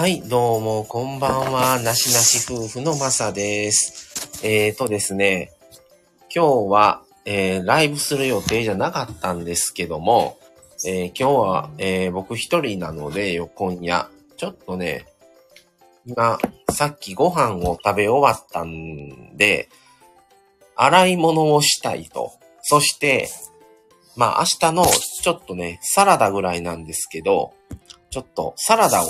[0.00, 1.78] はい、どうも、こんばんは。
[1.78, 4.40] なしなし夫婦のまさです。
[4.42, 5.52] えーとですね、
[6.34, 10.38] 今日は、えーライブする予定じゃなかったんですけども、
[10.86, 14.08] えー今日は、えー僕一人なので、今夜、
[14.38, 15.04] ちょっとね、
[16.06, 16.38] 今、
[16.70, 19.68] さっきご飯を食べ終わったんで、
[20.76, 22.32] 洗い物をしたいと。
[22.62, 23.28] そして、
[24.16, 27.52] まあ明日のちょっとね、サラダぐらいなんですけど、
[28.08, 29.06] ちょっとサラダを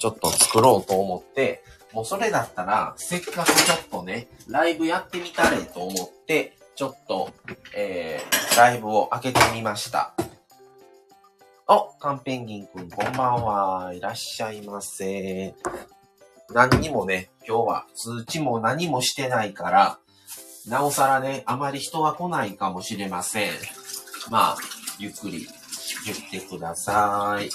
[0.00, 7.30] ちょっと作ろうと思って、もうそれだったら、せっかくちょっとね、ライブやってみたれと思って、ちょっと、
[7.76, 10.14] えー、ライブを開けてみました。
[11.68, 13.92] お、カンペンギンくん、こんばんは。
[13.92, 15.54] いらっしゃいませ。
[16.48, 19.98] 何にもね、今日は通知も何もしてないから、
[20.66, 23.50] なおさらね、あまり人は来ないかもしれません。
[24.30, 24.56] まあ、
[24.98, 25.46] ゆっくり
[26.06, 27.50] 言ってください。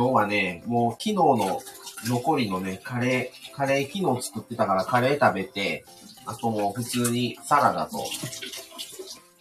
[0.00, 1.60] 今日はね、もう昨日の
[2.06, 5.84] 残りのね、カレー、カレー昨日作ってたからカレー食べて、
[6.24, 8.02] あともう普通にサラダと、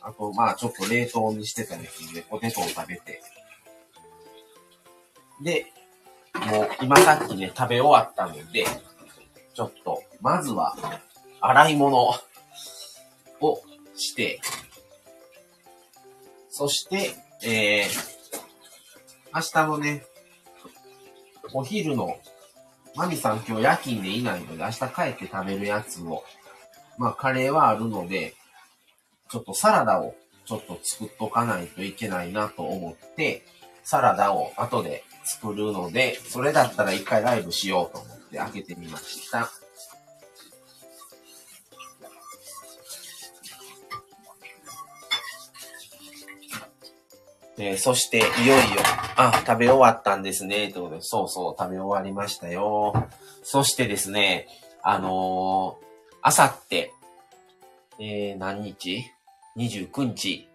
[0.01, 3.21] あとまあちょっと冷凍にしてたやつでポテトを食べて。
[5.41, 5.67] で、
[6.51, 8.65] もう今さっきね、食べ終わったので、
[9.53, 10.75] ちょっと、まずは、
[11.39, 12.13] 洗い物を
[13.95, 14.41] して、
[16.49, 20.05] そして、えー、明日のね、
[21.53, 22.19] お昼の、
[22.95, 26.23] マミさん今日夜勤でいないので、明日帰って食べるやつを、
[26.97, 28.35] まあカレーはあるので、
[29.29, 33.45] ちょっとサラダをちょっと作っとかないといけないなと思って、
[33.83, 39.51] サラダを後で作るので、それだったら一回ライブしようと思って開けてみました。
[47.61, 48.81] えーそして、いよいよ、
[49.17, 50.69] あ、食べ終わったんですね。
[50.69, 53.09] ということで、そうそう、食べ終わりましたよ。
[53.43, 54.47] そしてですね、
[54.81, 55.85] あのー、
[56.21, 56.93] あさって、
[57.99, 59.03] えー、何日
[59.57, 60.47] ?29 日、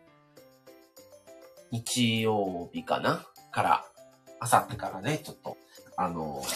[1.73, 3.27] 日曜日かな？
[3.53, 3.85] から、
[4.41, 5.59] あさってからね、ちょっと、
[5.99, 6.47] あのー、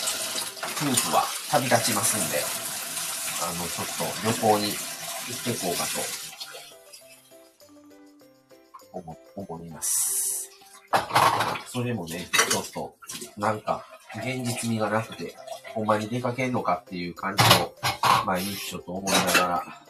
[0.91, 2.38] 夫婦は旅立ちますんで、
[3.44, 5.84] あの、ちょっと旅行に行ってこうか
[8.94, 10.38] と、思、思います。
[11.66, 12.94] それもね、ちょっと、
[13.37, 13.84] なんか、
[14.16, 15.34] 現実味がなくて、
[15.75, 17.75] ほんまに出かけんのかっていう感じを、
[18.25, 19.82] 毎日ちょっと思いながら、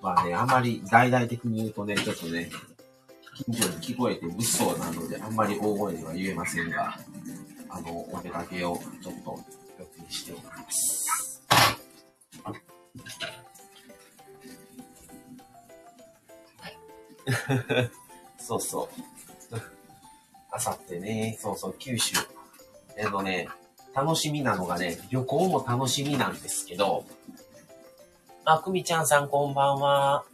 [0.00, 2.50] まあね、あまり大々的に言うとね、ちょっとね、
[3.44, 6.98] 近所に聞こえて物騒なので、あんまり大声では言えませんが、
[7.68, 9.38] あの、お出かけをちょっと
[9.78, 11.00] 予定しております。
[18.38, 18.88] そうそう。
[20.52, 22.16] あさってね、そうそう、九州。
[22.96, 23.48] えのね、
[23.94, 27.04] 楽しみなのがね、旅行も楽しみなんですけど、
[28.44, 30.24] あ、くみちゃんさんこんばんは。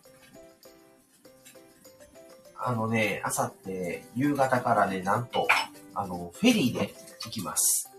[2.59, 5.47] あのね、あさって夕方からね、なんと、
[5.95, 7.91] あの、フェリーで行きます。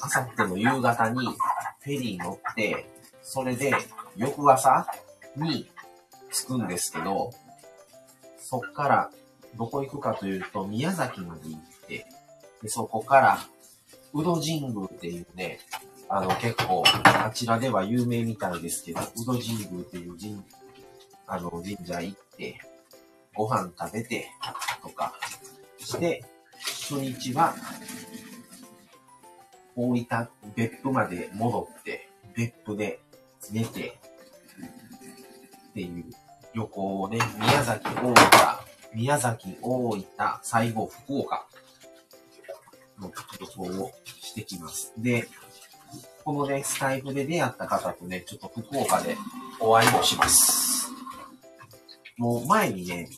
[0.00, 1.26] あさっての夕方に
[1.80, 2.86] フェリー乗って、
[3.22, 3.74] それで
[4.16, 4.86] 翌朝
[5.36, 5.70] に
[6.30, 7.32] 着くんですけど、
[8.38, 9.10] そっから
[9.56, 12.06] どこ行くかというと、宮崎まで行って、
[12.62, 13.38] でそこから、
[14.14, 15.60] 宇戸神宮っていうね、
[16.08, 20.42] あの結構、あちらでは有名みたいですけど、宇戸神宮っていう神、
[21.26, 22.60] あの神社行って、
[23.34, 24.28] ご飯食べて、
[24.82, 25.14] とか
[25.78, 26.24] して、
[26.58, 27.54] 初日は、
[29.76, 33.00] 大分、別府まで戻って、別府で
[33.52, 33.98] 寝て、
[35.70, 36.04] っていう
[36.54, 38.14] 旅行をね、宮崎、大分、
[38.94, 40.04] 宮崎、大分、
[40.42, 41.46] 最後、福岡
[42.98, 44.92] の旅行をしてきます。
[44.98, 45.28] で、
[46.24, 49.16] このね、スタイフで出会った方とね、ちょっと福岡で
[49.60, 50.90] お会いもします。
[52.16, 53.08] もう前にね、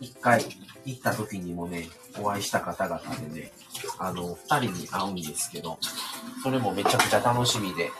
[0.00, 0.44] 一回
[0.84, 1.88] 行った時にもね、
[2.18, 3.00] お会いした方々
[3.32, 3.52] でね、
[3.98, 5.78] あの、二人に会うんですけど、
[6.42, 7.90] それもめちゃくちゃ楽しみで、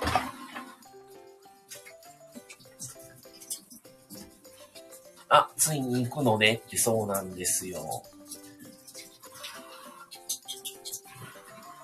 [5.61, 8.03] ついに行くのねってそうなんですよ。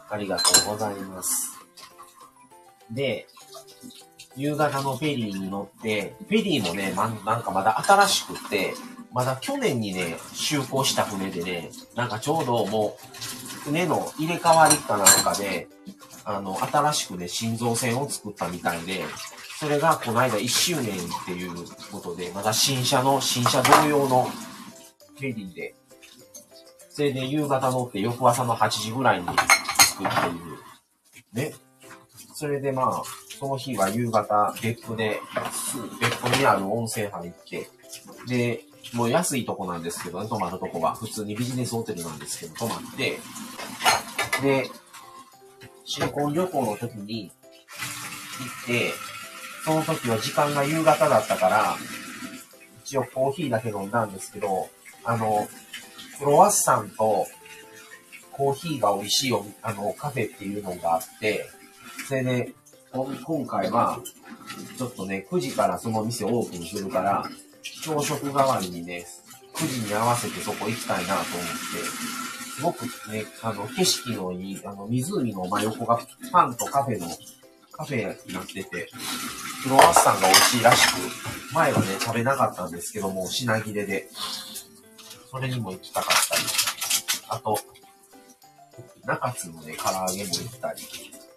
[0.09, 1.59] ありがとうございます。
[2.91, 3.27] で、
[4.35, 8.73] 夕方のフェリーに乗って、フェリーもね、ま、なんかまだ新しくって、
[9.13, 15.69] まだ去年にね、就航した船でね、なんかちょうどもう、船の入れ替わりかなんかで、
[16.25, 19.05] あの、新しくね、心臓線を作ったみたいで、
[19.59, 20.89] それがこの間1周年っ
[21.25, 21.53] ていう
[21.91, 25.75] ことで、まだ新車の、新車同様のフェリーで。
[26.91, 29.43] それで夕方乗って翌朝の8時ぐらいに着くって
[31.45, 31.51] いう。
[31.51, 31.55] ね。
[32.35, 33.03] それでまあ、
[33.39, 35.23] その日は夕方、別府で、
[36.03, 37.71] 別府にある温泉入って、
[38.27, 38.63] で、
[38.93, 40.95] もう安いとこなんですけどね、泊まるとこは。
[40.95, 43.19] 普通にビジネスホテルなんですけど、泊まって、
[44.43, 44.69] で、
[45.87, 47.33] 新婚旅行の時に行っ
[48.67, 48.93] て、
[49.67, 51.77] その時は時間が夕方だったから、
[52.85, 54.69] 一応コーヒーだけ飲んだんですけど、
[55.05, 55.49] あの、
[56.21, 57.27] クロワッサンと
[58.31, 61.47] コーヒーが美味しいおあのカフェっていうのがあって、
[62.07, 62.53] それで、
[62.93, 63.99] 今回は、
[64.79, 67.29] ちょっとね、9時からその店オープンするから、
[67.83, 69.05] 朝食代わりにね、
[69.53, 72.07] 9時に合わせてそこ行きたいなと思って、
[72.57, 75.99] すごくね、あの、景色のいい、あの、湖の真横が
[76.31, 77.09] パンとカフェの、
[77.77, 78.89] カフェになってて、
[79.63, 80.97] クロワッサンが美味しいらしく、
[81.53, 84.09] 前はね、食べなかったんですけども、品切れで、
[85.31, 86.43] それにも行きたかったり、
[87.29, 87.59] あと、
[89.05, 90.87] 中津のね、唐揚げも行ったり、っ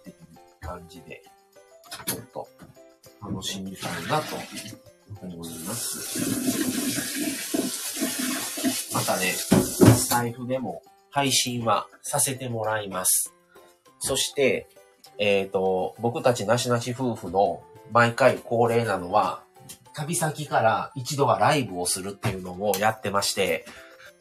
[0.03, 0.15] ていう
[0.62, 1.21] 感じで、
[2.06, 2.47] ちょっと
[3.21, 4.38] 楽しみたいなと
[5.21, 6.30] 思います。
[8.94, 10.81] またね、スタイフでも
[11.12, 13.33] 配信はさせてもらいます。
[14.00, 14.69] そして、
[15.19, 17.62] えっ、ー、と、僕たちなしなし夫婦の
[17.92, 19.44] 毎回恒例なのは、
[19.94, 23.66] 旅先から一度はライブをするっていうのをやってまして、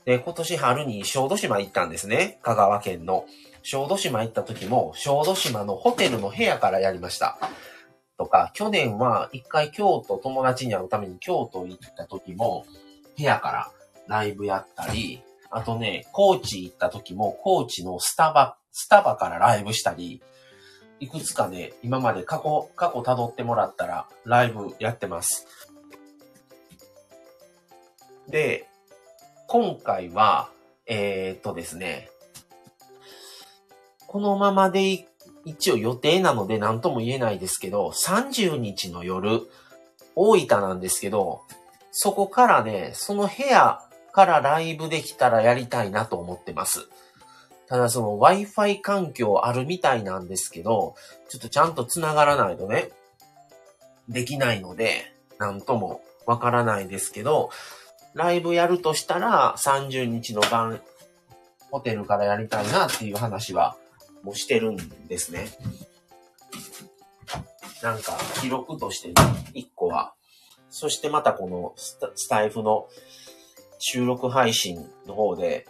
[0.05, 2.39] で、今年春に小豆島行ったんですね。
[2.43, 3.27] 香川県の。
[3.63, 7.39] 小豆島行った時も、小豆島のホテルの部屋からやりました。
[8.17, 12.65] とか、去年は一回京都友達に会うために京都行った時も、
[13.17, 13.71] 部屋から
[14.09, 20.23] ライブやったり、あとね、高知行った時も、高知のスタバ、スタバからライブしたり、
[21.01, 25.47] いくつかね、今まで過去、過去辿ってもらったら、ライブやってます。
[28.29, 28.69] で、
[29.47, 30.51] 今回は、
[30.87, 32.11] えー、っとですね、
[34.07, 35.07] このままで
[35.45, 39.49] 一応予定なので何とも言えないですけど、30日の夜、
[40.15, 41.43] 大分なんですけど、
[41.93, 43.81] そこからね、その部屋
[44.13, 46.89] からライブできたらやりたいなと思ってます。
[47.69, 50.95] ただその Wi-Fi 環境あるみたいなんですけど、
[51.29, 52.91] ちょっとちゃんと繋がらないとね、
[54.09, 57.51] できないので、なんともわからないですけど、
[58.15, 60.81] ライブやるとしたら30日の晩、
[61.71, 63.77] ホテルからやりたいなっていう話は
[64.23, 64.77] もうしてるん
[65.07, 65.49] ですね。
[67.83, 69.15] なんか記録としてね、
[69.55, 70.15] 1個は。
[70.71, 72.89] そしてまたこのスタイフの
[73.79, 75.67] 収録配信の方で、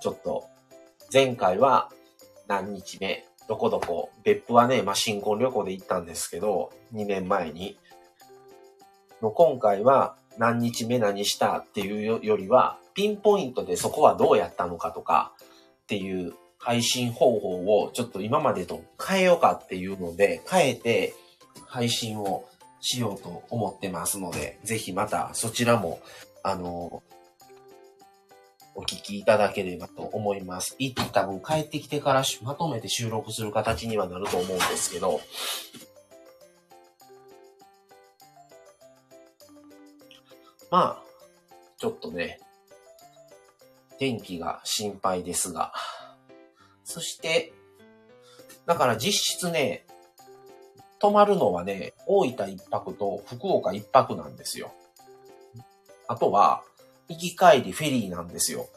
[0.00, 0.48] ちょっと
[1.12, 1.90] 前回は
[2.48, 7.76] 何日目、どこどこ、別府はね、まあ、新婚旅行で行ったんですけど、2年前に。
[9.20, 10.98] の今回は何日目？
[10.98, 11.58] 何した？
[11.58, 15.32] っていうよりは、ピンポイントでそこはどうやったのかとか
[15.82, 21.12] っていう配信方法をちょっと今までと変えようかっていうので、変えて
[21.66, 22.46] 配信を
[22.80, 26.00] しようと思ってますので、ぜひまたそちらも、
[26.42, 27.02] あの、
[28.74, 30.74] お聞きいただければと思います。
[30.78, 35.20] いって多分帰ってきてからまとめて収録する形にはなると思うんですけど、
[40.70, 41.02] まあ、
[41.76, 42.40] ちょっとね、
[43.98, 45.74] 天気が心配ですが、
[46.82, 47.52] そして、
[48.64, 49.84] だから実質ね、
[50.98, 54.72] 泊まるのはね、大分一泊と福岡一泊なんですよ。
[56.08, 56.62] あとは、
[57.08, 58.68] 行き帰りフェリーなんですよ。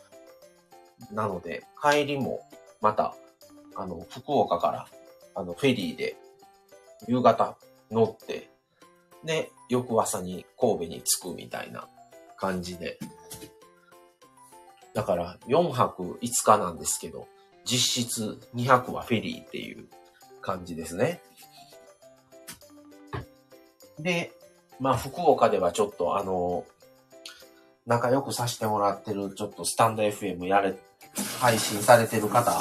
[1.12, 2.48] なので、帰りも
[2.82, 3.15] また、
[3.75, 4.88] あの、福岡から、
[5.36, 6.15] あの、フェリーで、
[7.08, 7.58] 夕方
[7.91, 8.50] 乗って、
[9.24, 11.88] で、翌朝に神戸に着くみたいな
[12.38, 12.98] 感じで。
[14.94, 17.27] だから、4泊5日なんですけど、
[17.65, 19.88] 実質2泊はフェリーっていう
[20.41, 21.22] 感じですね。
[24.00, 24.32] で、
[24.79, 26.65] まあ、福岡ではちょっとあの、
[27.86, 30.75] 仲良くさせてもらってる、ちょっとスタンド FM やれ、
[31.39, 32.51] 配信されてる方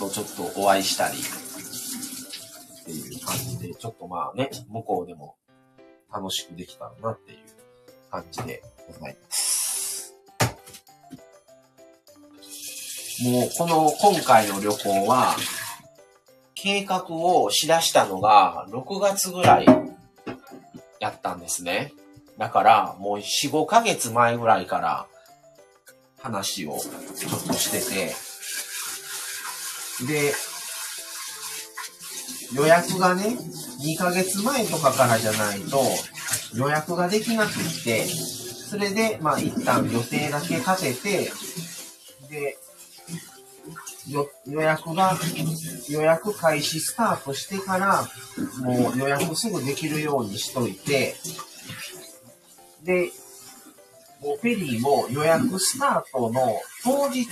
[0.00, 5.36] とちょっとお会いしたり、っていう感じで、ちょっとまあね、向こうでも
[6.12, 7.38] 楽しくできたらなっていう
[8.10, 10.14] 感じでございます。
[13.24, 15.36] もうこの今回の旅行は、
[16.54, 19.66] 計画をしだしたのが6月ぐらい
[20.98, 21.92] やったんですね。
[22.38, 25.06] だから、もう4、5ヶ月前ぐらいから
[26.20, 26.78] 話を
[27.16, 28.14] ちょっとしてて、
[30.06, 30.32] で、
[32.54, 33.36] 予約がね、
[33.84, 35.82] 2ヶ月前とかからじゃないと
[36.54, 41.32] 予約ができなくって、それで、まあ一旦予定だけ立てて、
[42.30, 42.58] で、
[44.46, 45.18] 予約が、
[45.90, 48.08] 予約開始スタートしてから、
[48.60, 51.16] もう予約すぐできるようにしといて、
[52.88, 53.12] で、
[54.22, 57.26] もうフェリーも予約スタートの当日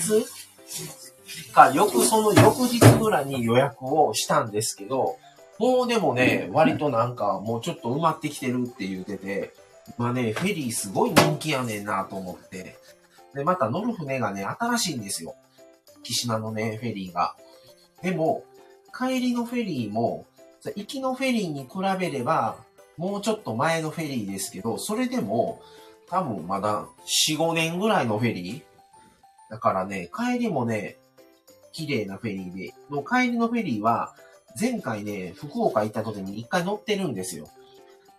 [1.55, 5.17] か、よくその翌日ぐらいに予約をしたんですけど、
[5.59, 9.55] もうでもね、割となんかもうちょっと埋まってきてるって言ってて、
[9.97, 12.77] まあね、フェリーすごい人気やねんなと思って。
[13.35, 15.37] で、また乗る船がね、新しいんですよ。
[16.03, 17.35] 岸島のね、フェリーが。
[18.03, 18.45] でも、
[18.95, 20.27] 帰りのフェリーも、
[20.75, 22.59] 行きのフェリーに比べれば、
[22.97, 25.61] もうちょっと前のフェリーですけど、それでも、
[26.09, 26.87] 多分まだ
[27.29, 30.97] 4、5年ぐらいのフェリーだからね、帰りもね、
[31.73, 34.15] 綺麗なフェリーで、の帰りのフェリーは、
[34.59, 37.49] 前回ね、福岡行った時に一回乗ってるんですよ。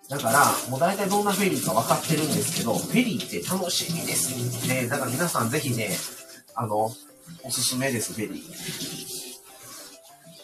[0.09, 4.87] だから、もう大体どんなフェリーか分かってるんですけど、フェリーって楽しみですね。
[4.87, 5.89] だから皆さんぜひね、
[6.55, 6.91] あの、
[7.43, 8.43] おすすめです、フェリー。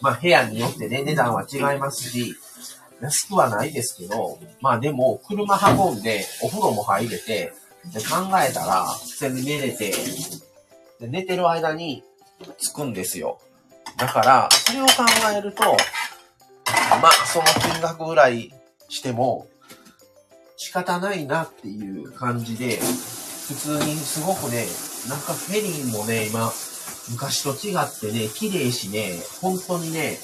[0.02, 2.36] まあ、部屋によってね、値段は違いますし、
[3.03, 7.53] 安くはないですけど、まあでも、車運んで、お風呂も入れて、
[7.93, 9.93] で考えたら、普通に寝れて、
[11.01, 12.01] で寝てる間に
[12.57, 13.41] 着くんですよ。
[13.98, 14.91] だから、それを考
[15.36, 15.63] えると、
[17.01, 18.53] まあ、その金額ぐらい
[18.88, 19.48] しても、
[20.55, 24.65] 仕方ないなっていう感じで、普通にすごくね、
[25.10, 26.53] なんかフェリーもね、今、
[27.12, 30.17] 昔と違ってね、綺麗しね、本当にね、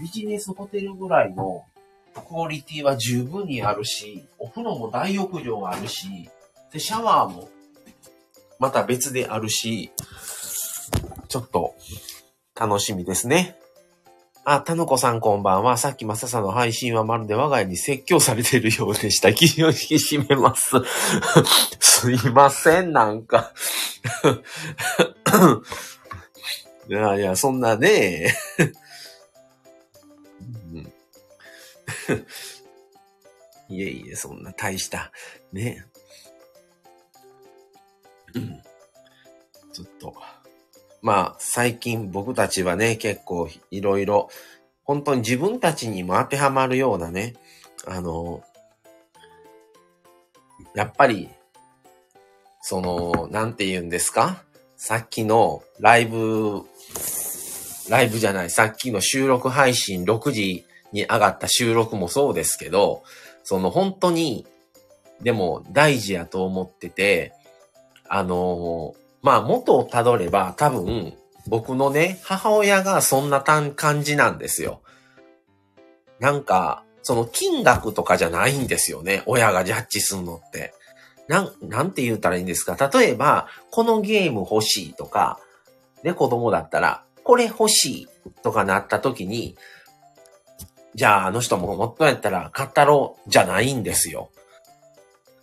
[0.00, 1.64] ビジネスホテルぐらいの
[2.18, 6.28] クオリティは十分にあるし、お風呂も大浴場があるし、
[6.72, 7.48] で、シャワーも
[8.58, 9.90] また別であるし、
[11.28, 11.74] ちょっと
[12.58, 13.56] 楽しみですね。
[14.44, 15.76] あ、たのこさんこんばんは。
[15.76, 19.34] さっきまささの配信はまるで我が家に説教されているようでした。
[19.34, 20.70] 気を引き締めます。
[21.78, 23.52] すいません、なんか
[26.88, 28.34] いやいや、そんなね。
[33.68, 35.12] いえいえ、そんな大した、
[35.52, 35.84] ね。
[39.72, 40.14] ちょっと。
[41.02, 44.28] まあ、最近僕たちはね、結構いろいろ、
[44.84, 47.34] 本当に自分たちにも当てはまるようなね、
[47.86, 48.42] あの、
[50.74, 51.28] やっぱり、
[52.62, 54.42] その、なんて言うんですか？
[54.76, 56.62] さっきのライブ、
[57.88, 63.02] ライブじゃない、さっきの収録配信6時に上がった収録もそうですけど、
[63.42, 64.46] その本当に、
[65.20, 67.32] でも大事やと思ってて、
[68.08, 71.14] あのまあ、元をたどれば多分、
[71.46, 74.82] 僕のね、母親がそんな感じなんですよ。
[76.20, 79.22] なんか、その金額とかじゃないんですよね。
[79.26, 80.74] 親がジャッジするのって。
[81.26, 85.38] なん、なんて言ったらいいんですか例えば、このゲーム欲しいとか、
[86.02, 88.08] ね、子供だったら、これ欲しい
[88.42, 89.56] とかなった時に、
[90.98, 94.30] じゃああの人ももっとやったら買ったろうじゃないんですよ。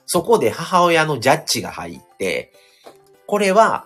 [0.06, 2.52] そこで母親のジャッジが入って、
[3.26, 3.86] これは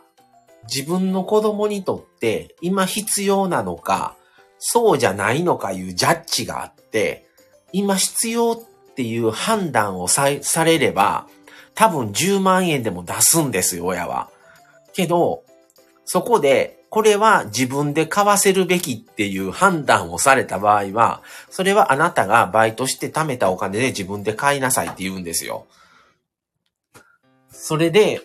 [0.64, 4.16] 自分の子供にとって今必要なのか、
[4.58, 7.28] そうじゃないのかいうジャッジがあって、
[7.72, 11.28] 今必要っていう判断をさされれば、
[11.76, 14.32] 多分10万円でも出すんですよ、親は。
[14.94, 15.44] けど、
[16.06, 25.68] そこで、これは自分で買わせるべきっていう判断をされた場合は、それはあなたがバイトして貯めたお金で自分で買いなさいって言うんですよ。
[27.52, 28.22] それで、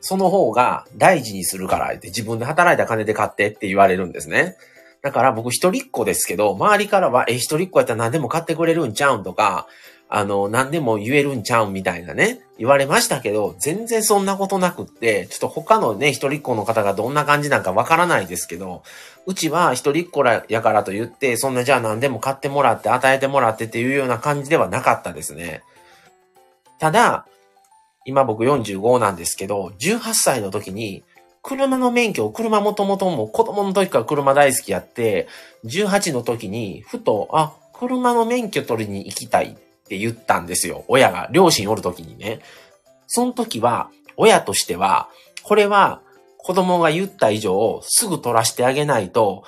[0.00, 4.56] その方が大事にするからって自分で働いた金で買ってって言われるんですね。
[5.00, 9.66] だから僕一人っ子ですけど、周りからは、え、一人っ子やったら何でも買ってくれるんちゃうんとか、
[10.08, 18.84] あの、何でも言えるんちゃうんみたいなね、言われましたけど、全然そんなことなくって、ちょっと他のね、一人っ子の方がどんな感じなんかわからないですけど、
[19.26, 25.64] うちは一人っ子らやからと言って、そんなじゃあ何でも買ってもらって与えてもらってっていうような感じではなかったですね。
[26.78, 27.26] ただ、
[28.04, 31.02] 今僕45なんですけど、18歳の時に、
[31.42, 35.26] 車の免許を、車もともとも子供の時から車大好きやって、
[35.64, 39.56] 18の時に、ふと、あ、車の免許取りに行きたい
[39.92, 40.86] って言ったんですよ。
[40.88, 42.40] 親が、両親おる時にね。
[43.06, 45.10] その時は、親としては、
[45.42, 46.00] これは
[46.38, 49.44] 子供が言った以上、すぐ取らしてあげないと、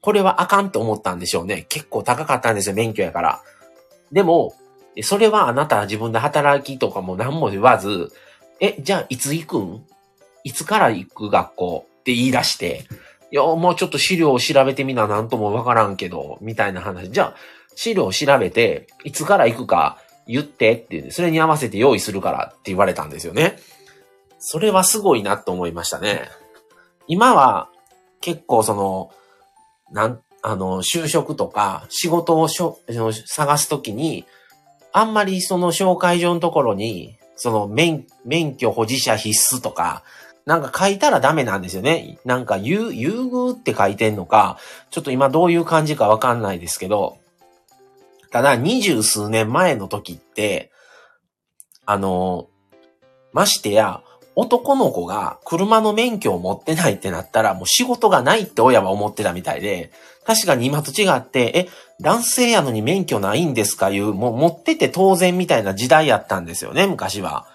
[0.00, 1.66] これはあかんと思ったんでしょうね。
[1.68, 3.42] 結構高かったんですよ、免許やから。
[4.12, 4.54] でも、
[5.02, 8.12] それはあなた自分で働きとかも何も言わず、
[8.60, 9.84] え、じゃあいつ行くん？
[10.44, 11.86] いつから行く学校？
[12.00, 12.86] って言い出して、
[13.30, 17.10] いや、もうちょっと資料を調べてみななんともわからんけど、みたいな話。
[17.10, 17.36] じゃあ、
[17.74, 23.58] 資料を調べて、いつから行くか言ってって、それに合わせて用意するからって言われたんですよね。
[24.38, 26.28] それはすごいなと思いましたね。
[27.06, 27.68] 今は
[28.20, 29.10] 結構その、
[29.90, 32.78] なん、あの、就職とか仕事をしょ
[33.26, 34.24] 探すときに、
[34.92, 40.02] あんまりその紹介状のところに、その免、免許保持者必須とか、
[40.44, 42.18] なんか書いたらダメなんですよね。
[42.24, 44.58] なんか優、優遇って書いてんのか、
[44.90, 47.18] ちょっと今どういう感じかわかんないですけど、
[48.32, 50.72] ただ二十数年前の時って、
[51.84, 52.48] あの、
[53.32, 54.02] ましてや、
[54.34, 59.92] 男の子が車の免許を持ってないってなったらもう仕事がないって親は思ってたみたいで、
[60.24, 61.68] 確かに今と違って、え、
[62.00, 67.46] 男性やのに免許ないんですかいう、もう持ってて当然みたいな時代やったんですよね、昔は。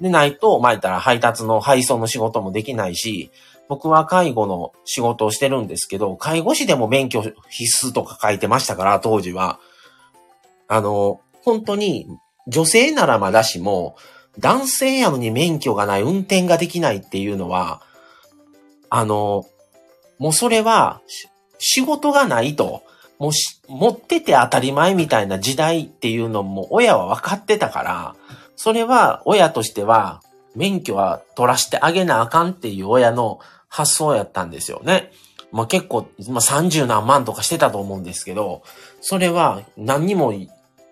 [0.00, 3.30] でないと、まあ言ったら配達の配送の仕事もできないし、
[3.68, 9.58] 僕は介護の仕事をしてるんですけど、介護士でも免許必須とか書いてましたから、当時は。
[10.68, 12.08] あの、本当に
[12.46, 13.96] 女性ならまだしも、
[14.38, 17.82] 男性やのに免許がない、運転ができないっていうのは、
[18.90, 19.46] あの、
[20.18, 21.00] もうそれは、
[21.58, 22.82] 仕事がないと、
[23.18, 23.32] もう
[23.68, 28.16] 持ってて当たり前みたいな時代っていうのも親は分かってたから、
[28.56, 30.20] それは親としては
[30.54, 35.10] 免許は取らしてあげなあかんっていう親の発想やったんですよね。
[35.52, 38.62] まあ結構、まあ30何万とかしてたと思うんですけど、
[39.00, 40.32] それは何にも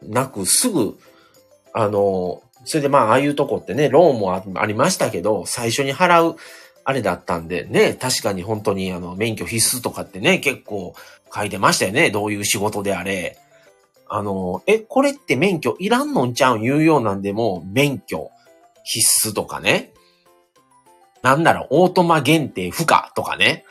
[0.02, 0.98] なくすぐ、
[1.72, 6.36] あの、それでまあああいうとこってね、ローンもありましたけど、最初に払う
[6.84, 10.94] あれだったんでね、確かに本当にあの免許必須とかってね、結構
[11.34, 12.10] 書いてましたよね。
[12.10, 13.38] どういう仕事であれ。
[14.08, 16.62] あの、え、これって免許いらんのんちゃうん？
[16.62, 18.30] 言うようなんでも、免許
[18.84, 19.92] 必須とかね。
[21.22, 23.64] なんだろう、オートマ限定不可とかね。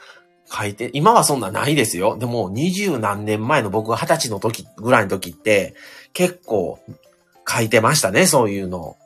[0.51, 2.17] 書いて、今はそんなないですよ。
[2.17, 5.75] でも、二十何年前の僕が二十歳の時ぐらいの時って、
[6.13, 6.79] 結構
[7.47, 8.97] 書いてましたね、そういうの。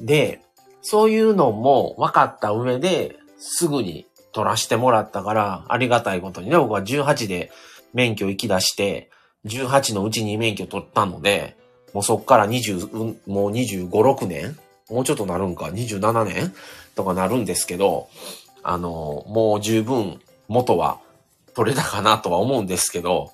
[0.00, 0.40] で、
[0.82, 7.50] そういうのも分かった上で、すぐに取らしてもらったから、ありがたいことにね、僕は18で
[7.92, 9.10] 免許行き出して、
[9.46, 11.56] 18のうちに免許取ったので、
[11.94, 14.58] もうそっから20、もう25、6年？
[14.90, 16.52] もうちょっとなるんか、27年？
[16.94, 18.08] とかなるんですけど、
[18.62, 20.98] あの、もう十分元は
[21.54, 23.32] 取れたかなとは思うんですけど、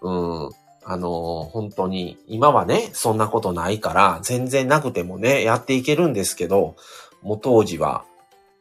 [0.00, 0.50] うん、
[0.84, 6.76] あの、本当に、今はね、そんなことないから、全然なくてもね、やっていけるんですけど、
[7.22, 8.04] もう当時は、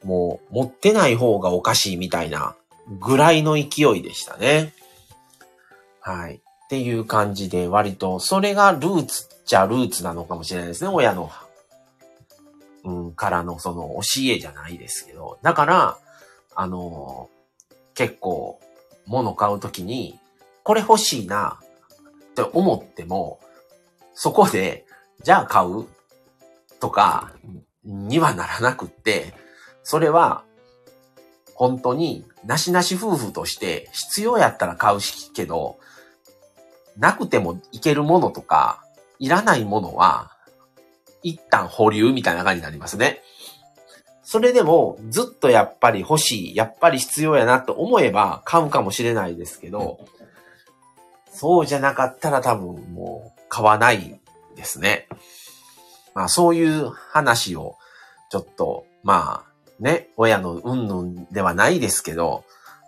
[0.03, 2.55] もう持ってない方がおかしいみたいな
[2.99, 4.73] ぐらいの勢いでしたね。
[5.99, 6.41] はい。
[6.67, 10.89] っていう感じで割と、それがルーツっちゃルーツなのかもしれないですね。
[10.89, 11.31] 親の、
[12.83, 15.39] うん、からのその教えじゃないですけど。
[15.41, 15.97] だから、
[16.55, 17.29] あの
[17.95, 18.59] 結構、
[19.05, 20.19] 物買うときに、
[20.63, 21.57] これ欲しいな
[22.31, 23.39] って思っても、
[24.13, 24.85] そこで、
[25.23, 25.85] じゃあ買う
[26.81, 27.31] とか
[27.85, 29.33] にはならなくって、
[29.83, 30.43] それは、
[31.55, 35.79] 本当に、なしなし夫婦として必要やったら買うしけど、
[36.97, 38.83] なくてもいけるものとか、
[39.19, 40.31] いらないものは、
[41.23, 43.21] 一旦保留みたいな感じになりますね。
[44.23, 49.99] それでも、ずっとやっぱり欲しい、やっぱり必要やなと思えば買うかもしれないですけど、
[51.31, 54.19] そうじゃなかったら多分もう買わない
[54.55, 55.07] ですね。
[56.13, 57.77] まあそういう話を
[58.31, 62.43] ちょっと、まあね、親のうんぬんではないですけど、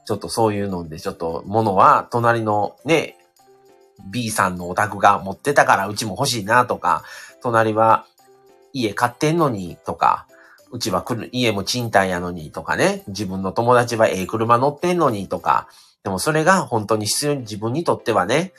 [0.05, 3.18] ちょっとそういうのでちょっと物は隣のね、
[4.05, 7.03] B さんのお宅が持ってたからうちも欲しいなとか、
[7.41, 8.05] 隣は
[8.73, 10.27] 家買ってんのにとか、
[10.71, 15.67] うちは、家も賃貸やのにとかね、自分の友達はええ車乗ってんのにとか、
[16.03, 18.53] でもそれが本当に必要に自分にとってはね、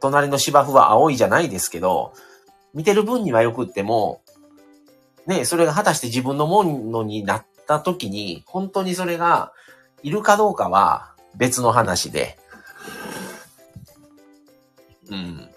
[0.00, 2.12] 隣の芝生は青いじゃないですけど、
[2.72, 4.22] 見てる分にはよくっても、
[5.26, 9.52] ね、それが果たして自分のものになった時に、本当にそれが
[10.02, 12.37] いるかどうかは別の話で、
[15.10, 15.50] うん。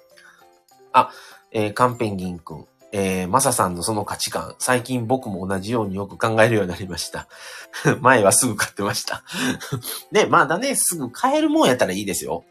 [0.94, 1.12] あ、
[1.52, 2.66] えー、カンペンギンくん。
[2.94, 7.28] えー、マサさんのその価値観、最近僕も同じようによく考えるようになりました。
[8.02, 9.24] 前はすぐ買ってました
[10.12, 12.44] ね、まだね、すぐ買えるもんやったらいいですよ。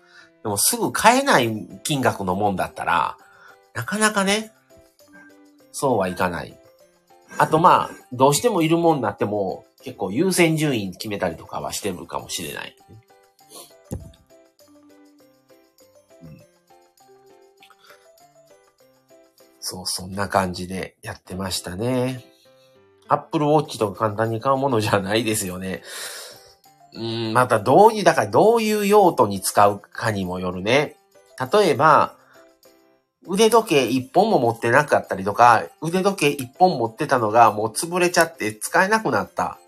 [0.42, 3.18] でもすぐ買えない金額のもんだったら、
[3.74, 4.52] なかなかね、
[5.72, 6.58] そうはいかない。
[7.36, 12.76] あとまあ、どうしてもいるもんなっても、結構優先順位決めたりとかはしてるかもしれない。
[19.70, 22.24] そう、そんな感じでやってましたね。
[23.06, 25.82] アップルウォッチとか簡単に買うものじゃないですよね。
[26.92, 30.96] うん、またどういう、だからどういう用途に使うかにもよるね。
[31.52, 32.16] 例えば、
[33.28, 39.60] 腕時計一本も持ってなかったりとか、腕時計一本持ってたのがもう潰れちゃって使えなくなった。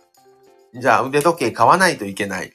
[0.75, 2.53] じゃあ腕時計買わないといけない。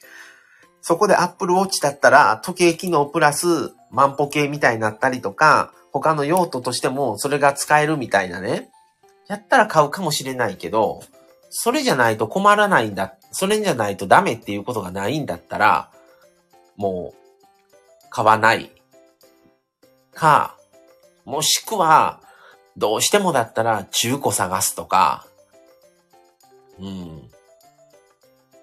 [0.82, 8.70] そこで Apple Watch だったら時計機能プラス万歩計みたいになったりとか、他の用途としてもそれが使えるみたいなね。
[9.28, 11.02] やったら買うかもしれないけど、
[11.50, 13.14] それじゃないと困らないんだ。
[13.32, 15.90] それじゃないとダメっていうことがないんだったら、
[16.76, 18.70] もう、買わない
[20.14, 20.56] か、
[21.24, 22.20] もしくは、
[22.76, 25.26] どうしてもだったら中古探すとか、
[26.78, 27.30] うん。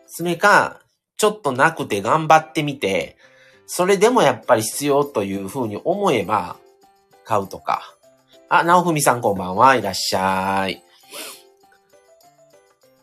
[0.08, 0.80] それか、
[1.18, 3.18] ちょっとなくて頑張ってみて、
[3.68, 6.58] それでもやっぱり必要というふうに思えば、
[7.26, 7.82] 買うとか。
[8.48, 10.82] あ、なおふみさんこんばんはいらっしゃい。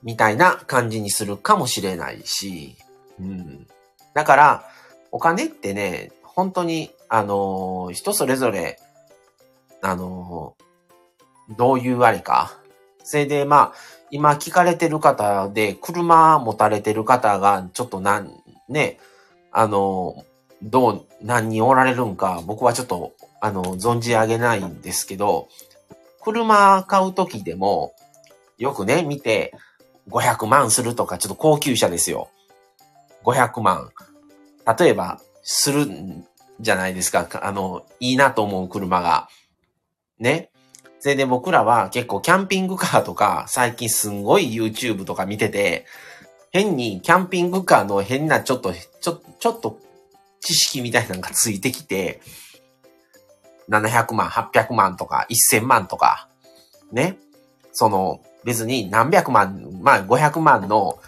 [0.02, 2.76] みたいな感じにするかもしれないし、
[3.20, 3.66] うん。
[4.14, 4.64] だから、
[5.10, 8.78] お金ってね、本当に、あのー、人それぞれ
[9.84, 10.54] あの、
[11.58, 12.56] どういうあれか。
[13.02, 13.72] それで、まあ、
[14.12, 18.30] 今聞かれてる方で、車持たれてる方が、ちょっとなん、
[18.68, 19.00] ね、
[19.50, 20.24] あの、
[20.62, 25.48] どう、何人おられるんか、僕はちょっと、あの、存じ上げないんですけど、
[26.22, 27.92] 車買うときでも、
[28.56, 29.52] よくね、見て、
[30.08, 32.28] 500万するとか、ちょっと高級車ですよ。
[33.24, 33.90] 500万。
[34.78, 36.24] 例えば、するん
[36.60, 37.28] じゃないですか。
[37.42, 39.28] あの、いいなと思う車が。
[40.20, 40.50] ね。
[41.00, 45.84] それで僕らは結構キャンピングカーとか最近すんごい YouTube とか見てて、
[46.52, 49.80] 変にキャンピングカーの変なちょっと、ちょ、ちょっと
[50.40, 52.20] 知識みたいなのがついてきて、
[53.72, 56.28] 700万、800万とか1000万とか、
[56.92, 57.16] ね。
[57.72, 60.98] その別に何百万、まあ500万の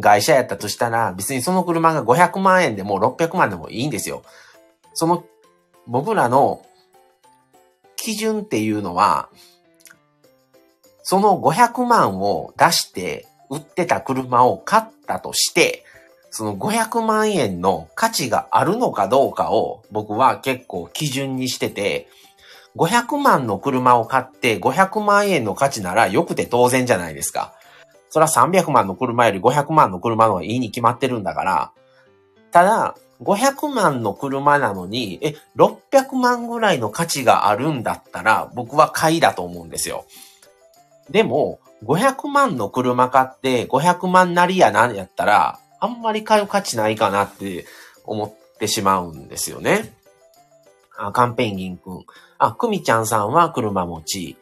[0.00, 4.22] 会社やったとしたら別にその車が500万円でも600万でもいいんですよ。
[4.94, 5.24] その
[5.86, 6.64] 僕らの
[7.96, 9.28] 基準っていうのは、
[11.02, 15.84] その500万を出して売ってた車を買ったとして、
[16.32, 22.08] その500万円の価値があるのかどうかを僕は結構基準にしてて、
[22.74, 27.52] 500万の車を買って500万円の価値なら良くて当然じゃないですか。
[28.08, 31.72] それは300万の車より500万の車の方がいいに決まってるんだから。
[32.50, 40.06] ただ、500万の車なのに、え、600万ぐらいの価値があるんだったら、僕は買いだと思うんですよ。
[41.10, 47.66] でも、500万の車買って500万なりやなんやったら、あんまり買う価値ないかなって
[48.04, 49.92] 思ってしまうんですよね。
[50.96, 52.04] あ、カンペンギンくん。
[52.38, 54.36] あ、クミちゃんさんは車持ち。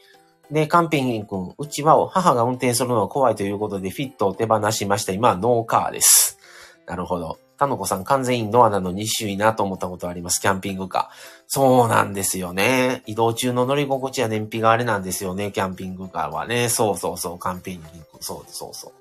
[0.51, 1.55] で、カンペンギンくん。
[1.57, 5.13] うちは母が運転するのが怖いということでフィットを手放しました。
[5.15, 6.39] 今はノーカーです。
[6.85, 7.39] なるほど。
[7.57, 10.43] たのこさん、完全インドアなのに一いなと思ったことあります。
[10.43, 11.15] キャンピングカー。
[11.47, 13.03] そうなんですよね。
[13.07, 15.53] 移動中の乗り心地や燃費があれなんですよね。
[15.53, 16.69] キャンピングカーはね。
[16.69, 17.39] そうそうそう。
[17.39, 17.87] キャンピング、
[18.21, 18.93] そうそうそう。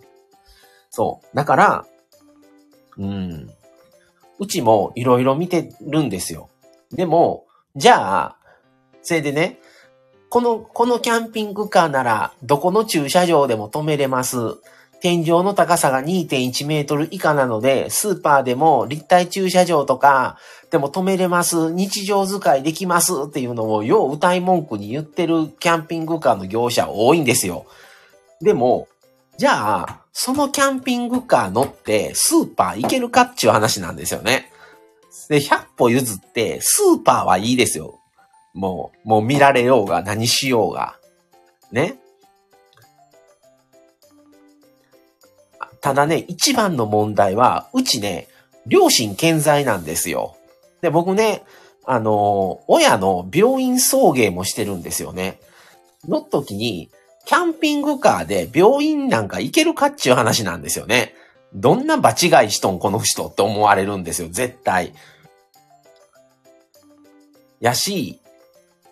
[0.89, 1.35] そう。
[1.35, 1.85] だから、
[2.99, 3.49] うん。
[4.39, 6.09] うちもいろいろ見てるん。
[6.09, 6.49] ですよ。
[6.91, 8.35] でも、じゃあ、
[9.01, 9.59] それでね、
[10.29, 14.37] この、このキャンピングカーなら、どこの駐車場でも止めれます。
[15.01, 20.37] 天井の高さが2.1メートル以下なので、スーパーでも立体駐車場とか
[20.71, 27.23] でも止めれます、日常使いできますっていうのをよう歌い文句に言ってるキャンピングカーの業者多いん。
[27.23, 27.65] ですよ。
[28.41, 28.87] でも、
[29.37, 34.51] じゃあ、そのキャンピングカー乗ってスーパー行けるかっていう話なんですよね。
[35.29, 37.99] で、100歩譲って、スーパーはいいですよ。
[38.53, 40.97] もう、もう見られようが何しようが。
[41.71, 41.99] ね。
[45.81, 48.27] ただね、一番の問題は、うちね、
[48.65, 50.35] 両親健在なんですよ。
[50.81, 51.43] で、僕ね、
[51.85, 55.39] あの、親の病院送迎もしてるんですよね。
[56.07, 56.89] の時に、
[57.29, 61.13] キャンピングカーで病院なんか行けるかっちゅう話なんですよね。
[61.53, 64.95] どんな場違いしとん、この人って思われるんですよ、絶対。
[67.59, 68.19] やし、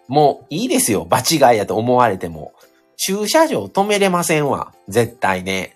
[0.07, 2.53] もういいですよ、場違いやと思われても。
[2.95, 5.75] 駐車場止めれませんわ、絶対ね。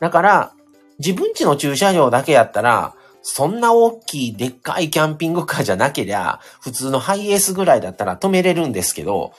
[0.00, 0.52] だから、
[0.98, 9.34] 自分家の駐車場だけやったら、そんな大きいでっかいキャンピングカーじゃなけりゃ、普通のハイエースぐらいだったら止めれるんですけど、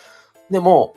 [0.50, 0.96] でも、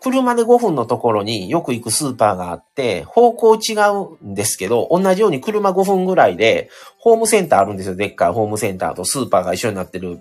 [0.00, 3.74] 車で5分のところによく行くスーパーがあって、方向違
[4.20, 7.96] うんですけど、同じように車5分ぐらいで、ホームセンターあるんですよ。
[7.96, 10.20] でっかいホームセンターとスーパーが一緒になってる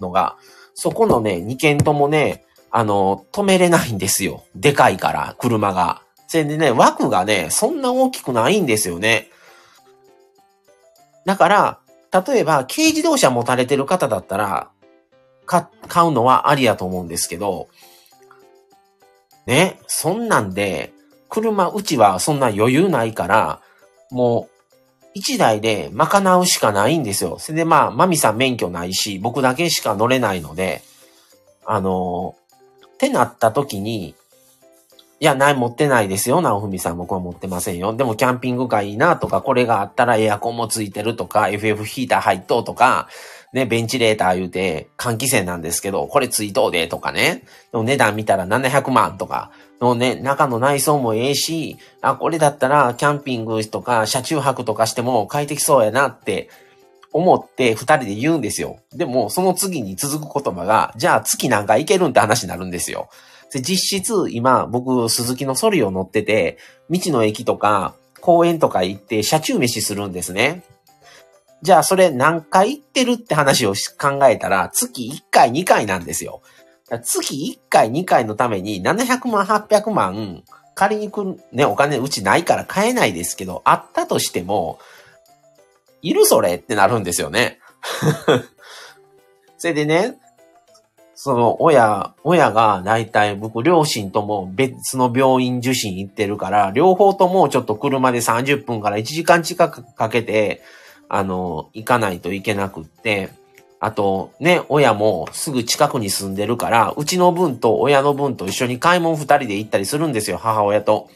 [0.00, 0.36] のが。
[0.74, 4.44] そこのね、2軒ともね、あの、止めれないんですよ。
[4.56, 6.02] でかいから、車が。
[6.26, 9.28] それでね、枠がね、そんな大きくないんですよね。
[11.26, 11.78] だから、
[12.26, 14.70] 例えば、軽自動車持たれてる方だったら、
[15.46, 15.66] 買
[16.06, 17.68] うのはありやと思うんですけど、
[19.46, 20.92] ね、そんなんで、
[21.28, 23.60] 車、うちはそんな余裕ないから、
[24.10, 24.52] もう、
[25.14, 27.38] 一台で賄うしかないんですよ。
[27.38, 30.82] それでまあ、マミさん免許ないし、僕だけしか乗れないので、
[31.64, 34.14] あのー、ってなった時に、
[35.20, 36.40] いや、ない、持ってないですよ。
[36.40, 37.94] なおふみさん、僕は持ってませんよ。
[37.94, 43.08] でも、キャンピングカーいいなとか、これがあったらエアコンもついてるとか、FF ヒーター入っとうとか、
[43.52, 47.42] ね、ベンチレーター言うて、換気扇なんですけど、これついとうでとかね。
[47.72, 56.48] の値段見たら700万とか、のね、中の内装もええし、あ、これだったら、キャンピングとか、車中泊とかしても快適そうやなって
[57.12, 58.78] 思って二人で言うんですよ。
[58.92, 63.08] でも、その次に続く言葉が、じゃあ月なんか行けるんって話になるんですよ。
[63.52, 66.56] で、実質、今、僕、鈴木のソリを乗ってて、
[66.88, 70.62] 道の駅とか、公園とか行って、車中飯するんですね。
[71.62, 76.42] じゃあ、それ何回行ってるって話を考えたら、月1回、2回なんですよ。
[77.04, 80.42] 月1回、2回のために、700万、800万、
[80.74, 84.80] 借りに来る、ね、お金うちないから買えないですけど、あったとしても、
[86.02, 87.60] いるそれってなるんですよね。
[89.56, 90.18] それでね、
[91.14, 100.62] その親、親が大体僕両親とも別の病院受診行ってるから、両方ともちょっと車で30分から1時間近くかけて、
[101.14, 103.28] あの、行かないといけなくって、
[103.80, 111.10] あとね、親もすぐ近くに住んでるから、うちの分と親の分と一緒に買い物二人で行ったりするんですよ、母親と。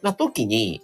[0.00, 0.80] な時に、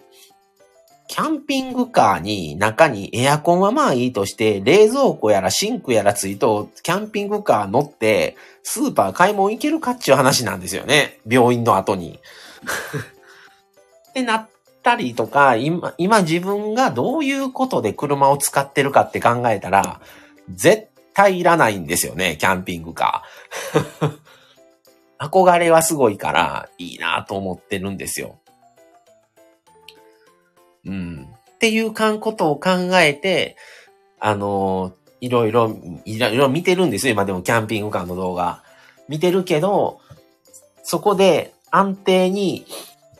[1.06, 11.20] キャンピングカーに中にエアコンはまあいいとして、冷蔵庫やらシンクやらついと、キャンピングカー乗って、スーパー買い物行けるかっちゅう話なんですよね。
[11.28, 12.18] 病院の後に。
[14.10, 14.48] ってなっ
[14.84, 20.00] たりとか、今、今自分がどういうことで車を使ってるかって考えたら、
[20.50, 24.18] 絶対いらないんですよね、キャンピングカー。
[25.26, 28.38] 憧れはすごいから、いいなと思ってるんですよ。
[30.84, 31.28] うん。
[31.54, 32.70] っていうかんことを考
[33.00, 33.56] えて、
[34.20, 37.14] あのいろいろ、いろいろ見てるんですよ。
[37.14, 38.62] 今でもキャンピングカーの動画。
[39.08, 40.00] 見てるけど、
[40.82, 42.66] そこで安定に、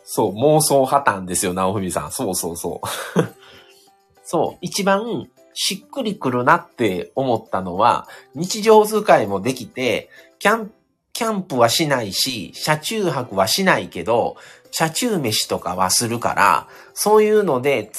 [0.05, 2.13] そう、妄想破綻ですよ、直文さん。
[2.13, 2.81] そうそうそ
[3.17, 3.21] う。
[4.23, 10.73] そう、一番しっくりくるなって思ったのは、日常使いもできて、キャン、
[11.13, 14.37] キャンプはしないし、車中泊はしないけど、
[14.71, 17.91] 車中飯とかはするから、そういうので、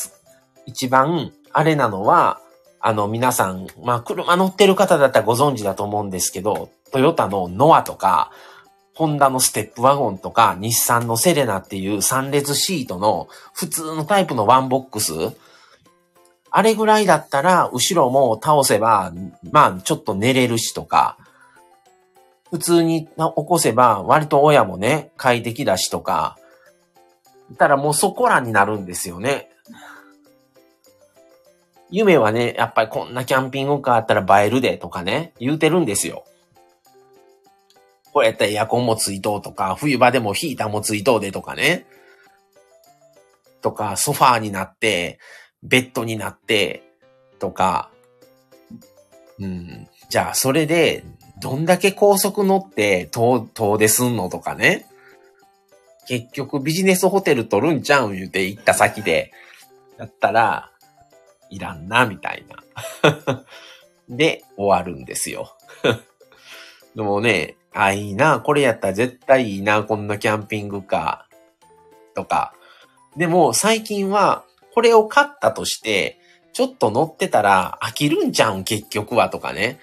[0.65, 2.39] 一番、あれなのは、
[2.81, 8.31] あの、皆さん、まあ、車乗ってる方だったらご存知だと思うんですけど、トヨタのノアとか、
[8.95, 15.13] ホンダのステップワゴンとか、日産のセレナっていう3列シートの普通のタイプのワンボックス、
[16.49, 19.11] あれぐらいだったら、後ろも倒せば、
[19.51, 21.17] まあ、ちょっと寝れるしとか、
[22.49, 26.37] 普通に起こせば、割と親もね、快適だしとか、
[27.57, 29.49] たらもうそこらになるんですよね。
[31.91, 36.23] 夢はね、やっぱりこんなキャンピングカーあったら映えるでとかね、言うてるんですよ。
[38.15, 41.85] こうやったらエアコンもついとうとか、冬場でもヒーターもついとうでとかね。
[43.61, 45.19] とか、ソファーになって、
[45.63, 46.83] ベッドになって、
[47.39, 47.89] とか。
[49.37, 49.89] うん。
[50.07, 51.03] じゃあ、それで、
[51.41, 54.85] どんだけ高速乗って遠、遠出すんのとかね。
[56.07, 58.15] 結局ビジネスホテル取るんちゃうん？
[58.15, 59.33] 言うて行った先で、
[59.97, 60.71] だったら、
[61.49, 63.43] いらんな、みたいな。
[64.07, 65.57] で、終わるんですよ。
[66.95, 72.15] でもね、あ、いいな、これやったら絶対いいな、こんなキャンピングカー。
[72.15, 72.53] とか。
[73.17, 76.17] でも最近は、これを買ったとして、
[76.53, 78.63] ちょっと乗ってたら飽きるんちゃうん？
[78.63, 79.29] 結局は。
[79.29, 79.79] とかね。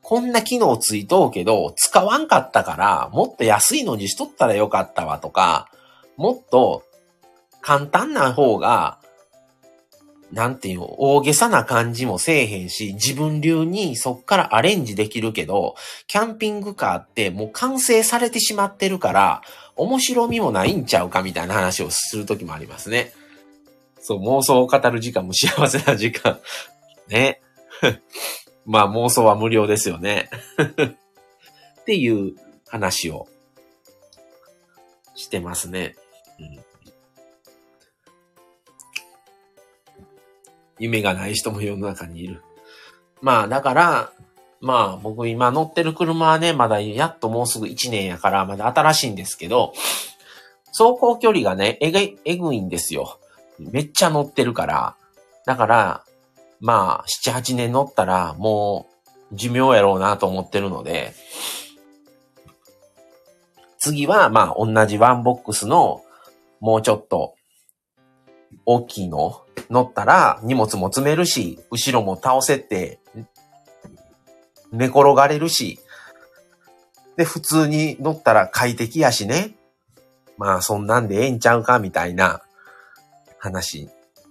[0.00, 5.18] こんな機能ついとうけど、使わんかったから、もっと安いのにしとったらよかったわ。
[5.18, 5.68] とか、
[6.16, 6.84] もっと
[7.60, 8.95] 簡単な方が、
[10.32, 15.76] なんていう、大げさな感じもせえへんし、自分流にそっからアレンジできるけど、
[16.08, 19.42] キャンピングカーってもう完成されてしまってるから、
[19.76, 23.12] 面白みもないんちゃうかみたいな話をするときもありますね。
[24.00, 26.40] そう、妄想を語る時間も幸せな時間。
[27.08, 27.40] ね。
[28.64, 30.28] まあ妄想は無料ですよね。
[31.80, 32.34] っていう
[32.68, 33.28] 話を
[35.14, 35.94] してますね。
[40.78, 42.42] 夢がない人も世の中にいる。
[43.22, 44.12] まあだから、
[44.60, 49.72] まあ僕今乗ってる車はね、まだやっともうすぐ1年やからまだ新しいんですけど、
[50.66, 53.18] 走行距離がね、えぐえぐいんですよ。
[53.58, 54.96] めっちゃ乗ってるから。
[55.46, 56.04] だから、
[56.60, 58.88] まあ、7、8年乗ったら、も
[59.32, 61.14] う、寿命やろうなと思ってるので、
[63.78, 66.02] 次は、まあ、同じワンボックスの、
[66.60, 67.34] もうちょっと、
[68.64, 72.98] 大きいの乗ったら、荷物も積めるし、後ろも倒せて、
[74.72, 75.78] 寝転がれるし、
[77.16, 79.56] で、普通に乗ったら快適やしね。
[80.36, 82.42] まあ、そんなんでええんちゃうか、みたいな
[83.38, 83.88] 話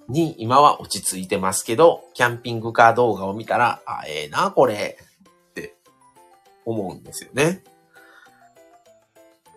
[0.08, 4.98] に今は落ち着いてますけど、キャンピングカー動画を見たら、あ、ええ、な、これ、
[5.50, 5.76] って
[6.66, 7.64] 思うんですよね。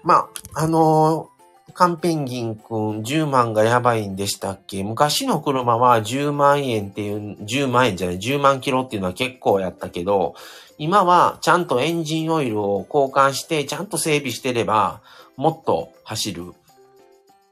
[0.02, 1.37] まあ、あのー、
[1.78, 4.82] カンペンギンくん10万がやばいんでしたっけ？
[4.82, 10.34] 昔の車は10万円っていう、10万円じゃない、10万キロっていうのは結構やったけど、
[10.76, 15.02] 今はちゃんとエンジンオイルを交換して、ちゃんと整備してれば、
[15.36, 16.52] もっと走る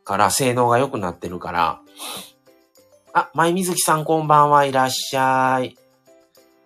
[0.02, 1.80] から、性能が良くなってるから、
[3.12, 5.78] あ、舞水木さんこんばんはいらっしゃい。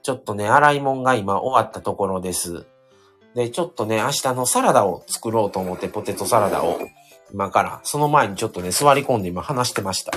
[0.02, 2.64] ちょっとね、洗い物が今終わったところです。
[3.34, 6.80] で、ちょっとね、明日のサラダを作ろうと思って、ポテトサラダを。
[7.32, 7.80] 今から。
[7.84, 10.12] その前にちょっとね、座り込んで今話してました。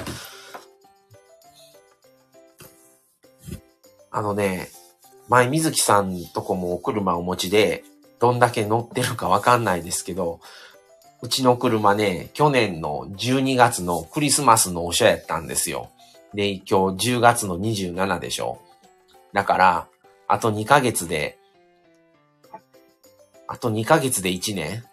[4.12, 4.70] あのね、
[5.30, 7.84] 前水木さんとこもお車をお持ちで、
[8.20, 10.40] どんだけ乗ってるかわかんないですけど、
[11.22, 15.90] うちの車ね、去年の12月のクリスマスのおしゃやったんですよ。
[16.34, 18.62] で、今日10月の27でしょ。
[19.34, 19.88] だから、
[20.28, 21.38] あと2ヶ月で
[23.54, 24.84] あと2ヶ月で1年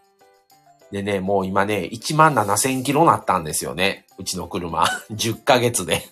[0.91, 4.07] でね、もう今ね、1万7000キロなったんですよね。
[4.19, 4.85] うちの車。
[5.13, 6.03] 10ヶ月で。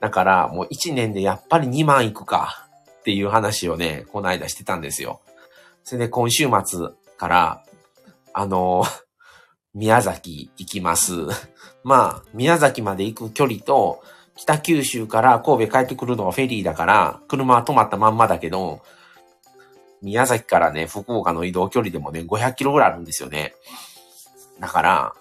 [0.00, 2.66] だから、もう1年でやっぱり2万いくか
[3.00, 5.20] っていう話をね、この間してたんですよ。
[5.84, 7.62] それで今週末から、
[8.32, 8.84] あの、
[9.74, 11.12] 宮崎行きます。
[11.84, 14.02] まあ、宮崎まで行く距離と、
[14.34, 18.82] 北九州から神戸帰ってくるのはフェリーだから、車は止まったまんまだけど、
[20.02, 23.54] 宮崎からね、福岡の移動距離でもね、500キロぐらいあるんですよね。
[24.60, 25.14] だから、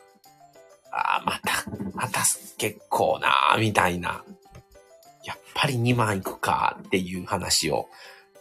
[0.92, 2.22] ああ、また、また
[2.58, 4.24] 結構なみたいな。
[5.24, 7.88] やっぱり2万いくかっていう話を、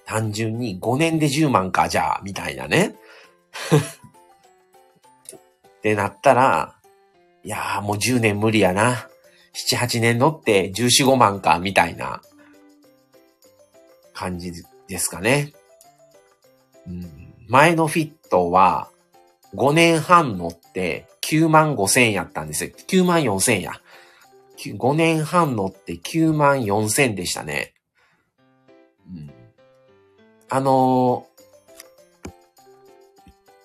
[0.07, 2.95] 単純に5年で10万か、じゃあ、みたいなね。
[5.79, 6.75] ってなったら、
[7.43, 9.09] いやーもう10年無理やな。
[9.55, 12.23] 7、8年乗って14、5万か、みたいな
[14.13, 14.53] 感じ
[14.89, 15.53] ですかね。
[17.49, 18.89] 前のフィットは
[19.55, 22.71] 5年半乗って9万5千円やったんですよ。
[22.89, 23.73] 9万4千円や。
[24.59, 27.75] 5年半乗って9万4千でしたね。
[29.07, 29.31] うん、
[30.49, 32.31] あのー、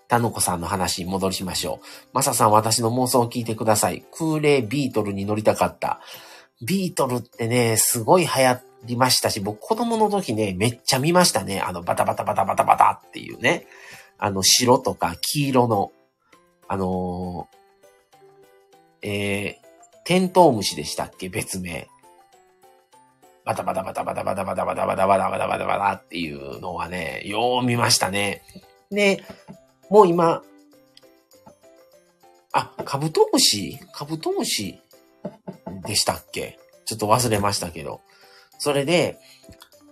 [0.08, 1.86] たのこさんの話に戻りしましょう。
[2.14, 4.04] まささん私の妄想を聞いてください。
[4.12, 6.02] 空冷ビートルに乗りたかった。
[6.66, 11.60] ビートルってね、すごい流行っりましたし、僕子供の時ね、めっちゃ見ましたね。
[11.62, 13.68] あの、バタバタバタバタバタっていうね。
[14.18, 15.92] あの、白とか黄色の、
[16.68, 21.30] あのー、えー、テントウムシでしたっけ？
[21.30, 21.88] 別名。
[23.46, 28.44] バタバタバタバタバタバタバタバタバタバタバタバタっていうのはね、よう見ましたね。
[28.92, 29.24] で、
[29.90, 30.44] もう今、
[32.52, 33.80] あ、カブトムシ？
[33.94, 34.80] カブトムシ
[35.86, 36.60] でしたっけ？
[36.86, 38.02] ちょっと忘れましたけど。
[38.60, 39.18] それで、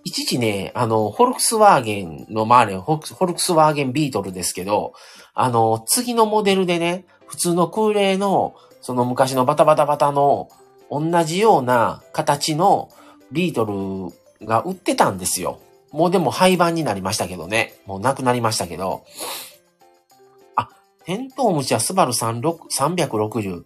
[0.03, 4.93] 一時ね、あの、フォルクスワーゲンの周り、フォルクスワーゲンビートルですけど、
[5.33, 10.49] あの、次のモデルでね、普通の空冷の、その昔のバタバタバタの
[10.89, 12.89] 同じような形の
[13.31, 13.65] ビート
[14.39, 15.59] ルが売ってたんですよ。
[15.91, 17.73] もうでも廃盤になりましたけどね。
[17.85, 19.03] もうなくなりましたけど。
[20.55, 20.69] あ、
[21.05, 23.63] テントウムシはスバル360。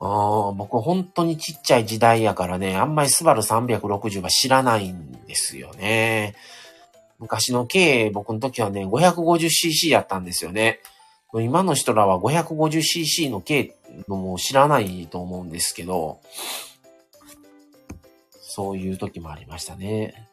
[0.00, 6.34] ああ、僕本当にちっちゃい時代やからね、あんまりスバル360は知らないんですよね。
[7.18, 10.80] 昔の軽、僕の時はね、550cc やったんですよね。
[11.34, 13.74] 今の人らは 550cc の軽
[14.08, 16.20] のも知らないと思うんですけど、
[18.40, 20.28] そういう時もありましたね。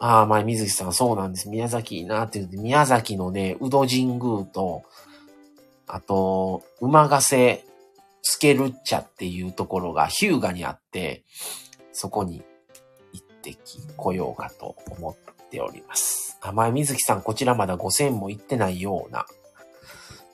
[0.00, 1.50] ああ、前水木さんそうなんです。
[1.50, 4.82] 宮崎いいなって言って、宮崎のね、宇戸神宮と、
[5.86, 7.64] あと、馬ヶ瀬
[8.26, 11.24] スケルッチャっていうところがヒューガにあって、
[11.92, 12.42] そこに
[13.12, 13.54] 行って
[13.96, 16.38] こようかと思っております。
[16.40, 19.26] あ、前水木さん、こちらまだ5000も行ってないような。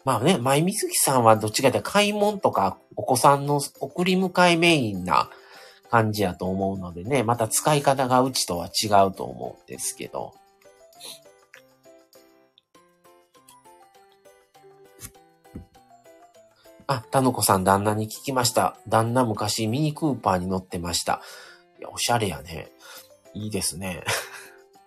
[0.04, 5.28] まあね、前水木さんはどっちかというと買い物とかお子さんの送り迎えメインな
[5.90, 10.39] 感じやと思うのでね、また使い方がうちとは違うと思うんですけど。
[16.90, 18.76] あ、たのこさん旦那に聞きました。
[18.88, 21.22] 旦那昔ミニクーパーに乗ってました。
[21.78, 22.72] いや、おしゃれやね。
[23.32, 24.02] いいですね。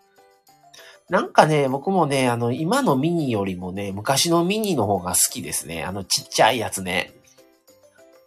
[1.07, 5.85] なんかね、僕もね、あの、今のミニよりもね、昔のミニの方が好きですね。
[5.85, 7.13] あの、ちっちゃいやつね。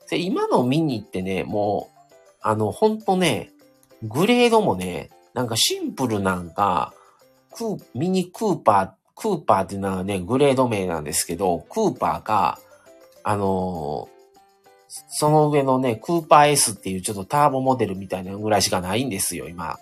[0.09, 3.53] で、今のミニってね、もう、あの、ほんとね、
[4.03, 6.95] グレードもね、なんかシンプルなんか、
[7.53, 12.59] ク、ミニクーパー、クーパーっていうのはね、グレード名なんですけど、クーパーか、
[13.29, 14.09] あの
[15.09, 19.79] その上のね、クーパー S っていうちょっとターボモデルみたいなぐらいしかないんですよ、今。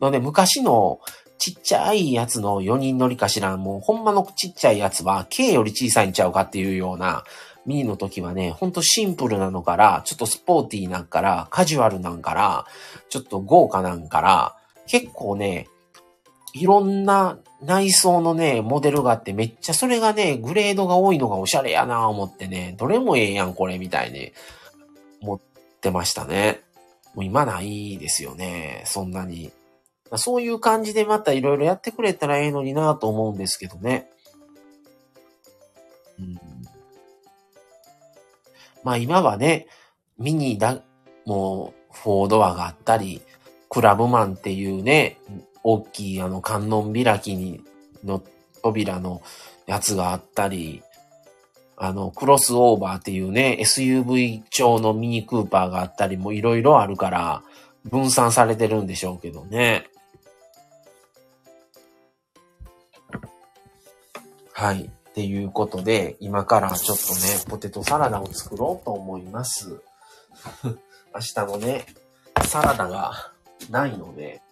[0.00, 1.00] ので、昔の
[1.36, 7.24] ちっちゃいやつの4人乗りかしら、もうほんまのちっちゃいやつは K より小さいんちゃうかっていうような、
[7.66, 12.64] ミニの時はね、ほんとシンプルなのから、ちょっとスポーティーなんから、カジュアルなんから、
[13.10, 15.68] ちょっと豪華なんから、結構ね、
[16.56, 24.32] いろんな内装のね、モデルがあってめっちゃそれがね、グレードが多いのがおしゃれやなぁ思ってね、どれもええやんこれみたいに
[25.20, 25.40] 思っ
[25.80, 26.62] てましたね。
[27.14, 29.52] もう今ないですよね、そんなに。
[30.14, 34.08] そういう感じでまたいろいろやってくれたらええのになぁと思うんですけどね。
[36.18, 36.38] うん、
[38.82, 39.66] まあ今はね、
[40.18, 40.80] ミニだ、
[41.26, 43.20] もう、フォードアがあったり、
[43.68, 45.18] クラブマンっていうね、
[45.68, 47.60] 大きいあの観音開きに
[48.04, 48.22] の
[48.62, 49.20] 扉の
[49.66, 50.84] やつがあったり、
[51.76, 57.42] あの、クロスオーバーっていうね、SUV 調のミニクーパーがあったりもいろいろあるから、
[57.84, 59.88] 分散されてるんでしょうけどね。
[64.52, 64.84] はい。
[64.84, 69.82] っていうことで、今からちょっとね、ポテトサラダを作ろうと思います。
[70.62, 71.86] 明日もね、
[72.44, 73.32] サラダが
[73.68, 74.42] ないので、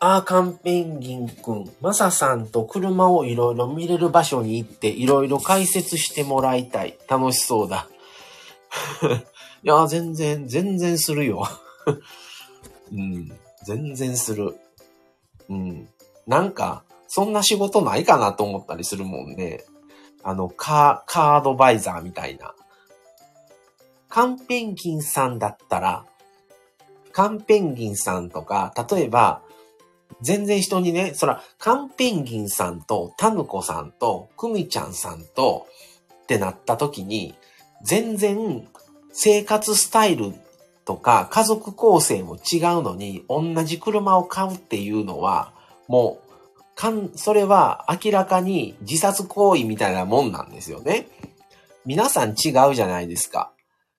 [0.00, 6.96] アーカンペンギンくん、マサさんと車をいろいろ見れる場所に行っていろいろ解説してもらいたい。
[7.08, 7.88] 楽しそうだ。
[9.64, 11.48] いや、全然、全然するよ。
[12.92, 13.36] うん、
[13.66, 14.56] 全然する。
[15.48, 15.88] うん。
[16.28, 19.64] なんか、そんな仕事ないかなと思ったりするもんね。
[20.22, 22.54] あの、カー、カードバイザーみたいな。
[24.08, 26.04] カンペンギンさんだったら、
[27.12, 29.42] カンペンギンさんとか、例えば、
[30.20, 35.66] 全然人にね、そら、カンペンギンさんと、タヌコさんと、クミちゃんさんと、
[36.22, 37.34] ってなった時に、
[37.82, 38.66] 全然
[39.12, 40.34] 生活スタイル
[40.84, 45.52] とか家族構成も違うのに、同じ車を買うっていうのは、
[45.86, 46.27] もう、
[46.78, 51.08] かん、それは明らかに自殺行為みたいなもんなんですよね。
[51.84, 53.50] 皆さん違うじゃないですか。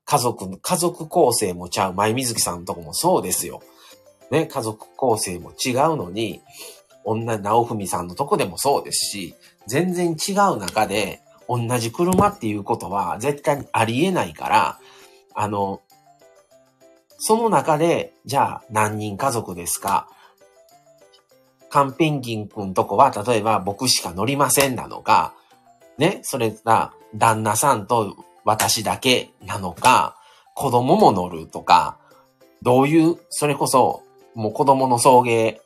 [0.05, 1.93] 家族、家族構成もちゃう。
[1.93, 3.61] 前水木さんのとこもそうですよ。
[4.31, 6.41] ね、家族構成も違うのに、
[7.03, 9.35] 女、直文さんのとこでもそうですし、
[9.67, 11.19] 全然違う中で、
[11.49, 14.79] 同じ車っていうことは絶対にありえないから、
[15.35, 15.81] あの、
[17.17, 20.07] その中で、じゃあ何人家族ですか？
[21.69, 25.33] カンペンギンくんとこは、例えば僕しか乗りませんなのか、
[25.97, 28.15] ね、それが旦那さんと
[28.45, 30.15] 私だけなのか、
[30.55, 31.97] 子供も乗るとか、
[32.61, 34.03] どういう、それこそ
[34.35, 35.57] もう子供の送迎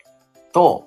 [0.51, 0.85] と、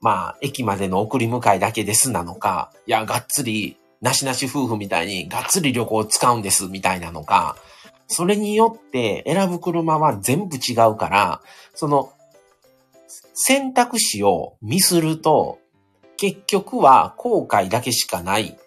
[0.00, 7.56] まあ、駅までの送り迎えだけですなのか、いや、がっつり、なしなし夫婦みたいに、がっつり旅行を使うんですみたいなのか、
[8.08, 11.40] それによって選ぶ車は全部違うから、
[11.74, 12.12] その、
[13.34, 15.58] 選択肢をミスると、
[16.16, 18.58] 結局は後悔だけしかない。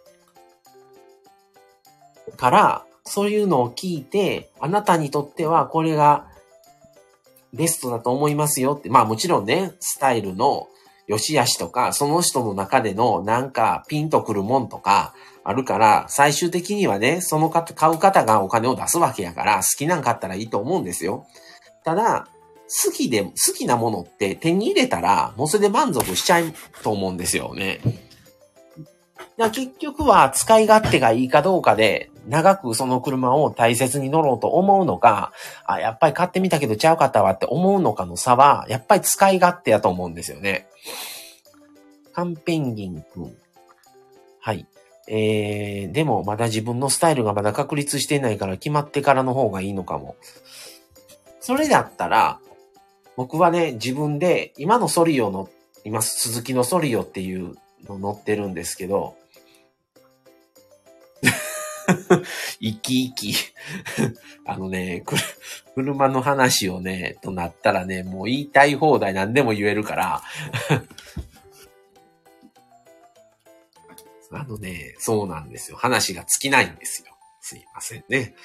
[2.38, 6.28] から、そういうのを聞いて、あなたにとってはこれが
[7.54, 8.90] ベストだと思いますよって。
[8.90, 10.68] まあもちろんね、スタイルの
[11.08, 15.14] 良し悪しとか、その人の中でのなんかピンとくるもんとか
[15.44, 21.28] あるから、最終的にはね、その方、買う方がお金を出すわけやから、好きなん買ったらいいと思うんですよ。
[21.84, 22.28] ただ、
[22.68, 26.54] 好きで、好きなものって手に入れたら、もうそれで満足しちゃう
[26.84, 27.80] と思うんですよね。
[29.38, 35.32] 結局は使い勝手がいいかどうかで、長くその車を大切に乗ろうと思うのか、
[35.66, 40.68] あ、やっぱり買ってみたけどちゃうかったわって思うのかの差は、やっぱり使い勝手やと思うんですよね。
[42.14, 43.36] カンペンギンくん。
[44.40, 44.66] はい。
[45.08, 50.16] えー、でもまだ自分のスタイルがまだ確立してないから決まってからの方がいいのかも。
[51.42, 52.40] それだったら、
[53.16, 55.50] 僕はね、自分で今のソリオの、
[55.84, 57.56] 今、鈴木のソリオっていう
[57.88, 59.16] の乗ってるんですけど、
[62.60, 63.36] 生き生き
[64.46, 65.04] あのね、
[65.76, 70.22] 車の話をね、となったらね、もう言いたい放題何でも言えるから
[74.32, 75.78] あのね、そうなんですよ。
[75.78, 77.16] 話が尽きないんですよ。
[77.42, 78.36] すいませんね。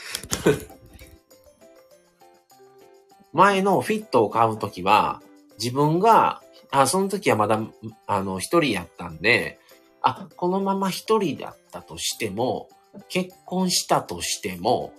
[3.33, 5.23] 前のフィットを買うときは、
[5.59, 7.61] 自分が、あ、その時はまだ、
[8.07, 9.59] あの、一人やったんで、
[10.03, 12.69] あ、このまま一人だったとしても、
[13.09, 14.93] 結婚したとしても、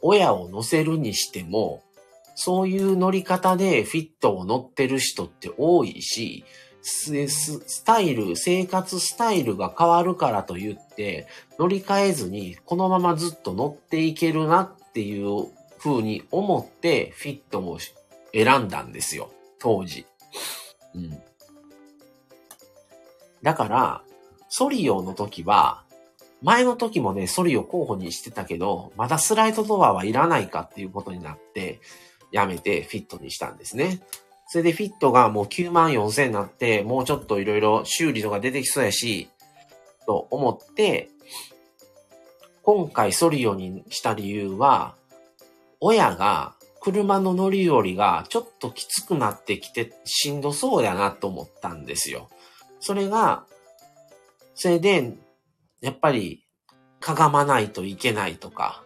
[0.00, 1.82] 親を乗せるにしても、
[2.34, 6.44] そういう乗り方でフィットを乗ってる人って多いし、
[6.82, 11.26] スタイル、生活スタイルが変わるからと言って、
[11.58, 17.78] 乗り換えずにこのままずっと乗っていけるなっていう風に思ってフィットを
[18.32, 19.30] 選んだんですよ。
[19.58, 20.06] 当時。
[20.94, 21.22] うん。
[23.42, 24.02] だから、
[24.48, 25.84] ソリオの時は、
[26.42, 31.80] 前の時もね、ソリオ候補にしてたけど、まだスライドドアはいらないかっていうことになって、
[32.30, 34.00] やめてフィットにしたんですね。
[34.48, 39.28] それでフィットがもう9万4千になって、もうちょっといろいろ修理とか出てきそうやし、
[40.06, 41.08] と思って、
[42.62, 44.94] 今回ソリオにした理由は、
[45.80, 52.28] 親が車の乗り降りがちょっときつくなってきてしんどそうやなと思ったんですよ。
[52.80, 53.44] それが、
[54.54, 55.14] それで、
[55.80, 56.44] やっぱり、
[57.00, 58.84] かがまないといけないとか、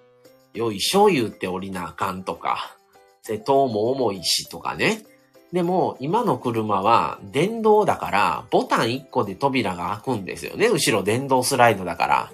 [0.55, 2.76] よいしょ言うて降りなあかんとか、
[3.22, 5.05] 瀬戸も重いしとかね。
[5.53, 10.68] でも、今の車は電動だから、ボタン1個で扉が開くんですよね。
[10.68, 12.32] 後ろ電動スライドだから。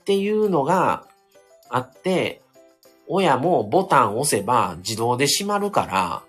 [0.00, 1.04] っていうのが
[1.68, 2.40] あって、
[3.06, 6.22] 親もボタン押せば自動で閉まるから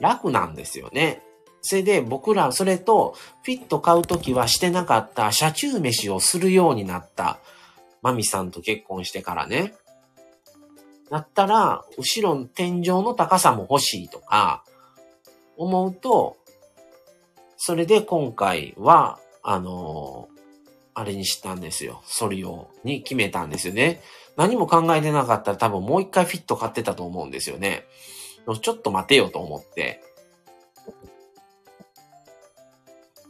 [0.00, 1.22] 楽なんですよね。
[1.60, 3.14] それで僕ら、それと
[3.44, 7.38] フィット買うときはしてなかった車中飯をするようになった。
[8.02, 9.74] マミさんと結婚してからね。
[11.08, 14.64] だったら、後ろの天井の高さも欲しいとか、
[15.56, 16.36] 思うと、
[17.56, 20.28] それで今回は、あの、
[20.94, 22.02] あれにしたんですよ。
[22.04, 24.02] ソリオに決めたんですよね。
[24.36, 27.84] 何も考えてなかったら多分もう一回フィット買ってたと思うんですよね。
[28.60, 30.02] ちょっと待てよと思って。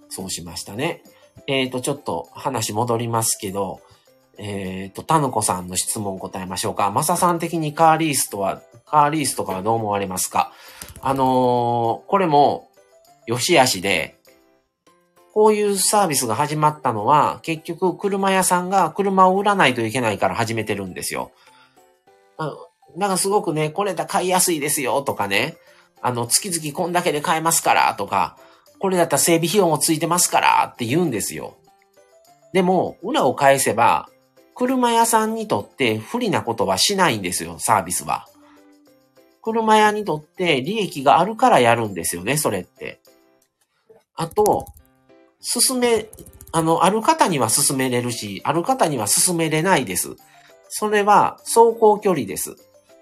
[0.09, 1.03] そうしましたね。
[1.47, 3.81] えっ、ー、と、ちょっと話戻りますけど、
[4.39, 6.91] えっ、ー、と、タヌコさんの質問答えましょうか。
[6.91, 10.53] マサさん的にカーリースとは、カーリースとかはどう思われますか？
[11.01, 12.69] あのー、これも、
[13.27, 14.19] よしあしで、
[15.33, 21.33] こういうサービスが始まったのは、結局車屋さんが車を売らないといけないから始めてるんですよ。
[22.97, 25.57] なんかすごくね、これだ買いやすいですよとかね、
[26.03, 28.37] あの、月々こんだけで買えますからとか、
[28.78, 31.57] これだったら整備費用もついてますからって言うんですよ。
[32.53, 34.11] でも、裏を返せば、
[34.55, 38.28] 車屋さんにとって不利なことはしないんですよ、サービスは。
[39.41, 43.01] 車屋にとって利益があるからやるんですよね、それって。
[44.14, 44.66] あと、
[45.43, 46.07] 進め、
[46.53, 50.16] あの、ある方には進めれるし、ある方には進めれないです。
[50.68, 52.57] それは走行距離です。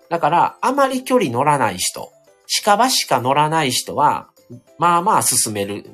[0.08, 2.10] だから、あまり距離乗らない人、
[2.46, 4.28] 近場しか乗らない人は、
[4.78, 5.88] まあまあ進める、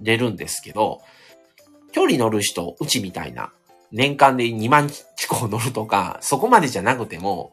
[0.00, 1.00] れるんですけど、
[1.92, 3.52] 距離乗る人、うちみたいな、
[3.92, 7.52] 年間で2万地個乗るとか、そこまでじゃなくても、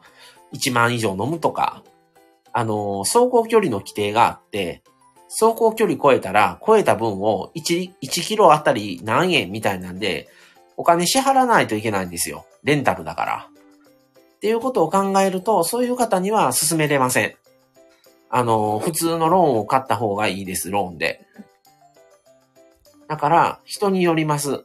[0.54, 1.84] 1万以上飲むとか、
[2.52, 4.82] あの、走行距離の規定があって、
[5.30, 10.28] 走行距離超えたら、超えた分を1、1キロあたり何円みたいなんで、
[10.76, 12.46] お金支払わないといけないんですよ。
[12.64, 13.48] レンタルだから。
[14.38, 17.36] っていうことを考えると、そういう方には進めれません。
[18.30, 21.26] あの、普通のローンを買った方がいいです、ローンで。
[23.08, 24.64] だから、人によります。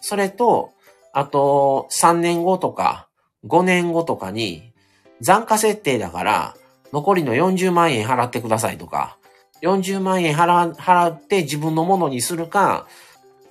[0.00, 0.72] それと、
[1.12, 3.08] あと、3年後とか、
[3.46, 4.72] 5年後とかに、
[5.20, 6.56] 残価設定だから、
[6.92, 9.18] 残りの40万円払ってくださいとか、
[9.62, 12.86] 40万円払払って自分のものにするか、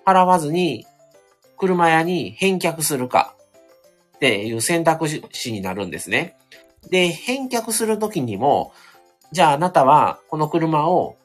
[0.06, 0.86] 払わずに
[1.58, 3.36] 車屋に返却するか
[4.16, 6.36] っていう選択肢になるんですね。
[6.90, 8.74] で、返却するときにも、
[9.32, 11.18] じゃああなたはこの車を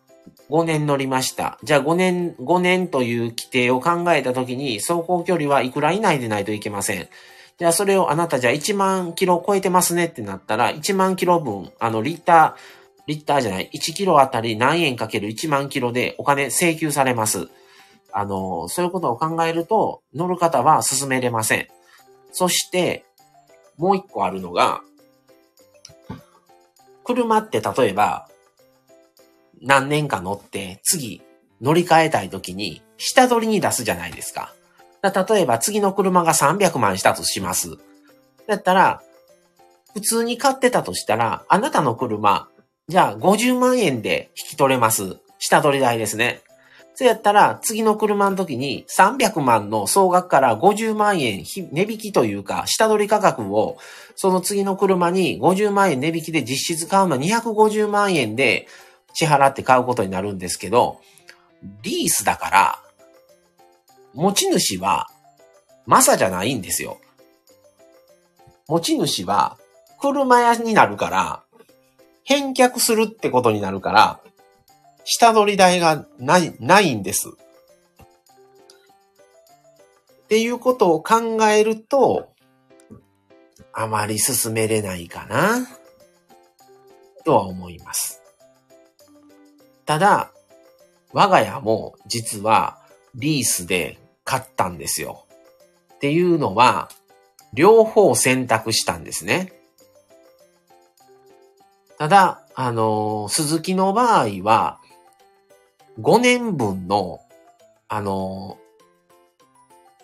[0.50, 1.58] 5年乗りました。
[1.62, 7.08] じゃあ5年、5年という規定を考えたときに、走行距離はいくら以内でないといけません。
[7.56, 17.48] じゃあそれをあなたじゃあ1万キロ超えてますねってなったら、1万キロ分、あの、リッター、リッターじゃない、1キロあたり何円かける1万キロでお金請求されます。
[18.12, 21.68] あの、そういうことを考えると、乗る方は進めれません。
[22.32, 23.04] そして、
[23.76, 24.82] もう一個あるのが、
[27.04, 28.28] 車って例えば、
[29.60, 31.22] 何年か乗って、次、
[31.60, 34.54] 乗り換えたい時に、下取りに出すじゃないですか。
[35.02, 37.76] 例えば、次の車が300万したとします。
[38.46, 39.02] だったら、
[39.92, 42.48] 普通に買ってたとしたら、あなたの車、
[42.88, 45.16] じゃあ50万円で引き取れます。
[45.38, 46.42] 下取り代ですね。
[46.96, 53.78] そうやったら、次の車の時に300万の総額から50万円値引きというか、下取り価格を、
[54.14, 58.68] その次の車に50万円値引きで実質買うのは250万円で
[59.12, 61.00] 支払って買うことになるんですけど、
[61.82, 62.78] リースだから、
[64.12, 65.08] 持ち主は、
[65.86, 66.98] マサじゃないんですよ。
[68.68, 69.58] 持ち主は、
[70.00, 71.43] 車屋になるから、
[72.24, 74.20] 返却するってことになるから、
[75.04, 77.28] 下取り代がない、ないんです。
[80.24, 82.32] っていうことを考えると、
[83.72, 85.66] あまり進めれないかな、
[87.24, 88.22] とは思います。
[89.84, 90.32] ただ、
[91.12, 92.78] 我が家も実は
[93.14, 95.26] リースで買ったんですよ。
[95.94, 96.88] っていうのは、
[97.52, 99.52] 両方選択したんですね。
[102.04, 104.78] ただ、あの、鈴木の場合は、
[105.98, 107.20] 5年分の、
[107.88, 108.58] あの、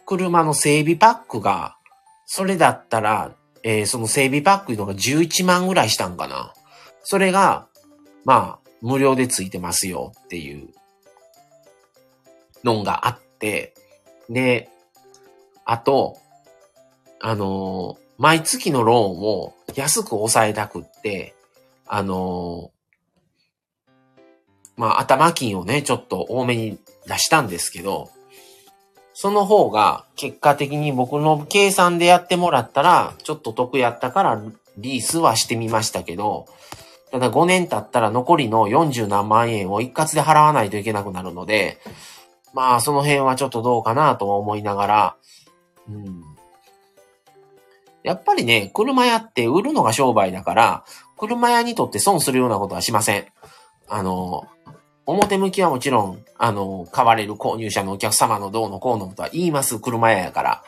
[0.07, 1.77] 車の整備パックが、
[2.25, 3.35] それだったら、
[3.65, 6.55] えー、その整備パックのが11万ぐらいしたんかな。
[7.03, 7.67] それが、
[8.25, 10.71] まあ、無料でついてますよっていう
[12.65, 13.75] のがあって、
[14.31, 14.71] で、
[15.67, 16.17] あと、
[17.21, 21.35] あのー、毎月のローンを安く抑えたくって、
[21.93, 22.70] あの
[24.76, 28.11] まあ、頭金をね、ちょっと多めに出したんですけど、
[29.12, 34.43] その方が結果的に僕の計算でやってもらったら、ちょっと得やったから
[34.78, 36.47] リースはしてみましたけど、
[37.11, 41.78] ただ5年経ったら残りの40何万円を一括で払わないといけなくなるので、
[42.55, 45.16] まあその辺はちょっとどうかなと思いながら、
[45.88, 46.22] うん。
[48.03, 50.84] やっぱりね、車屋って売るのが商売だから、
[51.21, 53.27] 車屋にとって損するようなことはしません。
[53.89, 54.49] あの、
[55.05, 60.64] 表向きはもちろん、あの、買われる購入者のお客様のどうのこうのとは言います、車屋やから。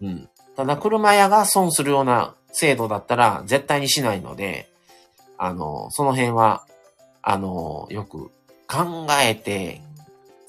[0.00, 0.28] うん。
[0.56, 4.70] ただ、車屋が損するような制度だったら絶対にしないので、
[5.36, 6.64] あの、その辺は、
[7.20, 8.30] あの、よく
[8.66, 9.82] 考えて、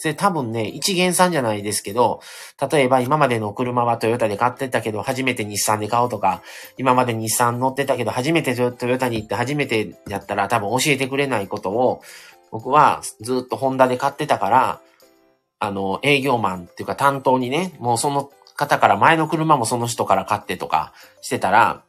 [0.03, 2.19] それ多分ね、一元さんじゃないですけど、
[2.69, 6.41] 例えば今までの車はトヨタで買ってたけど、初めて日産で買おうとか、
[6.77, 12.01] 今まで日産乗ってたけど、初めてトヨタに行って初めてやったら多分教えてくれないことを、
[12.51, 14.81] 僕はずっとホンダで買ってたから、
[15.59, 20.91] あの、営業マンっていうか担当にね、もうその方から前の車もその人から買ってとか
[21.21, 21.81] してたら、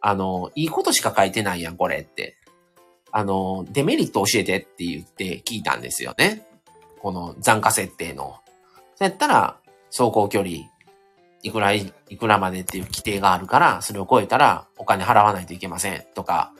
[0.00, 2.38] あの、いいことしか書いてないやん、これって。
[3.12, 6.47] あの、デメリット教えてって言って聞いたんですよね。
[7.00, 8.36] この残価設定の。
[8.96, 9.56] そうやったら、
[9.90, 10.50] 走行距離、
[11.42, 16.04] いくらい、いくらまでっていう規定があるから、それを超えたらお金払わないといけません。
[16.14, 16.52] とか、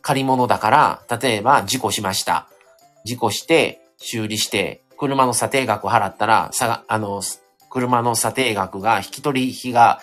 [0.00, 2.48] 借り物だから、例えば事故しました。
[3.04, 7.22] 事故して、修理して、車の査定額払ったら、さが、あの、
[7.70, 10.00] 車の査定額が、引き取り費が、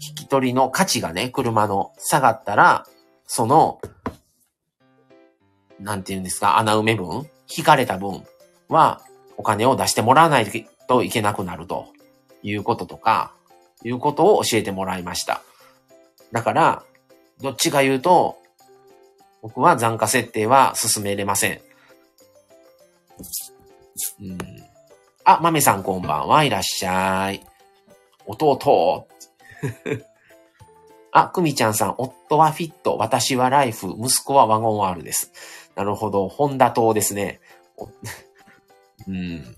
[0.00, 2.86] 引き取りの価値がね、車の下がったら、
[3.26, 3.80] その、
[5.80, 8.24] なんて言うんですか、穴埋め分引かれた分
[8.68, 9.02] は、
[9.38, 11.86] お金を出してもらわないといけなくなると
[12.42, 13.32] いうこととか、
[13.84, 15.42] いうことを教えてもらいました。
[16.32, 16.82] だから、
[17.40, 18.36] どっちか言うと、
[19.40, 21.60] 僕は残価設定は進めれません。
[24.20, 24.38] うん。
[25.24, 27.46] あ、豆さんこんばんはいらっしゃい。
[28.26, 29.06] 弟。
[31.12, 35.32] あ、くみちゃんさん、夫はフィット、私はライフ、息子はワゴン R です。
[35.76, 37.40] なるほど、ホンダ島ですね。
[39.08, 39.56] うん。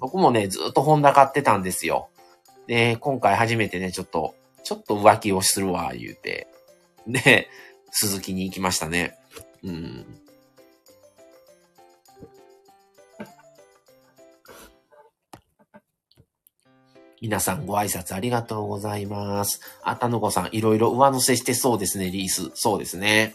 [0.00, 2.08] 僕もね、ずっとホンダ買ってたんですよ。
[2.66, 4.34] で、今回初めてね、ちょっと、
[4.64, 6.48] ちょっと浮気をするわ、言うて。
[7.06, 7.48] で、
[7.90, 9.16] 鈴木に行きましたね。
[9.62, 10.06] うん。
[17.20, 19.60] 皆さんご挨拶ありがとうございます。
[19.82, 22.50] あ、たのこさん、いろいろ上乗せしてそうですね、リース。
[22.54, 23.34] そうですね。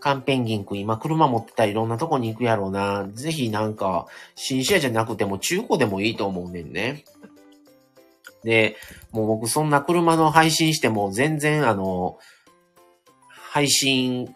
[0.00, 3.08] カンペンギンくん、今車持ってたらいろんなとこに行くやろうな。
[3.12, 7.04] ぜひなんか、新車じゃなくても中古でもいいと思うねんね。
[8.44, 8.76] で、
[9.10, 12.18] もう僕そんな車の配信しても全然あの、
[13.30, 14.34] 配信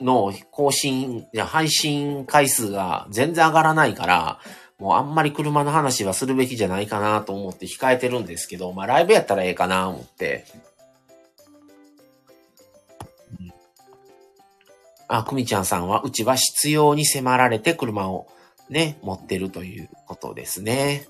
[0.00, 4.38] の更新、いや配信回数が全然上がらないから、
[4.78, 10.46] もうあんまり車の話はするべきじゃないかなと思って控えてるんですけど、まあライブやったらええかな思って。
[15.12, 18.28] あ、くみちゃんさんは、うちは必要に迫られて車を
[18.68, 21.08] ね、持ってるということですね。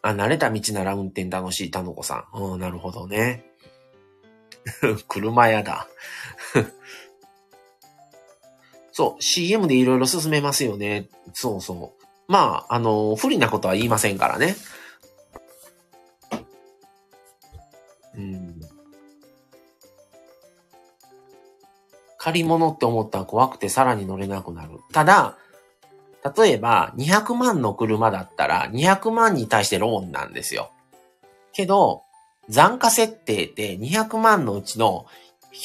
[0.00, 2.38] あ、慣れた道なら運転楽しい、たのこさん。
[2.38, 3.44] うん、なるほどね。
[5.06, 5.86] 車屋だ。
[8.92, 11.10] そう、CM でいろいろ進めますよね。
[11.34, 12.02] そうそう。
[12.26, 14.56] まあ、あの、不利なことは言いませんからね。
[22.22, 24.80] 借り物って思ったら怖くてさらに乗れなくなる。
[24.92, 25.38] ただ、
[26.36, 30.70] 例えば200万の車だったら200万に対してローンなんですよ。
[31.54, 32.02] けど、
[32.50, 35.06] 残価設定って200万のうちの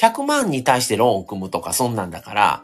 [0.02, 2.64] 100万に対してローンを組むとかそんなんだから、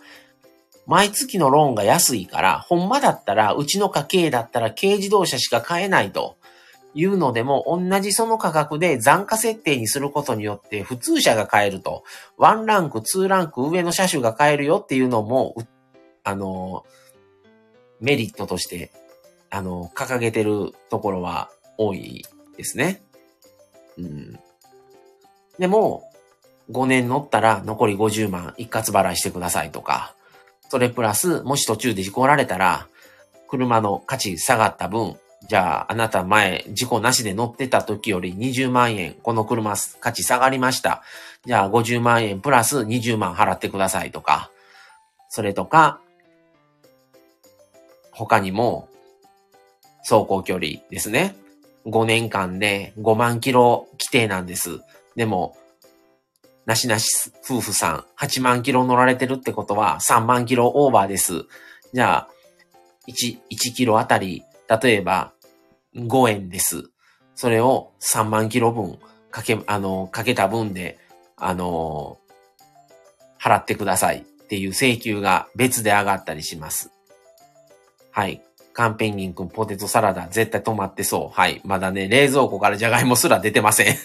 [0.88, 6.38] 毎月のローンが安いから、ほんまだったら、うちの家計だったら軽自動車しか買えないと
[6.94, 12.04] いうのでも、同じその価格で残価設定にすることによって、普通車が買えると、
[12.38, 15.56] 1ランク、2ランク上の車種が買えるよっていうのも、
[16.24, 16.86] あの、
[18.00, 18.92] メリットとして、
[19.50, 22.26] あの、掲げてるところは多い
[22.58, 23.04] ですね。
[23.98, 24.40] うん。
[25.60, 26.12] でも、
[26.72, 30.16] 5年乗ったら残り50万一括払いしてくださいとか、
[30.70, 32.88] それプラス、もし途中で事故られたら、
[33.50, 35.18] 車の価値下がった分、
[35.52, 41.04] じゃあ、あなた前、事故なしで乗ってた時より20万円、この車価値下がりました。
[41.46, 44.50] じゃあ、50万円プラス20万払ってくださいとか、
[45.28, 46.00] それとか、
[48.14, 48.88] 他にも、
[50.10, 51.36] 走行距離ですね。
[51.86, 54.80] 5年間で5万キロ規定なんです。
[55.18, 55.58] でも、
[56.66, 61.44] なしなし夫婦さん、8万キロ乗られてるってことは3万キロオーバーです。
[61.94, 62.28] じゃあ、
[63.10, 65.34] 1、1キロあたり、例えば
[65.96, 66.90] 5円です。
[67.36, 69.00] それを3万キロ分
[69.32, 71.00] かけ、あの、かけた分で、
[71.38, 72.18] あの、
[73.42, 76.92] 払ってくださいっていう請求が別で上がったりします。
[78.12, 78.44] はい。
[78.74, 81.36] カンペンギンくんポテトサラダ絶対止まってそう。
[81.36, 81.62] はい。
[81.66, 83.98] まだね、冷蔵庫からじゃがいもすら出てません。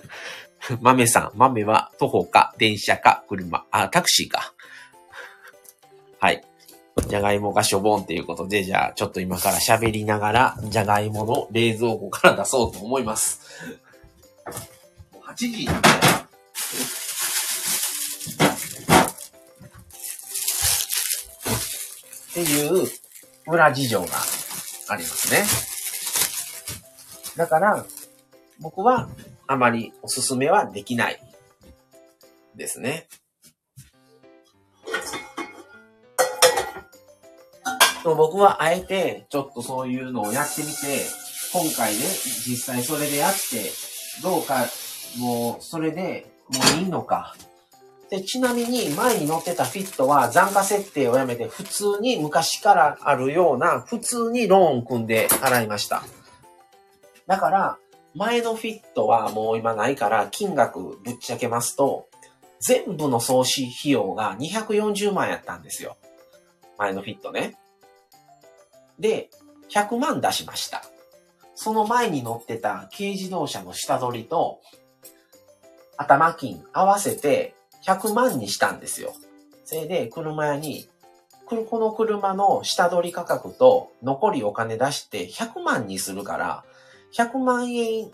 [0.80, 4.54] 豆さん、豆は徒歩か、電車か、車、あ、タクシーか。
[6.18, 6.42] はい。
[7.08, 13.40] じゃがいもがしょぼんっていうことで、じゃあ、ちょっと今から喋りながら、じゃがいもの冷蔵庫から出そうと思います。
[15.26, 15.66] 8時っ
[22.34, 22.88] ていう
[23.46, 24.06] 裏事情が
[24.88, 25.44] ありますね。
[27.36, 27.84] だから、
[28.60, 29.08] 僕は
[29.46, 31.20] あまりおすすめはできない
[32.56, 33.08] ですね。
[38.04, 40.74] 僕はあえてちょっとそういうのをやってみて、
[41.52, 42.00] 今回ね、
[42.46, 43.70] 実際それでやって、
[44.22, 44.66] どうか、
[45.18, 47.34] もうそれでもういいのか。
[48.10, 56.02] で、ちなみに前に乗ってたフィットは残価設定をやめて普通に昔からあるような普通にローン組んで払いました。
[57.26, 57.78] だから、
[58.14, 62.08] 前のフィットはもう今ないから金額ぶっちゃけますと、
[62.60, 65.96] 全部の創始費用が240万やったんですよ。
[66.78, 67.56] 前のフィットね。
[68.98, 69.30] で、
[69.70, 70.82] 100万出しました。
[71.54, 74.60] その前に乗ってた軽自動車の下取りと
[75.96, 79.12] 頭金合わせて100万にしたんですよ。
[79.64, 80.88] それで車屋に、
[81.46, 86.64] この車の下取り価格と残りお金出して100万にするから、
[87.14, 88.10] 100万円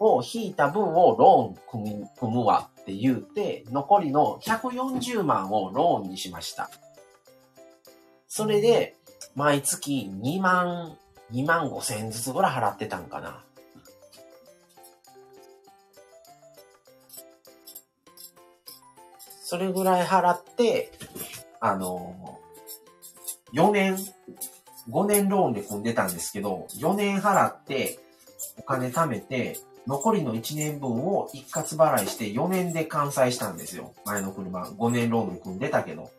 [0.00, 6.70] を引いた分をローン組む組むわって言うて、残りの140万をローンにしました。
[8.26, 8.96] それで、
[9.38, 10.98] 毎月2万、
[11.30, 13.44] 2万5千円ずつぐらい払ってたんかな。
[19.44, 20.90] それぐらい払って、
[21.60, 22.40] あの、
[23.54, 23.96] 4年、
[24.90, 28.00] 5年ローンで組んでたんですけど、4年払って、
[28.58, 33.94] お金貯めて、残りの1年分を一括払いして4年で完済したんですよ。
[34.04, 34.64] 前の車。
[34.64, 36.10] 5年ローンで組んでたけど。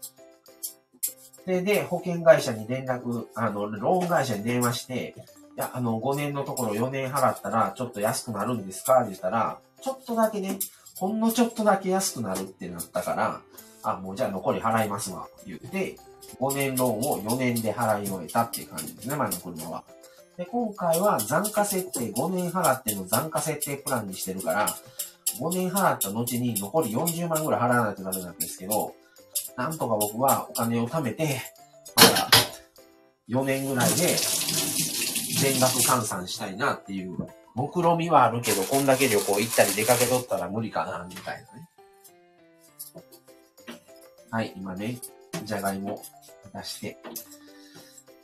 [1.45, 8.99] で、で、保険会社に連絡、あの、ローン会社に電話して、いや、あの、5年のところ4年払ったらちょっと安くなるんですか？
[8.99, 10.57] って言ったら、ちょっとだけね、
[10.97, 13.41] ほんのちょっとだけ安くなるってなったから、
[13.83, 15.97] あ、もうじゃあ残り払いますわ、言って、
[16.39, 19.83] 5年ローンを4年で払い終えたっていう感じですね、前の車は。
[20.37, 24.69] で、今回は残価設定、5年払っての残価設定プランにしてるから、
[25.39, 28.93] 5年払った後に残り40万ぐらい払わないとダメなんですけど、
[29.59, 31.41] なんとか僕はお金を貯めて、
[31.97, 32.29] まだ
[33.27, 34.15] 4年ぐらいで
[35.37, 37.17] 全額換算したいなっていう、
[37.55, 41.69] 目論みはあるけど、こんだけ旅行行ったり出かけとったら無理かな、みたいなね。
[44.31, 44.97] はい、今ね、
[45.43, 46.01] じゃがいも
[46.55, 46.97] 出して、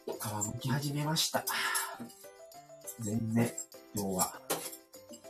[0.05, 1.43] 皮むき始めました。
[3.01, 3.51] 全然、
[3.93, 4.39] 今日は、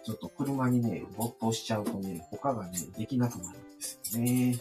[0.06, 4.56] ちょっと車にね、没頭しちゃうとね、他がね、できなくなるんですよね。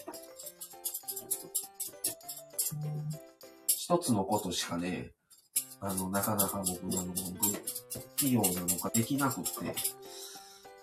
[3.66, 5.12] 一つのことしかね、
[5.80, 7.14] あの、なかなか僕、あの、
[8.16, 9.56] 器用なのかできなくって、ち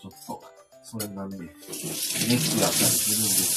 [0.05, 0.43] ょっと、
[0.83, 1.51] それがね、ネック
[2.59, 3.55] だったりするんです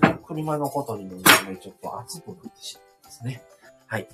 [0.00, 1.22] けど、車のことにもね、
[1.60, 3.42] ちょっと熱くなってしまいますね。
[3.86, 4.08] はい。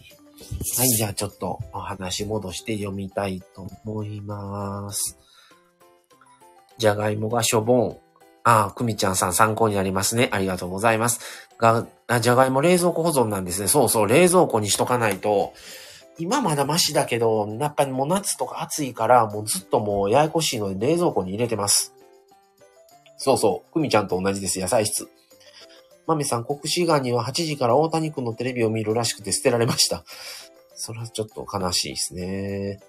[0.79, 5.19] はい、じゃあちょっとお話戻して読みたいと思います。
[6.79, 7.99] じゃがいもがしょぼん。
[8.45, 10.29] ああ、くみちゃんさん参考になりますね。
[10.33, 11.21] ありがとうございます。
[11.59, 11.87] が、
[12.21, 13.69] じゃがいも冷蔵庫保存なんですね。
[13.69, 15.53] そうそう、冷蔵庫にしとかないと、
[16.19, 21.95] 今まだマシだけど、やっぱりもう夏とか暑いから、もうずっともうややこしいので冷蔵庫に入れてます。
[23.17, 25.09] そうそう、くみちゃんと同じです、野菜室。
[26.07, 30.05] まみさん、国士岩には8時から大谷くんのテレビを見るらしくて捨てられました。
[30.75, 32.81] それはちょっと悲しいですね。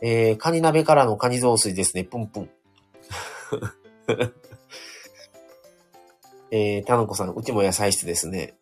[0.00, 2.04] えー、カニ鍋からのカニ雑炊ですね。
[2.04, 2.50] プンプン。
[6.50, 8.54] えー、たのこさん、うちも野菜室ですね。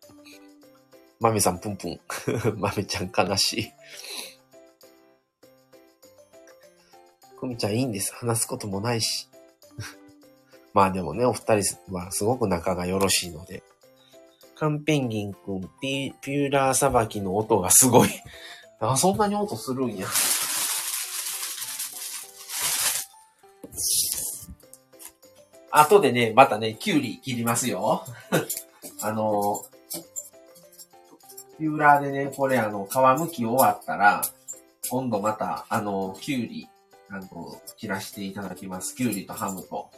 [1.19, 1.99] まめさん、ぷんぷん。
[2.59, 3.71] まめちゃん、悲しい。
[7.39, 8.13] くみちゃん、いいんです。
[8.13, 9.27] 話すこともないし。
[10.73, 13.63] まあでもね、お二人はすごく仲がよろしいので。
[14.55, 18.09] カンペンギンくん、ピューラーさばきの音がすごい。
[18.79, 20.07] あ、そんなに音するんや。
[25.75, 28.05] 後でね、またね、キュウリ切りますよ。
[29.01, 29.65] あの、
[31.57, 34.21] ピューラーでね、これあの、皮むき終わったら、
[34.89, 36.69] 今度また、あの、キュウリ、
[37.09, 38.95] あの、切らしていただきます。
[38.95, 39.89] キュウリとハムと。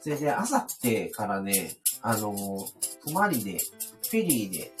[0.00, 2.34] それで、あさってからね、あの、
[3.04, 3.58] 泊まりで、
[4.10, 4.72] フェリーで、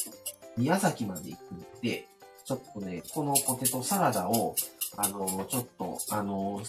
[0.56, 2.08] 宮崎まで行くんで、
[2.44, 4.56] ちょっとね、このポテトサラダを、
[4.96, 6.62] あの、ちょっと、あの、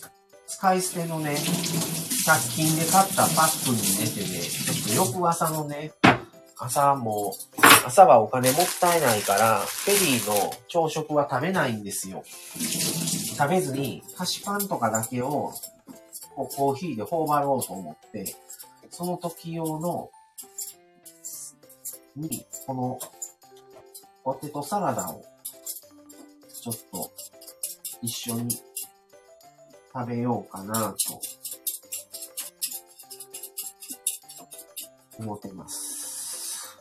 [0.47, 5.91] 使い捨てのね、100均で買ったパックに入れてね、ちょっと翌朝のね、
[6.57, 7.35] 朝も、
[7.85, 12.23] 朝はお金もったいないから、フェリーの朝食は食べないんですよ。
[12.25, 15.51] 食べずに、菓子パンとかだけを、
[16.35, 18.35] こうコーヒーで頬張ろうと思って、
[18.89, 20.09] その時用の、
[22.15, 22.99] に、この、
[24.23, 25.23] ポテトサラダを、
[26.61, 27.11] ちょっと、
[28.01, 28.55] 一緒に
[29.99, 31.19] 食べようかなと
[35.17, 36.77] 思ってます。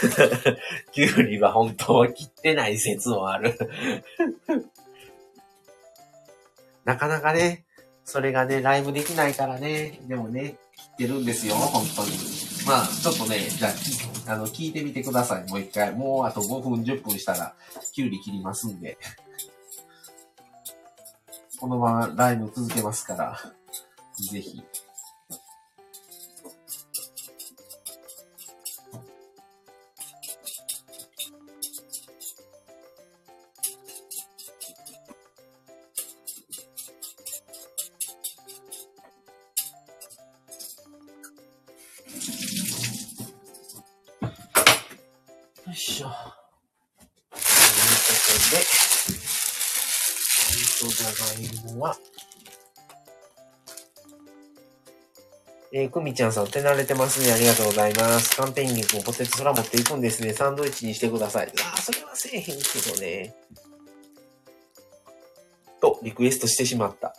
[0.92, 3.56] キュウリは本当は切ってない説もある
[6.84, 7.64] なかなかね、
[8.04, 12.49] それがね、ライブできないからね、でもね、切ってるんですよ、本当に。
[12.66, 13.68] まあ、ちょっとね、じゃ
[14.28, 15.48] あ、あの、聞いてみてください。
[15.48, 15.92] もう一回。
[15.92, 17.54] もうあと5分、10分したら、
[17.92, 18.98] キュウリ切りますんで。
[21.58, 23.38] このままライブ続けますから、
[24.30, 24.62] ぜひ。
[55.90, 57.32] くみちゃんさん、手慣れてますね。
[57.32, 58.36] ありがとうございます。
[58.36, 60.32] カンペンギンもポテト空持っていくんですね。
[60.32, 61.46] サンドイッチにしてください。
[61.48, 62.52] ああ、それはせえへんけ
[62.90, 63.34] どね。
[65.80, 67.14] と、リクエストしてしまった。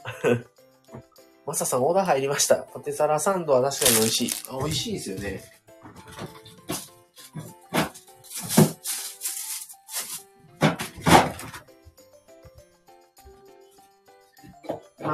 [1.46, 2.58] マサさん、オーダー入りました。
[2.58, 4.32] ポテサラサンドは確かに美味しい。
[4.50, 5.61] あ、美味しいですよね。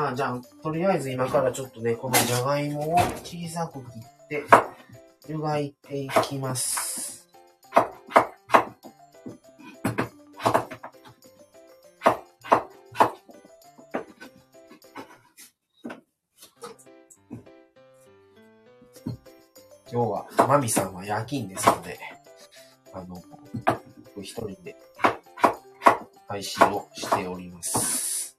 [0.07, 4.43] あ、じゃあ、とりあえず今からちょっとね、このじゃがいもを小さく切って、
[5.27, 7.27] 湯がいていきます。
[19.89, 21.99] 今日は、マミさんは夜勤ですので、
[22.93, 23.21] あの、
[24.21, 24.75] 一人で
[26.27, 28.37] 配信をしております。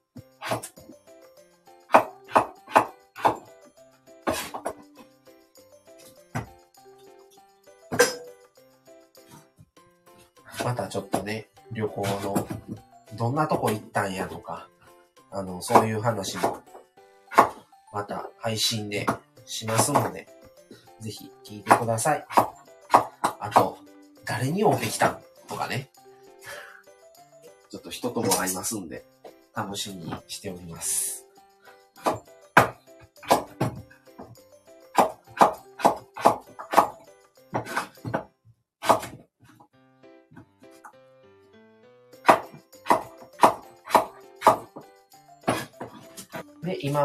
[11.98, 12.48] この、
[13.16, 14.68] どんなとこ行ったんやとか、
[15.32, 16.62] あの、そういう話も、
[17.92, 19.06] また配信で
[19.46, 20.28] しますので、
[21.00, 22.26] ぜひ聞いてください。
[23.40, 23.78] あと、
[24.24, 25.18] 誰に会うてきたん
[25.48, 25.90] とかね。
[27.68, 29.04] ちょっと人とも会いますんで、
[29.54, 31.17] 楽しみにしております。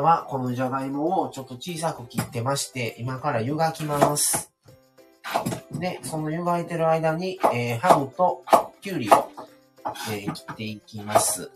[0.03, 4.51] はこのじゃがいもをちょっと小さく切ってまして、今から湯がきます。
[5.71, 8.43] で、その湯がいてる間に、えー、ハムと
[8.81, 9.31] きゅうりを、
[10.11, 11.49] えー、切っていきます。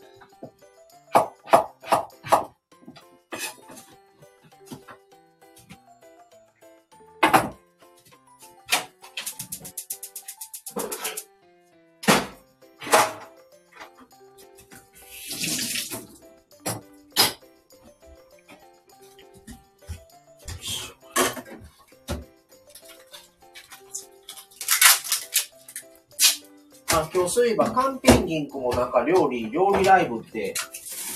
[27.58, 30.54] ば、カンペンギンクもなんか料理、料理ライブって、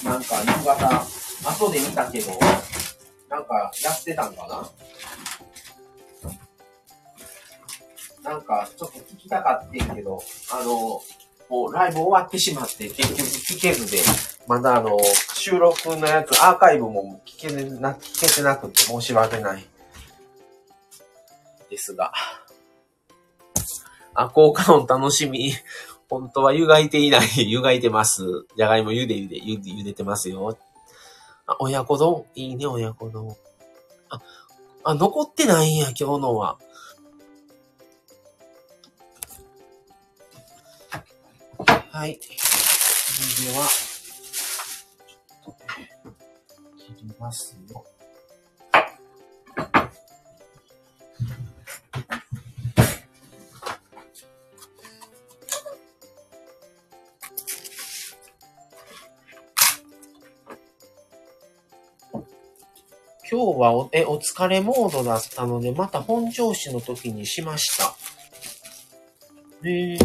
[0.04, 1.06] なんか夕方、
[1.50, 2.32] 後で見たけど、
[3.30, 4.70] なんかやってたんかな？
[8.32, 10.22] なんか、ちょっと聞きたかってんけど、
[10.52, 11.02] あの、
[11.50, 14.00] もうライブ終わってしまって、結局聞けずで、
[14.48, 14.98] まだあの、
[15.34, 19.66] 収録のやつ、アーカイブも聞けな、聞けてなくて申し訳ない。
[21.70, 22.12] ですが。
[24.14, 25.54] あ、効果音楽しみ。
[26.12, 27.28] 本当は湯がいていない。
[27.50, 28.46] 湯がいてます。
[28.58, 30.58] じゃがいも茹で茹で、茹で茹でてますよ。
[31.48, 32.26] あ、親子丼？
[32.36, 33.34] いいね、親子丼。
[34.10, 34.22] あ、
[34.84, 36.60] あ、残ってないんや、今日のは。
[41.92, 42.20] はい。
[42.22, 43.66] それでは、
[46.78, 47.86] 切りますよ。
[63.32, 67.96] 今日はお、え、お疲れモードだったので、また本調子の時にしました。
[69.64, 69.96] へえ。
[69.96, 70.00] っ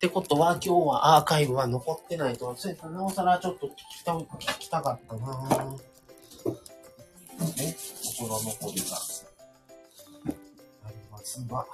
[0.00, 2.56] てことは、今日はアーカイブは残ってないと。
[2.56, 5.72] そうやったなおさらちょっと聞きた、聞きたかったなぁ。
[7.58, 8.96] ね、心残りが
[10.86, 11.66] ありますが。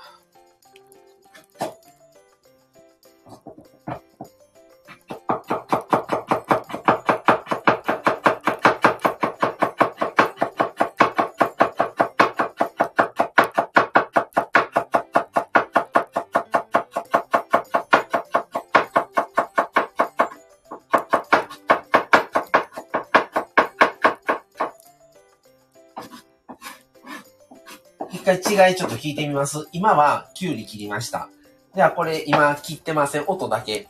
[28.25, 29.69] 回違いちょっと聞いてみます。
[29.73, 31.29] 今はきゅうり切りました。
[31.75, 33.25] ではこれ今切ってません。
[33.27, 33.89] 音だけ。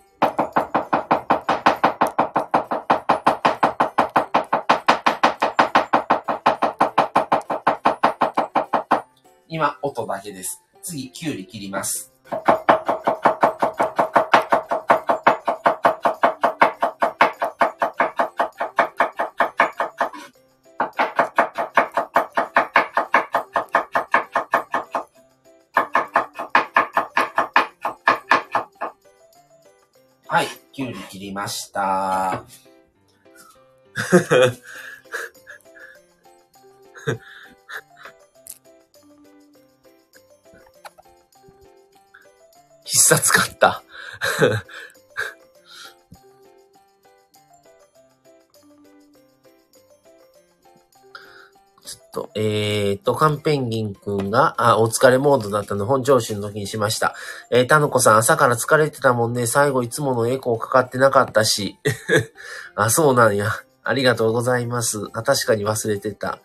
[9.49, 10.64] 今、音だけです。
[10.82, 12.14] 次、きゅうり切ります。
[31.15, 32.43] 切りました。
[42.83, 43.85] 必殺買った。
[53.05, 57.15] と、カンペンギンくんが、あ、お疲れモードだったの本調子の時にしました。
[57.51, 59.47] えー、たのこさん朝から疲れてたもんね。
[59.47, 61.79] 最後いつものエコーかかってなかったし。
[62.75, 63.51] あ、そうなんや。
[63.85, 65.09] ありがとうございます。
[65.13, 66.41] あ、確かに忘れてた。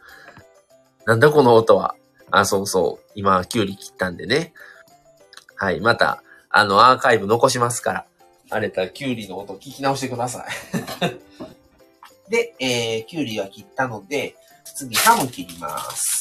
[1.05, 1.95] なんだこの音は。
[2.29, 3.11] あ、そうそう。
[3.15, 4.53] 今、キュウリ切ったんでね。
[5.55, 5.79] はい。
[5.79, 8.05] また、あの、アーカイブ残しますから。
[8.51, 10.45] あれたらキュウリの音聞き直してください。
[12.29, 14.35] で、えー、キュウリは切ったので、
[14.75, 16.18] 次、ハム切ります。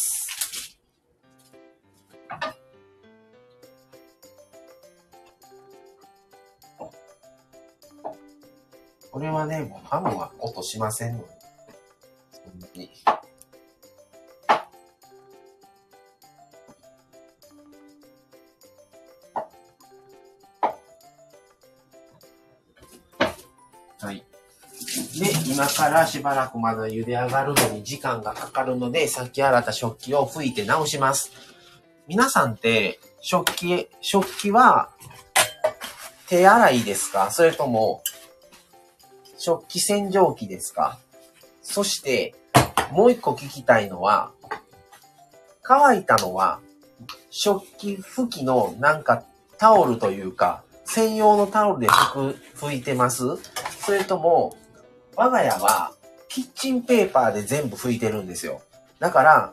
[9.19, 11.29] これはね、もうハムは音しませんので。
[12.31, 12.89] そんなに。
[23.99, 24.25] はい。
[25.19, 31.33] で、今からしばらくまだ茹で上がるのに時間がかかるので、さっき洗った食器を拭いて直します。
[32.07, 34.91] 皆さんって、食器、食器は
[36.29, 37.33] 手洗いですか？
[37.33, 38.05] それとも、
[39.39, 40.99] 食器洗浄機ですか
[41.63, 42.35] そして、
[42.91, 44.33] もう一個聞きたいのは、
[45.63, 46.61] 乾いたのは、
[47.31, 49.23] 食器拭きのなんか
[49.59, 53.37] タオルというか、専用のタオルで拭く、拭いてます
[53.81, 54.57] それとも、
[55.15, 55.93] 我が家は
[56.29, 58.63] キッチンペーパーで全部拭いてるんですよ。
[58.99, 59.53] だから、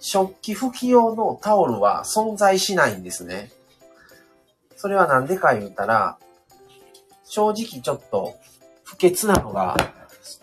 [0.00, 3.50] 食器拭き用のタオルは存在しないんですね。
[4.76, 6.18] それはなんでか言ったら、
[7.24, 8.36] 正直ちょっと
[8.86, 9.76] 不潔なのが、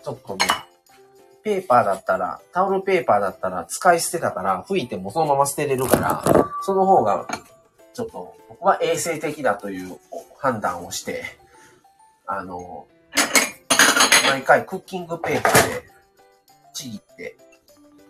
[0.02, 0.46] ちょっとね、
[1.42, 6.22] ペーパーだったら、タオルペーパーだったら使い捨てたから拭いてもそのまま捨てれるから、
[6.62, 7.26] その方が
[7.94, 9.98] ちょっと僕は衛生的だという
[10.38, 11.24] 判断をして、
[12.26, 12.86] あの、
[14.28, 15.84] 毎回クッキングペーパーで
[16.72, 17.36] ちぎって、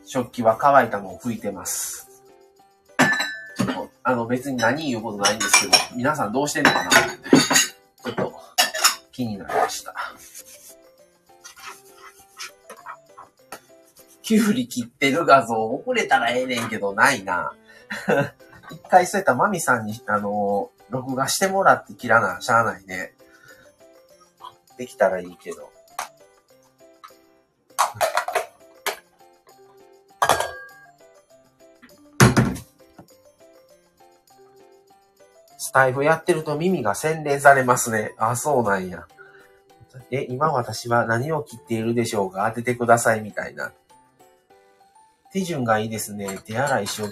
[0.05, 2.09] 食器は乾いたのを拭いてます。
[3.57, 8.33] ちょっと、あの別に何言うことないんですけど、皆さんどうしてんのかな、ちょっと
[9.11, 9.95] 気になりました。
[14.25, 17.53] キュウリ切ってる画像送れたらええねんけど、ないな。
[18.73, 23.13] 一回そうやったマミさんに、あの録画してもらって切らな、しゃあないね。
[24.79, 25.71] できたらいいけど。
[35.59, 38.15] スタイフやってると耳が洗練されますね。
[38.17, 39.07] あ、そうなんや。
[40.11, 42.49] え、今私は何を切っているでしょうか？
[42.49, 43.73] 当ててくださいみたいな。
[45.35, 46.39] 手順がいいですね。
[46.47, 47.11] 手洗い食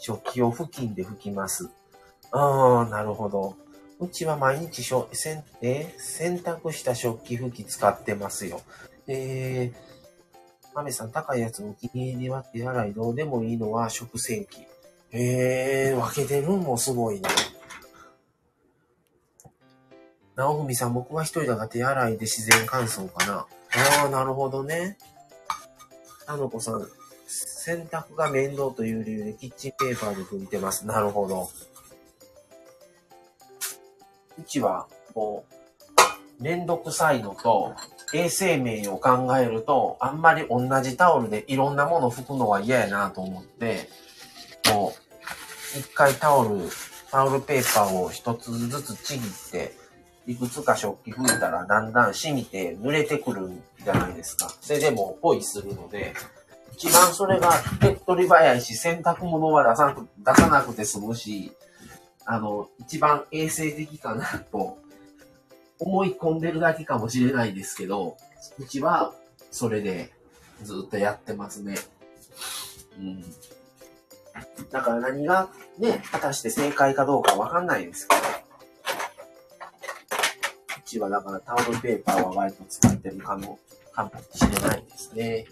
[0.00, 1.68] 食器を付近で拭きます。
[2.32, 3.56] ああ、なるほど。
[4.00, 8.62] うちは毎日しょせん、え洗濯した食器拭き使ってますよ。
[9.06, 14.66] えー、マメさん、高いやつのお気に入りは手洗いどうでもいいのは食洗機。
[15.12, 17.28] えー、分けてるんもすごいな。
[20.36, 23.34] 直文さん、僕は一人だが手洗いで自然乾燥かな。
[23.34, 24.96] ああ、なるほどね。
[26.26, 26.88] あの子さん、
[27.68, 30.86] 洗濯が面倒という理由でキッチンペーパーで拭いてます。
[30.86, 31.50] なるほど。
[34.38, 35.44] うちは、も
[36.40, 37.74] う、めんどくさいのと、
[38.14, 43.90] 衛生面を考えると、あんまり同じタオルでいろんなもの拭くのは嫌やなと思って、
[44.72, 44.94] も
[45.76, 46.70] う、一回タオル、
[47.10, 49.74] タオルペーパーを一つずつちぎって、
[50.26, 53.50] いくつか食器拭いたらだんだん染みて濡れてくる
[53.84, 54.50] じゃないですか。
[54.62, 56.14] それでもポイするので、
[56.78, 61.52] 一番それが手っ取り早いし、洗濯物は出さなく出さなくて済むし、
[62.24, 64.78] あの、一番衛生的かなと
[65.80, 68.16] 思い込んでるだけかもしれないですけど、
[68.60, 69.12] うちは
[69.50, 70.12] それで
[70.62, 71.74] ずっとやってますね。
[72.96, 73.24] うん。
[74.70, 75.48] だから何が
[75.78, 78.20] ね、果たして正解かどうかわかんないですけど、
[80.78, 83.58] うちはだからタオルペーパーは割と使ってるかも、
[83.92, 85.46] かもしれないですね。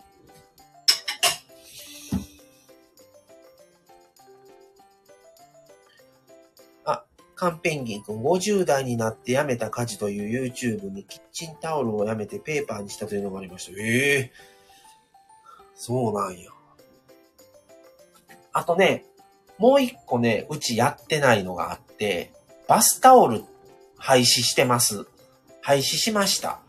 [7.37, 13.73] カンペンギン君50代になって辞めた家事という YouTube にキッチンタオルをやめてペーパーにしたというのがありました。
[13.79, 14.33] ええ
[15.75, 16.51] そうなんや。
[18.55, 19.05] あとね、
[19.59, 22.33] もう一個ね、うちやってないのがあって、
[22.67, 23.45] バスタオル
[23.99, 25.07] 廃止してます。
[25.61, 26.61] 廃止しました。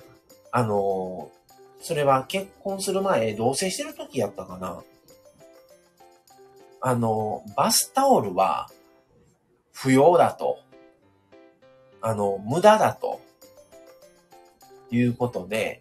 [0.51, 1.37] あのー
[1.79, 4.81] それは結婚する前、同棲してる時やったかな。
[6.81, 8.67] あのーバスタオルは、
[9.81, 10.59] 不要だと。
[12.01, 13.21] あの、無駄だと。
[14.91, 15.79] いうことで、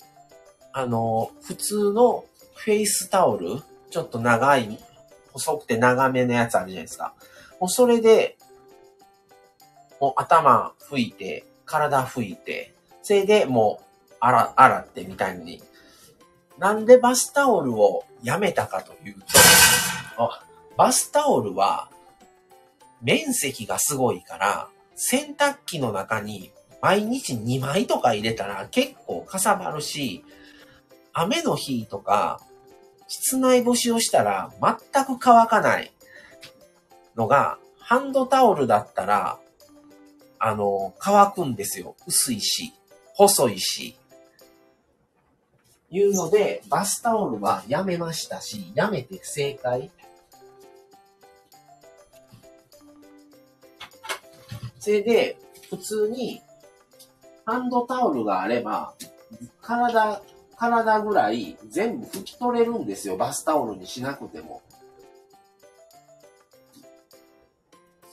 [0.73, 2.25] あの、普通の
[2.55, 4.79] フェイスタオル、ちょっと長い、
[5.33, 7.15] 細くて長めのやつあるじゃないですか。
[7.61, 8.37] もうそれで、
[10.01, 15.63] もう頭拭いて、体拭いて、それでもう、洗、洗ってみたいに。
[16.59, 19.21] なんでバスタオルをやめたかというと、
[20.17, 20.43] あ
[20.77, 21.91] バスタオルは、
[23.07, 26.51] 面積がすごいから、洗濯機の中に
[26.83, 30.25] 毎日2枚とか入れたら結構かさばるし、
[31.13, 32.41] 雨の日とか、
[33.07, 35.93] 室内干しをしたら全く乾かない
[37.15, 39.39] のが、ハンドタオルだったら、
[40.41, 41.95] あの、乾くんですよ。
[42.09, 42.73] 薄いし、
[43.15, 43.97] 細いし。
[45.93, 49.93] いうので、バスタオルはやめましたし、やめて正解。
[54.87, 55.37] それで、
[55.69, 56.41] 普通に、
[57.45, 58.95] ハンドタオルがあれば、
[59.61, 60.23] 体
[60.57, 63.17] 体ぐらい全部拭き取れるんですよ。
[63.17, 64.63] バスタオルにしなくても。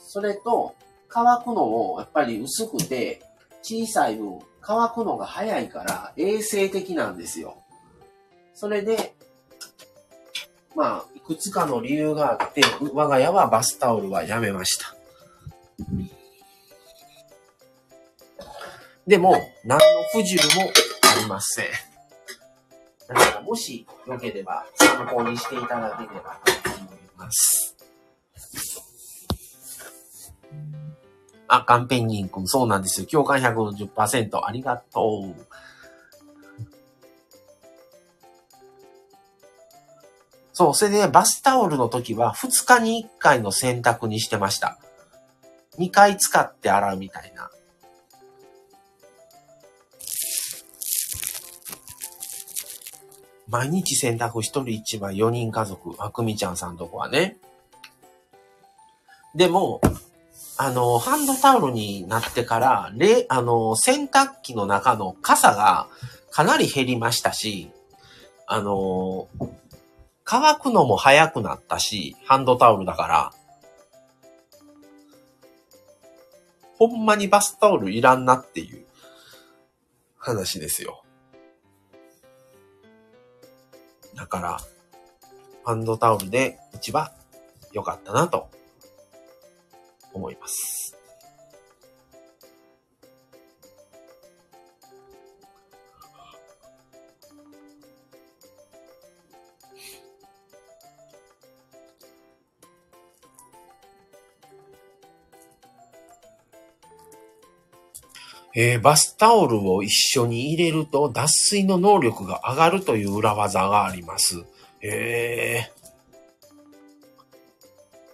[0.04, 0.74] それと、
[1.06, 3.22] 乾くのもやっぱり薄くて
[3.62, 7.62] 小さい分乾くのが早いから衛生的なんですよ。
[8.52, 9.14] それで、
[10.74, 14.96] まあ、いくつかの理由があって、我が家はバスタオルはやめました。
[19.06, 21.66] でも、何の不自由もありません。
[23.08, 27.76] だから、もしよければ参考にしていただければと思います。
[31.48, 33.06] あ、カンペンギン君、そうなんですよ。
[33.06, 34.44] 共感150%。
[34.44, 35.46] ありがとう。
[40.54, 44.78] そう、それで、バスタオルの時は2日に1回の洗濯にしてました。
[45.78, 47.50] 2回使って洗うみたいな。
[53.54, 57.36] 毎日洗濯1人1枚4人家族、あくみちゃんさんとこはね。
[59.36, 59.80] でも、
[60.56, 65.86] あの、ハンドタオルになってから、れ、あの、洗濯機の中の傘が
[66.32, 67.70] かなり減りましたし、
[68.48, 69.28] あの、
[70.24, 73.32] 乾くのも早くなったし、ハンドタオルだから、
[76.76, 78.84] ほんまにバスタオルいらんなっていう
[80.18, 81.03] 話ですよ。
[84.34, 84.60] から、
[85.64, 87.08] ハンドタオルで一番
[87.72, 88.48] 良かったなと
[90.12, 90.96] 思います。
[108.56, 114.44] えー、バスタオルを一緒に入れると脱水の能力が上がるという裏技があります。
[114.80, 115.68] え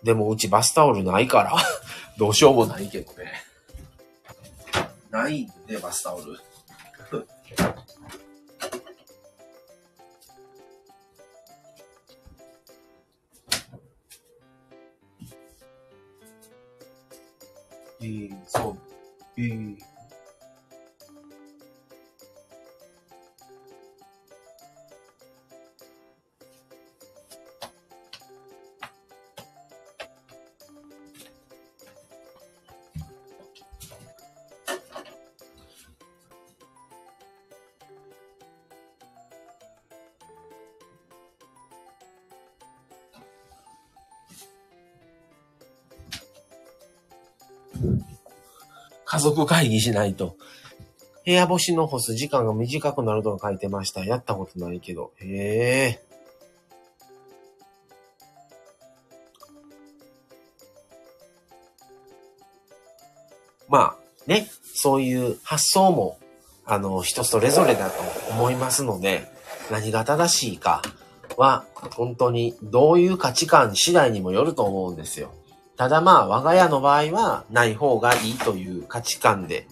[0.02, 1.56] ー、でもうちバスタオルないから
[2.16, 3.32] どうしようもないけどね。
[5.10, 6.38] ないんで、バスタオル。
[18.02, 18.78] えー、そう。
[19.36, 19.89] えー
[49.46, 50.36] 会議しないと。
[51.24, 54.04] 部屋干しの干す時間が短くなると書いてました。
[54.04, 55.12] やったことないけど。
[55.18, 56.10] へえ。
[63.68, 63.96] まあ、
[64.26, 66.18] ね、そういう発想も、
[66.66, 69.30] あの、人それぞれだと思いますので、
[69.70, 70.82] 何が正しいか
[71.36, 71.64] は、
[71.94, 75.32] 本当にどういう価値観次第にもよると思うんですよ。
[75.80, 79.66] ただまあ、我が家の場合はない方がいいという価値観で。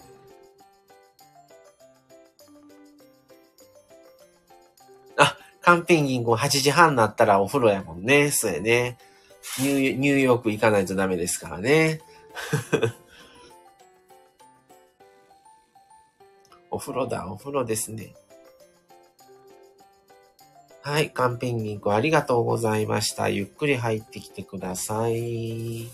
[5.17, 8.31] あ、カンペンギン君8時半になったらお風呂やもんね。
[8.31, 8.97] そうやね。
[9.59, 12.01] ニューニューヨーク行かないとダメですからね。
[16.71, 18.15] お風呂だ、お風呂ですね。
[20.81, 23.29] はい、カンペンギン君ありがとうございました。
[23.29, 25.87] ゆっくり入ってきてください。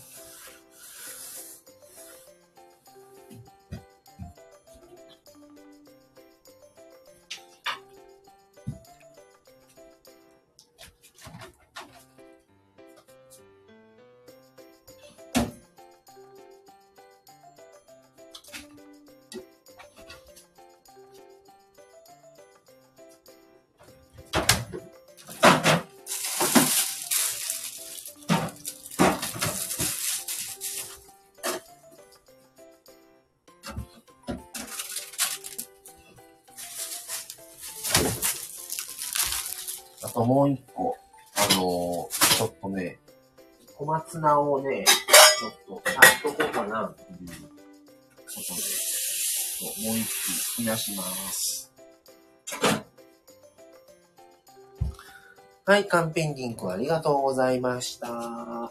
[55.68, 58.12] はい、カンペンギン君ありがとうございました。
[58.12, 58.70] は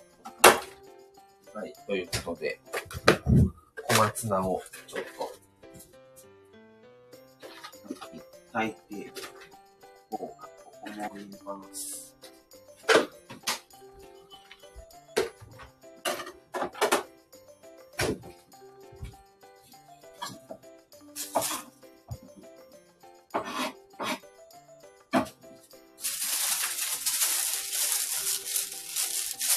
[1.66, 2.62] い、ということで、
[3.90, 5.04] 小松菜をちょっ
[7.90, 7.96] と、
[8.54, 9.12] 炊いて、
[10.10, 12.05] こうかと思います。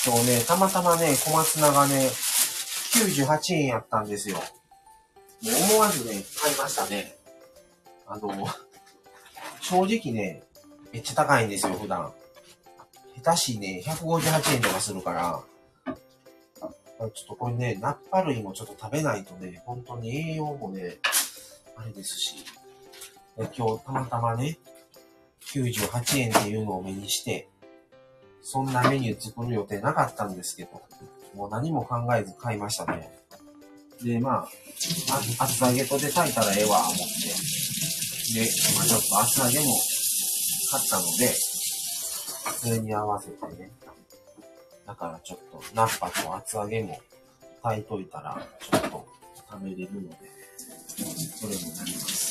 [0.07, 2.09] 今日ね、たまたまね、小松菜がね、
[2.95, 4.37] 98円やったんですよ。
[4.37, 7.17] もう思わずね、買いましたね。
[8.07, 8.47] あの、
[9.61, 10.45] 正直ね、
[10.93, 12.13] めっちゃ高いんですよ、普段。
[13.23, 15.43] 下手しね、158円とかするから、
[15.87, 20.99] ちょっとこれね、ナッパ類もちょっと食べないとね、本当に栄養もね、
[21.77, 22.37] あれですし、
[23.37, 24.59] 今日たまたまね、
[25.47, 27.49] 98円っていうのを目にして、
[28.51, 30.81] そんなメニュー作る予定なかったんですけど、
[31.35, 33.11] もう何も考えず買いましたね。
[34.03, 34.49] で、ま
[35.39, 37.05] あ、厚揚げとで炊いたらええわ、思って。
[38.33, 39.75] で、まあちょっと厚揚げも
[40.71, 41.35] 買ったので、
[42.57, 43.71] それに合わせてね。
[44.87, 46.99] だからちょっと、ナッパと厚揚げも
[47.63, 49.07] 炊いといたら、ちょっと
[49.51, 50.17] 食べれるので、
[51.37, 52.29] それもなります。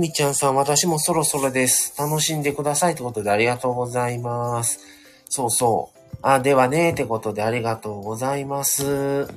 [0.00, 1.94] みちゃんさん、私もそろそろです。
[1.98, 4.80] 楽しんでくださいってことでありがとうございます。
[5.28, 6.16] そうそう。
[6.22, 9.28] あ、ではね、ってことでありがとうございます。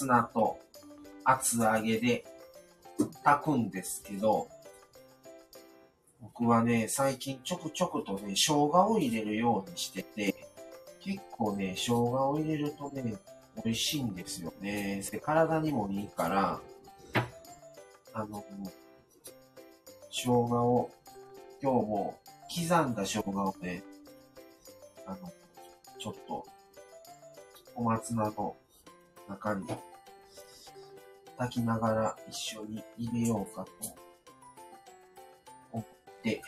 [0.00, 0.58] 小松菜と
[1.24, 2.24] 厚揚げで
[3.22, 4.48] 炊くんですけど、
[6.22, 10.34] 僕はね、最近ちょくちょくとね、生姜を入れるようにしてて、
[11.00, 13.14] 結構ね、生姜を入れるとね、
[13.62, 15.02] 美味しいんですよね。
[15.10, 16.60] で体にもいいから、
[18.14, 18.42] あの、
[20.10, 20.90] 生姜を、
[21.62, 22.18] 今日も
[22.48, 23.82] 刻んだ生姜をね、
[25.06, 25.30] あの、
[25.98, 26.46] ちょっと
[27.74, 28.56] 小松菜の
[29.28, 29.66] 中に
[31.48, 33.70] きながら一緒に入れようかと
[35.72, 36.42] 思って、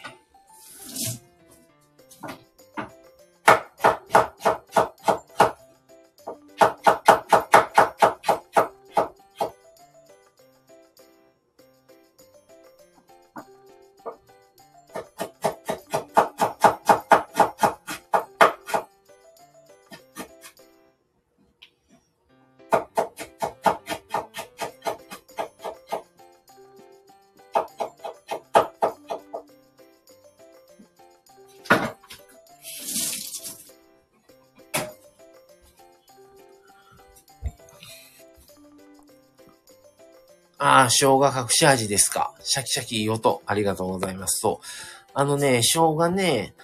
[40.85, 42.35] あ、生姜隠し味ですか。
[42.41, 43.43] シャキシャキいい音。
[43.47, 44.41] ありがとうございます。
[44.41, 44.67] そう。
[45.15, 46.55] あのね、生姜ね、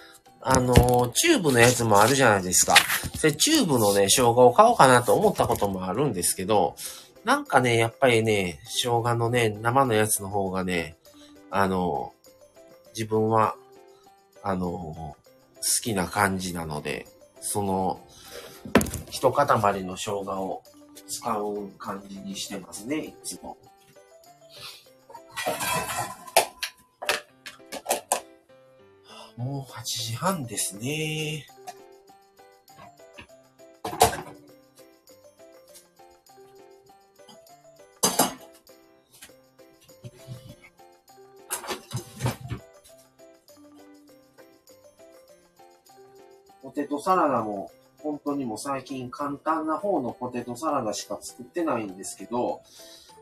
[0.41, 2.75] あの、チューブのやつもあるじゃないですか。
[3.21, 6.75] で、チューブのね、生姜を買おうかなと思ったこともあるんですけど、
[7.25, 10.95] なんかね、やっぱりね、生姜のね、生のやつの方がね、
[11.51, 12.13] あの、
[12.95, 13.55] 自分は、
[14.41, 15.15] あの、好
[15.83, 17.05] きな感じなので、
[17.41, 17.99] その、
[19.09, 19.47] 一塊
[19.83, 20.63] の生姜を
[21.07, 23.57] 使う感じにしてますね、いつも。
[29.37, 31.45] もう8時半ですね。
[46.61, 52.61] ポテトサラダも本当にも最近簡単な方のポテトサラダしか作ってないんですけど、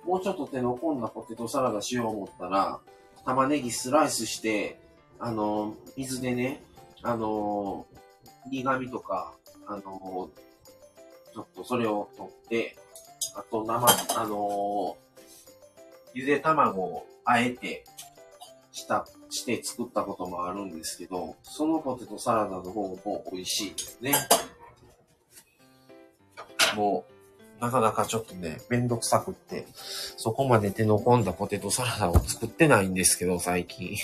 [0.08, 2.80] もうちょっと手の込んだポテトサラダしよう思ったら、
[3.26, 4.80] 玉ねぎスライスして、
[5.20, 6.64] あの、水でね、
[7.04, 7.86] あの、
[8.50, 9.34] 苦味とか、
[9.68, 10.30] あの、
[11.34, 12.78] ちょっとそれを取って、
[13.36, 13.86] あと生、
[14.16, 14.96] あの、
[16.14, 17.84] ゆで卵をあえて、
[18.72, 24.14] した、して作ったこともあるんですけど、そのポテトサラダの方も美味しいですね。
[26.76, 27.17] もう、
[27.60, 33.98] なかなかちょっとね、めんどくさくって、そこまで手の込んだポテトサラダを作ってないんですけど、最近。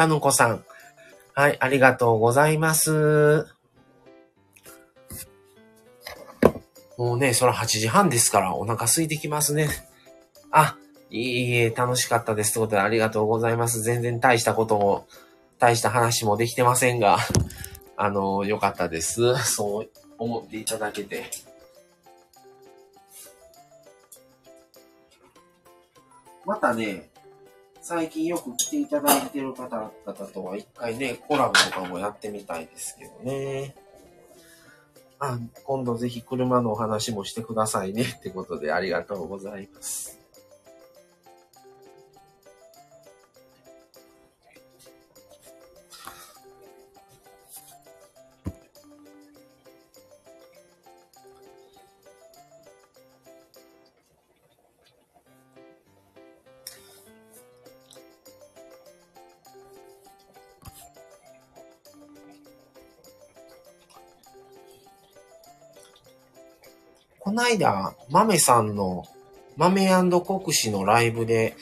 [0.00, 0.64] たのこさん。
[1.34, 3.46] はい、ありがとうございます。
[6.96, 9.68] もうね、そら8時半ですからお腹空いてきますね。
[10.50, 10.78] あ、
[11.10, 12.54] いいえ、楽しかったです。
[12.54, 13.82] ということでありがとうございます。
[13.82, 15.06] 全然大したことも、
[15.58, 17.18] 大した話もできてませんが、
[17.98, 19.36] あの、よかったです。
[19.44, 21.24] そう思っていただけて。
[26.46, 27.10] またね、
[27.90, 33.74] 最近よく来ていただいてる方々とは一回ね、コラボとかもやってみたいですけどね。
[35.18, 40.19] あ、今度ぜひ車のお話もしてくださいねってことでありがとうございます。
[67.50, 69.04] いだ、豆さんの、
[69.56, 69.88] 豆
[70.20, 71.56] 国士のライブで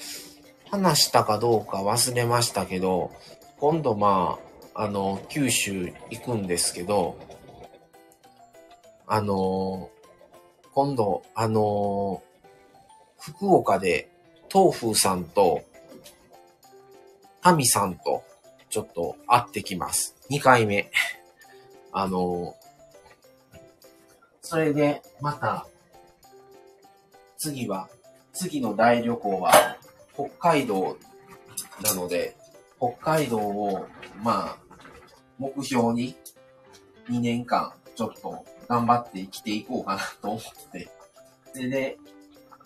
[0.71, 3.11] 話したかどうか忘れましたけど、
[3.59, 4.39] 今度ま
[4.75, 7.19] あ、あの、九州行くんですけど、
[9.07, 9.91] あの、
[10.73, 12.23] 今度、あの、
[13.19, 14.11] 福岡で、
[14.49, 15.63] 東風さんと、
[17.43, 18.23] タミさんと、
[18.71, 20.15] ちょっと会ってきます。
[20.31, 20.91] 2回目。
[21.91, 22.55] あの、
[24.43, 25.67] それで、また、
[27.39, 27.89] 次は、
[28.33, 29.53] 次の大旅行は、
[30.13, 30.99] 北海道
[31.85, 32.37] なので、
[32.79, 33.87] 北海道を、
[34.21, 34.59] まあ、
[35.39, 36.17] 目標に、
[37.09, 40.89] 2年間、ちょっと頑張って生きていこうかなと思って、
[41.55, 41.99] それで、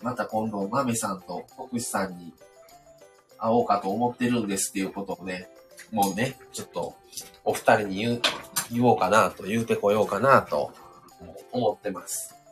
[0.01, 2.33] また今度、豆さんと国士さんに
[3.37, 5.49] 会おうかと思ってるんですっていうことをね、
[5.91, 6.95] もうね、ちょっと、
[7.45, 8.21] お二人に言う、
[8.71, 10.73] 言おうかなと、言うてこようかなと、
[11.51, 12.42] 思ってます。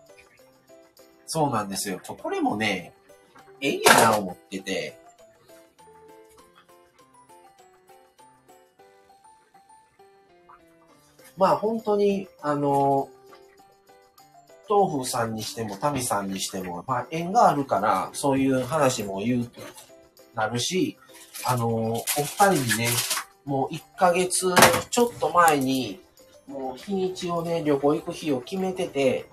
[1.33, 2.01] そうなんですよ。
[2.05, 2.91] これもね、
[3.61, 4.99] ええやな思ってて。
[11.37, 13.07] まあ本当に、あの、
[14.67, 19.61] 東風さんにしても、タミさんにしても、まあ縁があるから、そういう話も言うと
[20.35, 20.97] なるし、
[21.45, 22.89] あの、お二人にね、
[23.45, 24.53] もう1ヶ月
[24.89, 26.01] ちょっと前に、
[26.45, 29.29] もう日にちをね、旅行行く日を決めてて、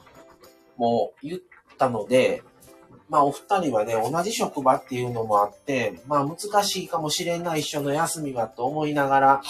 [0.77, 1.41] もう言っ
[1.79, 2.43] たので、
[3.09, 9.43] まあお二人はね、同じ職場っていうのもあって、まあ難しいかもしれない一緒の休みはと思いながら、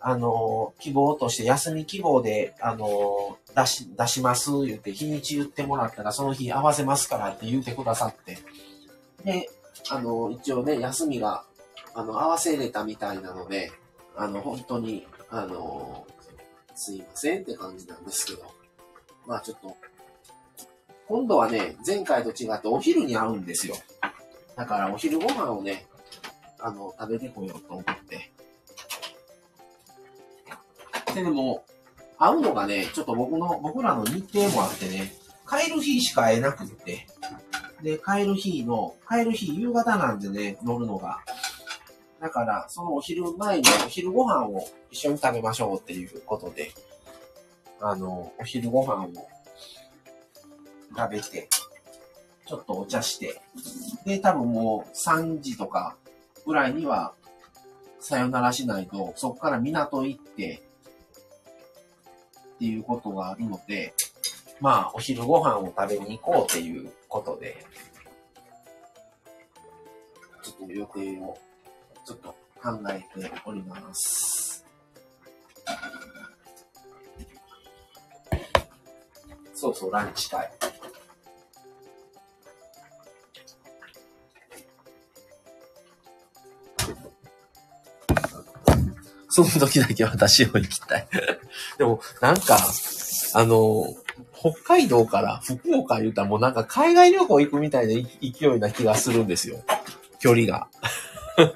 [0.00, 8.38] あの、希望として休み希望で、あの、出し、出します言って、日にち言ってもらったら、その日合わせますからって言ってくださって。
[9.24, 9.50] で、
[9.90, 11.44] あの、一応ね、休みが、
[11.92, 13.72] あの、合わせれたみたいなので、
[14.16, 16.06] あの、本当に、あの、
[16.74, 18.50] すいませんって感じなんですけど。
[19.26, 19.76] まあちょっと、
[21.10, 23.74] 今度はね、前回と違ってお昼に会うんですよ。
[24.54, 25.88] だからお昼ご飯をね、
[26.60, 28.32] あの、食べてこようと思って。
[31.12, 31.64] で、でも、
[32.16, 35.12] 会うのがね、ちょっと僕の、僕らの日程もあってね、
[35.48, 37.08] 帰る日しか会えなくって。
[37.82, 41.24] で、帰る日の、帰る日夕方なんでね、乗るのが。
[42.20, 46.70] だから、そのお昼前にお昼ご飯を一緒に食べましょうっていうことで、
[47.80, 49.39] あの、お昼ご飯を
[50.96, 51.48] 食べて、
[52.46, 53.40] ちょっとお茶して、
[54.04, 55.96] で、多分もう3時とか
[56.46, 57.14] ぐらいには、
[58.00, 60.62] さよならしないと、そこから港行って、
[62.56, 63.94] っていうことがあるので、
[64.60, 67.64] まあ、お昼ご飯を食べに行こうっていうことで、
[70.42, 71.38] ちょっと予定を
[72.04, 72.28] ちょっと
[72.62, 74.66] 考えております。
[79.54, 80.50] そうそう、ランチ会。
[89.30, 91.08] その時だけ私を行きたい。
[91.78, 92.58] でも、なんか、
[93.34, 93.86] あの、
[94.36, 99.62] 北海道から福岡言うたらもうなんか海外旅行行くみたいな勢いな気がするんですよ。
[100.18, 100.66] 距離が。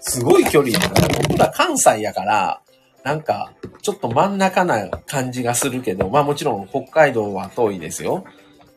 [0.00, 2.60] すごい距離やから、僕ら関西やから、
[3.02, 3.52] なんか、
[3.82, 8.24] ちょっと真ん中な感じがするけど、まあもちろん北海道は遠いですよ。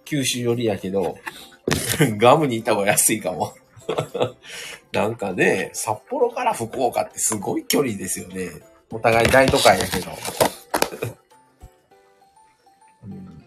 [0.03, 1.17] 九州寄りやけど、
[2.17, 3.53] ガムに行った方が安いかも。
[4.97, 8.49] なんかね、札幌から福岡ってすごい距離ですよね。
[8.89, 10.09] お互い大都会やけど。
[13.05, 13.45] うん、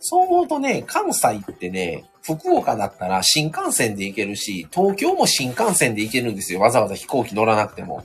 [0.00, 6.60] そう思うとね、関西ってね、福岡だったら新幹線で行けるし、東京も新幹線で行けるんですよ。
[6.60, 8.04] わざわざ飛行機乗らなくても。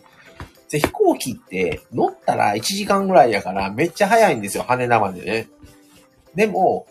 [0.70, 4.64] で、飛行機って乗ったら1時間ぐらいやからめっちゃ早いんですよ。
[4.64, 5.48] 羽田までね。
[6.36, 6.88] でも、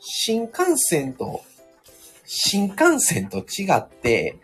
[0.00, 1.42] 新幹線と
[2.24, 4.36] 新幹線と違って、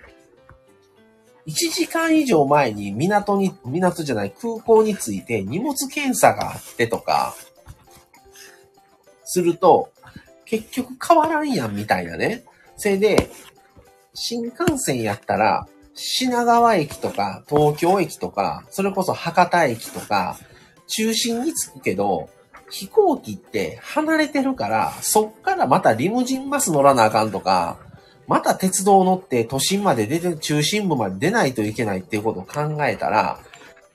[1.47, 7.35] 1時間以上前に港に、港じゃない空港に着いて荷物検査があってとか、
[9.24, 9.93] すると、
[10.44, 12.44] 結局変わらんやんみたいなね。
[12.77, 13.31] それで、
[14.15, 20.39] 新幹線やったら、品川駅とか、東京駅とか、それこそ博多駅とか、
[20.89, 22.28] 中心に着くけど、
[22.71, 27.79] 飛行機って離れてるから、そっからまたリムジンバス乗らなあかんとか、
[28.27, 33.41] また鉄道乗って都心まで出て、中心部まで出ないといけないっていうことを考えたら、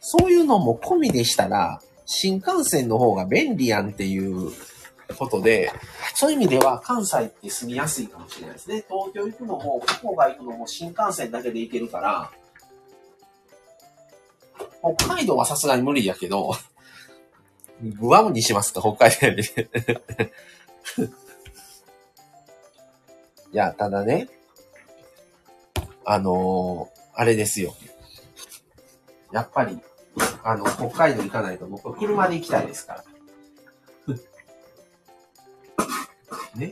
[0.02, 4.52] そういうのも込みでしたら、新幹線の方が便利やんっていう
[5.18, 5.72] ことで、
[6.14, 8.84] そういう意味では関西って住みやすいかもしれないですね。
[8.90, 12.32] 東京行くのも、福岡行くのも新幹線だけで行けるから、
[14.98, 16.56] 北海道はさすがに無理やけど、
[17.94, 19.44] グアムにしますか、北海道より。
[23.54, 24.28] いや、ただね、
[26.04, 27.74] あのー、あれですよ。
[29.32, 29.80] やっぱり、
[30.44, 33.04] あの、北海道行かないと僕は車で行きたいですか
[34.08, 34.16] ら。
[36.60, 36.72] ね。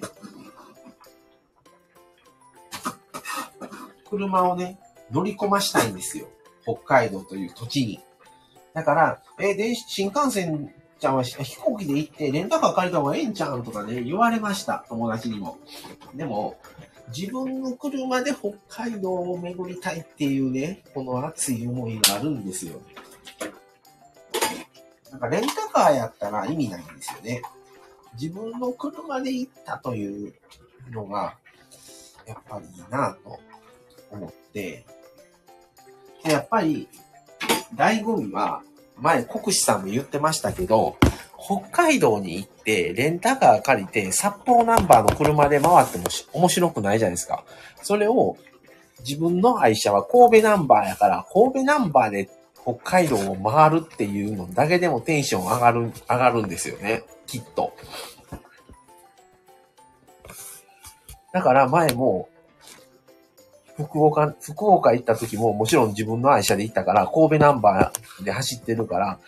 [4.10, 4.80] 車をね、
[5.12, 6.28] 乗り込ましたいんですよ。
[6.64, 8.00] 北海道という土地に。
[8.74, 10.74] だから、えで、新幹線
[11.04, 14.86] ちゃんは飛行機で行ってレンタカー借りた方がええんちゃうんとかね、言われました。
[14.88, 15.58] 友達にも。
[16.16, 16.58] でも、
[17.14, 22.80] 自分の車で北海道を巡りたいっていうね、この熱い思いがあるんですよ。
[25.12, 27.42] なんかレンタカーやったら意味ないんですよね。
[28.14, 30.34] 自分の車で行ったという
[30.92, 31.36] のが、
[32.26, 33.40] やっぱりいいなと
[34.10, 34.86] 思って、
[36.24, 36.88] で、やっぱり、
[37.76, 38.64] 醍醐味は、
[38.98, 40.98] 前、国士さんも言ってましたけど、
[41.38, 47.44] 北海道に行って、レンタカー借りて、札幌ナンバーの車で回っても面白くないじゃないですか。
[47.82, 48.38] それを、
[49.06, 52.30] 自分の愛車は神戸ナンバーやから、神戸ナンバーで
[52.62, 57.04] 北海道を回るっていうのだけでもテンション上がる、上がるんですよね。
[57.28, 57.74] きっと。
[61.34, 62.30] だから前も、
[63.76, 69.20] 福岡、福岡行った時ももちろん自分の愛車で行ったから、神戸ナンバーで走ってるから、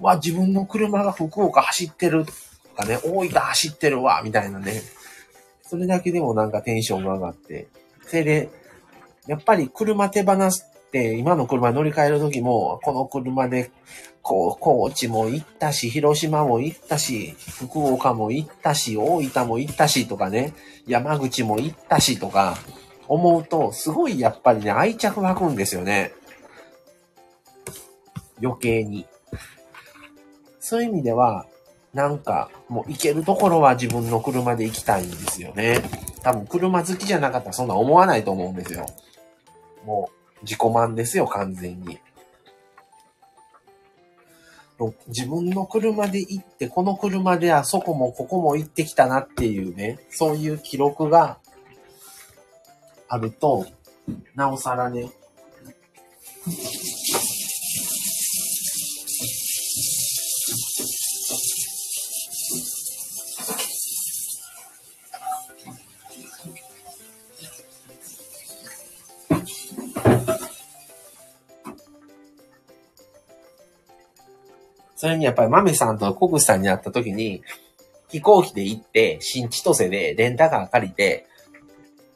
[0.00, 2.32] わ、自分の車が福岡走ってると
[2.76, 4.82] かね、大分走ってるわ、みたいなね。
[5.62, 7.68] それだけでもなんかテンションが上がって。
[8.06, 8.48] それで、
[9.26, 13.70] やっぱり車手放して、今の車乗り換える時も、この車で、
[14.22, 20.52] こう、高知も行ったし、広島も行ったし、福岡も行ったし、大分も行ったしとかね、
[20.86, 22.58] 山口も行ったしとか、
[23.10, 26.12] 思うと、すごいやっぱりね、愛着湧くんですよね。
[28.40, 29.04] 余計に。
[30.60, 31.44] そういう意味では、
[31.92, 35.82] なんか、もう行けるところは自分の車で行きたいんですよね。
[36.22, 38.86] 多分車好きじゃなかったらそんな思わないと思うんですよ。
[39.84, 41.98] もう自己満ですよ、完全に。
[45.08, 51.39] 自分の車で行って、この車であそこもここも行ってきたなっていうね、そういう記録が
[53.12, 53.66] あると、
[54.36, 55.10] なおさらね、
[74.94, 77.42] それにやっぱり豆さんとコグさんに会った時に、
[78.08, 81.26] 飛行機で行って、新千歳でレンタカー借りて、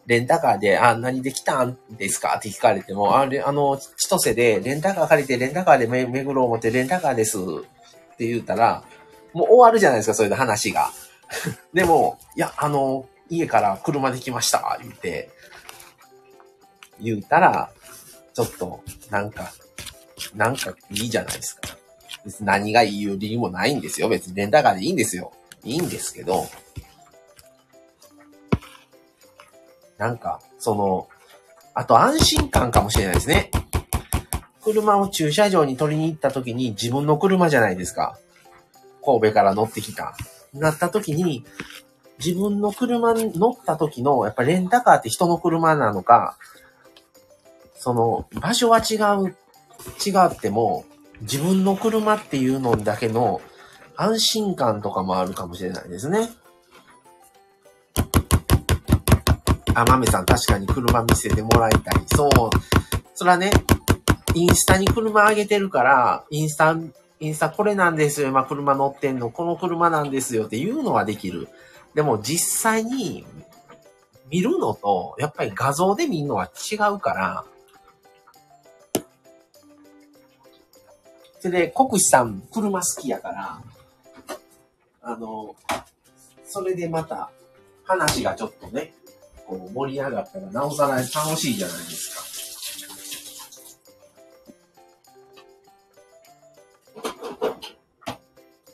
[0.07, 2.37] レンタカーで、あ、何で来たんですか？
[2.39, 7.41] って聞かれても、あれ、あの、千歳でレンタカー借りて、レンタカーでめ巡ろう思って、レンタカーですっ
[8.17, 8.85] て言うたら、
[9.33, 10.91] もう終わるじゃないですか、そういう話が。
[11.73, 15.31] でも、いや、あの、家から車で来ました、言って、
[17.01, 17.71] 言うたら、
[18.35, 19.53] ちょっと、なんか、
[20.35, 21.77] なんかいいじゃないですか。
[22.25, 24.09] 別に何が言う理由もないんですよ。
[24.09, 25.33] 別にレンタカーでいいんですよ。
[25.65, 26.47] いいんですけど、
[30.05, 31.09] なんか、その、
[31.73, 33.51] あと安心感かもしれないですね。
[34.63, 38.19] 車を駐車場に取りに行った時に自分の車じゃないですか。
[39.03, 40.15] 神戸から乗ってきた。
[40.53, 41.47] なった時に、
[42.19, 46.37] 自分の車に乗った時の、やっぱレンタカーって人の車なのか、
[47.75, 49.29] その、場所は違う、
[50.07, 50.85] 違っても、
[51.23, 53.41] 自分の車っていうのだけの
[53.97, 56.29] 安心感とかもあるかもしれないですね。
[59.75, 62.05] あ、まめさん確かに車見せてもらいたい。
[62.15, 62.31] そう。
[63.15, 63.51] それはね、
[64.35, 66.77] インスタに車上げてるから、インスタ、
[67.21, 68.29] インスタこれなんですよ。
[68.29, 69.31] 今車乗ってんの。
[69.31, 71.49] この車なんですよっていうのはできる。
[71.95, 73.25] でも実際に
[74.31, 77.45] 見るのと、やっぱり画像で見るのは違うから、
[81.41, 83.63] それで、国士さん、車好きやから、
[85.03, 85.55] あの、
[86.47, 87.31] それでまた、
[87.85, 88.95] 話がちょっとね、
[89.47, 92.25] こう盛り上がったら、なおさら楽しいじゃないですか。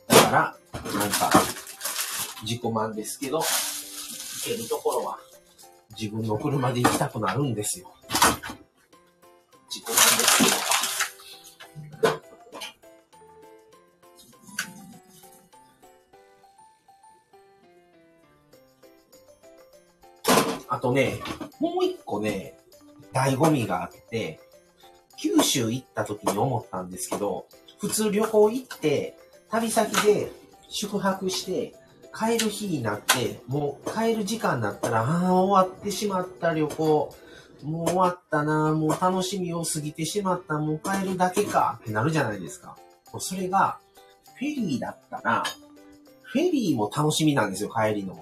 [0.08, 0.56] だから、
[0.94, 1.30] なんか、
[2.42, 3.44] 自己満ですけど、行
[4.44, 5.18] けるところは、
[5.98, 7.92] 自分の車で行きたくなるんですよ。
[20.90, 21.20] とね、
[21.60, 22.58] もう一個ね、
[23.12, 24.40] 醍醐味があって、
[25.16, 27.46] 九州行った時に思ったんですけど、
[27.78, 29.16] 普通旅行行って、
[29.50, 30.32] 旅先で
[30.68, 31.74] 宿泊して、
[32.12, 37.14] 帰る日になって、もう帰る時間になったら、ああ、終わってしまった旅行。
[37.62, 42.76] もう終わったな、もう楽しみを過ぎてしまった、もう帰るだけかってなるじゃないですか。
[43.18, 43.78] それが、
[44.34, 45.44] フェリーだったら、
[46.22, 48.18] フェリーも楽しみなんですよ、帰りの。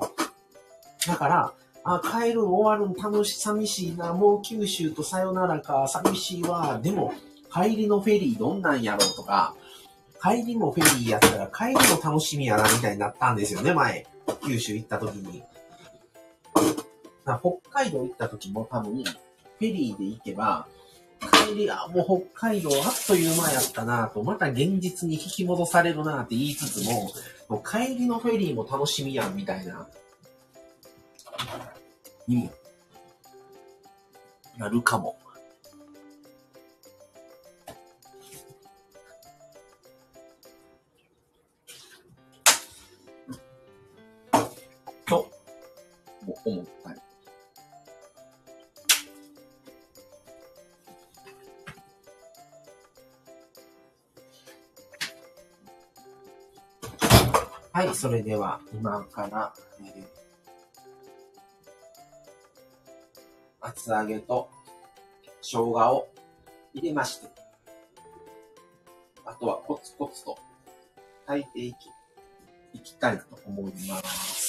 [1.07, 1.55] だから、
[1.95, 6.79] あ、帰る終わるの楽し、寂しいな、もう九州とさよならか、寂しいわ。
[6.83, 7.13] でも、
[7.53, 9.55] 帰りのフェリーどんなんやろうとか、
[10.23, 14.07] 帰りもフェリーやったら帰りも楽しみやな、みたいになったんですよね、前。
[14.45, 15.43] 九州行った時に。
[17.25, 20.67] 北海道行った時も多分、フェリーで行けば、
[21.47, 27.11] 帰り、あ、もう北海道あっという間やったなと、また現実に引き戻されるなって言いつつも、
[27.49, 29.89] もう帰りのフェリーも楽しみやん、みたいな。
[32.29, 32.51] に
[34.59, 35.17] なるかも。
[45.07, 45.31] と、
[46.45, 47.01] 思ったり。
[57.73, 60.18] はい、それでは今から、えー
[63.79, 64.51] 厚揚げと
[65.41, 66.09] 生姜を
[66.75, 67.29] 入れまして、
[69.25, 70.37] あとはコツコツと
[71.27, 71.77] 炊いていき、
[72.75, 74.49] いきたいと思います。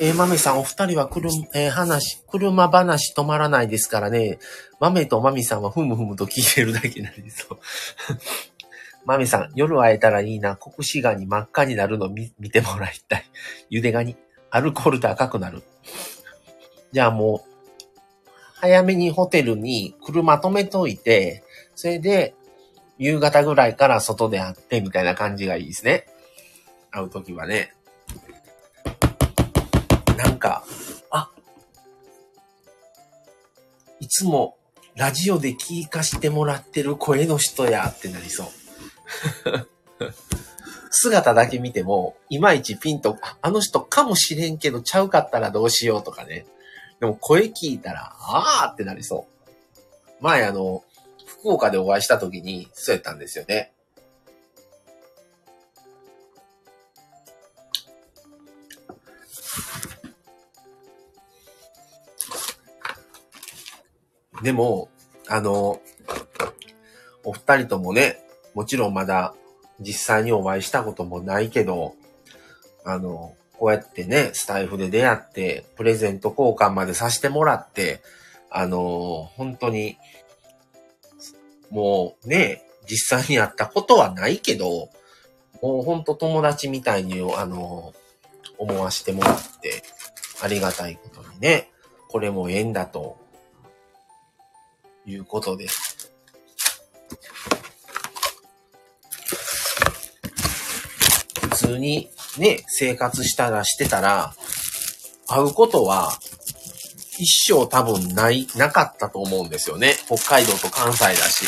[0.00, 4.40] えー、豆さん、お二人は車、えー、話、車話止まらないですからね。
[4.80, 7.60] 豆とマミさんはふむふむと聞いてるだけなんですよ。
[9.04, 10.56] マミさん、夜会えたらいいな。
[10.56, 13.24] 国士ガニ真っ赤になるの見見てもらいたい。
[13.68, 14.16] ゆでガニ。
[14.50, 15.62] アルコールで赤くなる。
[16.92, 17.50] じゃあもう、
[18.54, 21.42] 早めにホテルに車止めといて、
[21.74, 22.34] それで、
[22.96, 26.06] 夕方ぐらいから外で会って、みたいな感じがいいですね。
[26.90, 27.74] 会うときはね。
[30.16, 30.64] なんか、
[31.10, 31.30] あ、
[33.98, 34.56] いつも
[34.94, 38.63] ラジオで聞かしてもらってる声の人やってなりそう。
[40.90, 46.46] 姿だけ見ても、いまいちピンと、あの人かもしれんけどちゃうかったらどうしようとかね。
[47.00, 50.22] でも声聞いたら、あーってなりそう。
[50.22, 50.84] 前あの、
[51.26, 53.72] 福岡でお会いした時に、そうやったんですよね。
[64.42, 64.88] でも、
[65.28, 65.80] あの、
[67.24, 68.23] お二人ともね、
[68.54, 69.34] もちろんまだ
[69.80, 71.94] 実際にお会いしたこともないけど、
[72.84, 78.02] あの、こうやってね、スタイフで出会って、プレゼント交換までさせてもらって、
[78.50, 79.98] あの、本当に、
[81.70, 84.90] もうね、実際に会ったことはないけど、
[85.62, 87.94] もうほんと友達みたいに、あの、
[88.58, 89.82] 思わしてもらって、
[90.42, 91.70] ありがたいことにね、
[92.08, 93.24] これも縁だと、
[95.06, 95.93] いうことです。
[101.66, 104.34] 通にね、生活したらしてたら、
[105.26, 106.12] 会うことは
[107.18, 109.94] 一生多分ない、なかったと思うんですよね。
[110.06, 111.44] 北海道と関西だし。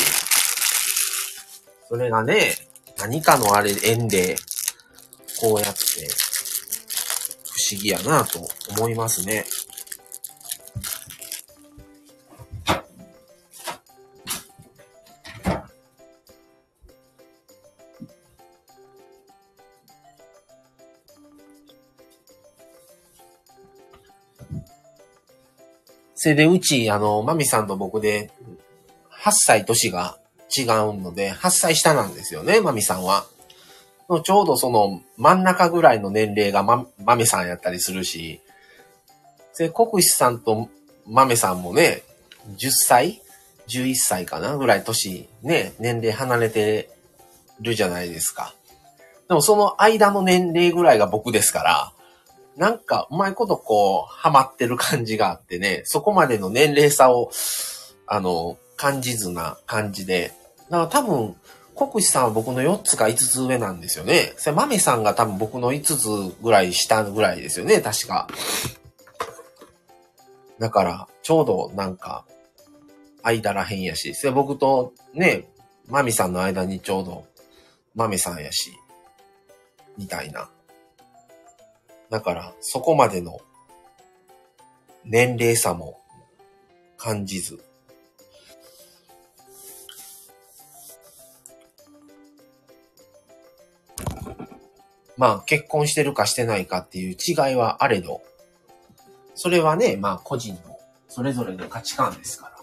[1.89, 2.55] それがね、
[2.97, 4.35] 何かのあれ縁で、
[5.39, 5.79] こうやって、
[7.45, 9.45] 不思議やなと思いますね。
[26.19, 28.31] それで、うち、あの、マミさんと僕で、
[29.11, 30.17] 8歳年が
[30.55, 30.65] 違う
[30.99, 33.27] ので、8歳下なんですよね、マミさんは。
[34.23, 38.41] ちょうどその真ん中ぐらいの年齢がま、マミさんやったりするし、
[39.59, 40.69] で、国士さんと
[41.05, 42.03] マメさんもね、
[42.57, 43.21] 10歳
[43.67, 44.57] ?11 歳かな？
[44.57, 46.89] ぐらい年、ね、年齢離れて
[47.59, 48.55] るじゃないですか。
[49.27, 51.93] でもその間の年齢ぐらいが僕ですから、
[52.57, 57.31] なんか、うまいことこう、ハマってる感じがあってね、そこまでの年齢差を、
[58.07, 60.33] あの、感じずな感じで。
[60.69, 61.35] だから多分、
[61.75, 64.33] 国士さんは僕の4つか5つ上なんですよね。
[64.37, 68.27] それ、豆さんが多分僕の5つぐらい下ぐらいですよね、確か。
[70.57, 72.25] だから、ちょうどなんか、
[73.21, 75.47] 間らへんやし、それ僕とね、
[75.87, 77.25] マミさんの間にちょうど、
[77.93, 78.71] マミさんやし、
[79.95, 80.49] みたいな。
[82.09, 83.39] だから、そこまでの
[85.05, 85.99] 年齢差も
[86.97, 87.63] 感じず。
[95.17, 98.21] まあ、結婚してるかしてないかっていう違いはあれど、
[99.33, 102.57] それはね、まあ、個人のそれぞれの価値観ですから。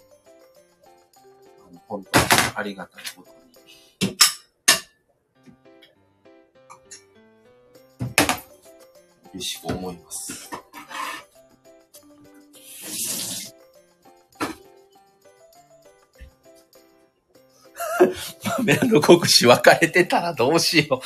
[1.88, 3.33] 本当にありがたいこと
[9.34, 10.50] 嬉しく思います。
[18.58, 21.02] 豆の国士分かれてたらどうしよ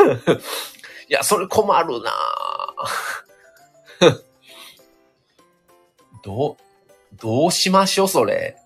[0.00, 0.32] う。
[1.08, 2.12] いや、それ困るな
[6.24, 6.56] どう、
[7.14, 8.56] どうしましょう、それ。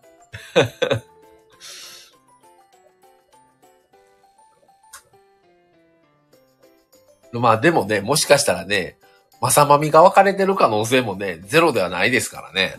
[7.33, 8.99] まあでもね、もしかしたらね、
[9.43, 12.77] まさまみが分かれてる可能性もね、ゼロではないですからね。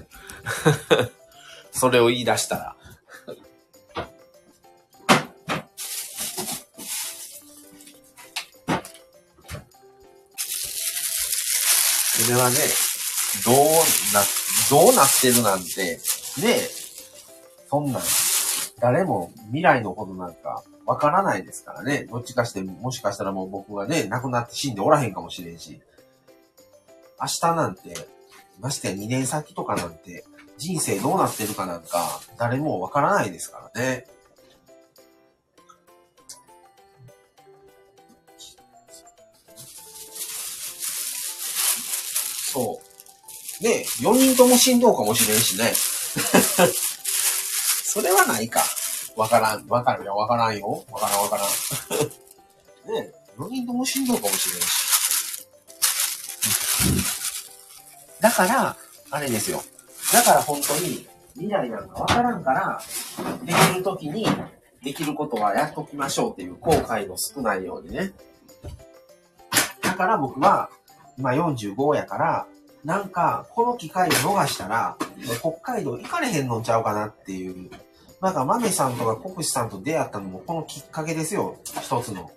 [1.74, 2.76] それを言い出したら。
[12.14, 12.56] それはね、
[13.44, 13.56] どう
[14.14, 14.24] な、
[14.70, 16.00] どうなってるなんて、
[16.38, 16.72] ねえ
[17.70, 18.02] そんなん、
[18.80, 22.08] 誰も未来のことなんかわからないですからね。
[22.10, 25.82] どっちかして、もしかしたらもう僕がね、亡くなって死んでおらへんかもしれんし。
[27.22, 28.08] 明日なんて、
[28.60, 30.26] ましてや2年先とかなんて、
[30.58, 34.08] 人生どうなってるかなんか、誰もわからないですからね。
[42.54, 42.80] そ
[43.62, 43.64] う。
[43.64, 45.74] ね4人とも死んどうかもしれんしね。
[47.84, 48.64] それはないか。
[49.16, 49.68] わからん。
[49.68, 50.16] わかるよ。
[50.16, 50.86] わからんよ。
[50.92, 51.48] わからんわからん。
[52.94, 54.83] ね4人とも死んどうかもしれんし。
[58.20, 58.76] だから、
[59.12, 59.62] あれですよ。
[60.12, 62.82] だから本当に、未来なんかわからんから、
[63.44, 64.28] できるときに、
[64.84, 68.14] できることはやっときましょうっていう後悔の少ないようにね。
[69.82, 70.70] だから僕は、
[71.18, 72.48] 今45やから、
[72.84, 74.98] なんか、この機会を逃したら、
[75.40, 77.70] 北海道行かれへんのんちゃうかなっていう
[78.24, 81.58] なんか、豆さんとか国士さんと出会ったのもこのきっかけですよ。
[81.66, 82.32] 一つの。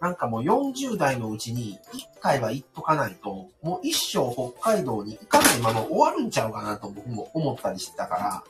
[0.00, 8.44] なんかもう40代のうちに1回は行っとかないと、もう一生北海道に行かないまま終わるんちゃうかなと僕も思ったりしてたから、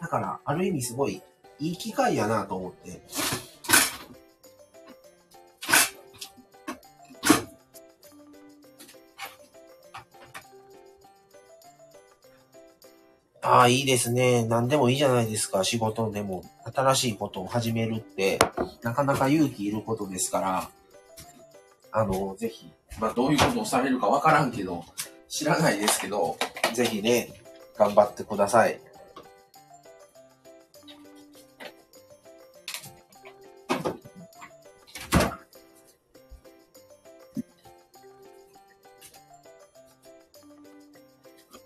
[0.00, 1.22] だから、ある意味すごい
[1.60, 3.00] いい機会やなと思って、
[13.40, 14.44] ああ、いいですね。
[14.44, 15.64] 何でもいいじゃないですか。
[15.64, 16.44] 仕事でも。
[16.74, 18.38] 新しいことを始めるって、
[18.82, 20.70] なかなか勇気いることですから、
[21.90, 24.84] あの、ぜひ、まあ、どういうことをされるかわからんけど、
[25.28, 26.36] 知らないですけど、
[26.74, 27.32] ぜひね、
[27.76, 28.80] 頑張ってください。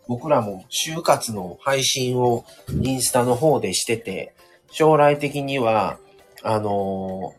[0.08, 2.44] 僕らも就活の配信を
[2.82, 4.34] インスタの方でしてて、
[4.70, 5.98] 将来的には
[6.42, 7.34] あの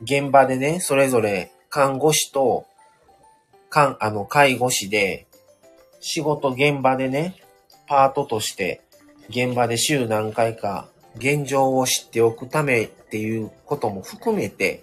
[0.00, 2.66] ー、現場でね、それぞれ看護師と、
[3.70, 5.26] かん、あの、介護士で、
[6.00, 7.36] 仕事現場でね、
[7.86, 8.82] パートとして、
[9.28, 14.82] 現場で週何回か現状を知っておくためっていうことも含めて、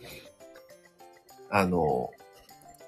[1.49, 2.11] あの、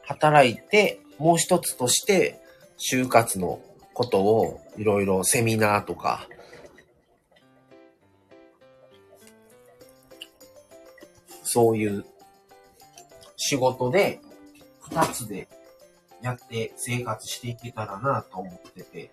[0.04, 2.40] 働いて、もう一つとして、
[2.78, 3.62] 就活の
[3.94, 6.28] ことをいろいろセミナーとか、
[11.46, 12.06] そういう
[13.38, 14.20] 仕事で
[14.82, 15.48] 二つで
[16.22, 19.12] やって生活していけたらなと思ってて、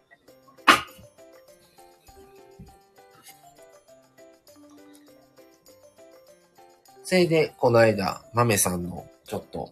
[7.04, 9.70] それで、この間、豆さんのちょっと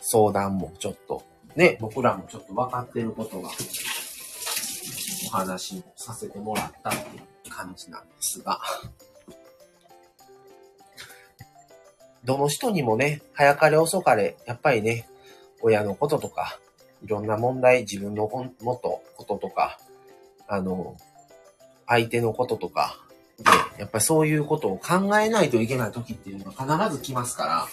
[0.00, 1.22] 相談もちょっと
[1.56, 3.48] ね、僕らもちょっと分かってることが
[5.28, 8.60] お話をさせてもらったっていう感じなんですが、
[12.24, 15.06] どの人にもね、早かれ遅かれ、やっぱりね、
[15.60, 16.58] 親のこととか、
[17.04, 18.28] いろんな問題、自分の
[18.62, 19.78] もっとこととか、
[20.48, 20.96] あの、
[21.86, 22.98] 相手のこととか、
[23.38, 27.68] で、やっぱりそういうことを考えないといけない時っていうのが必ず来ますから、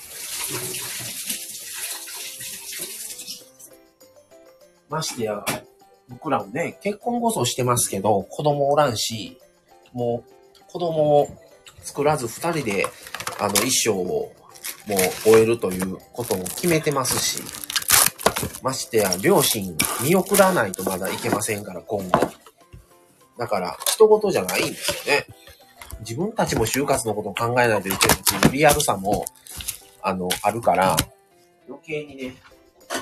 [4.90, 5.46] ましてや、
[6.10, 9.40] 僕らもね、結婚こそしてますけど、子供おらんし、
[9.94, 11.30] もう、子供を
[11.84, 12.88] 作らず二人で、
[13.40, 14.32] あの、一生を
[14.88, 17.44] もう終えるということも決めてますし、
[18.62, 22.20] ましてや、両親見送らないとまだいけませんから、今後。
[23.38, 25.26] だから、人事じゃないんですよね。
[26.02, 29.26] 自分たちも就活のことを考えないといけないっていうリアルさも、
[30.02, 30.96] あの、あるから、
[31.68, 32.36] 余計にね、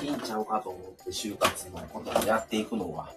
[0.02, 3.10] いいんちゃうかと思って就活のことをやっていくのは。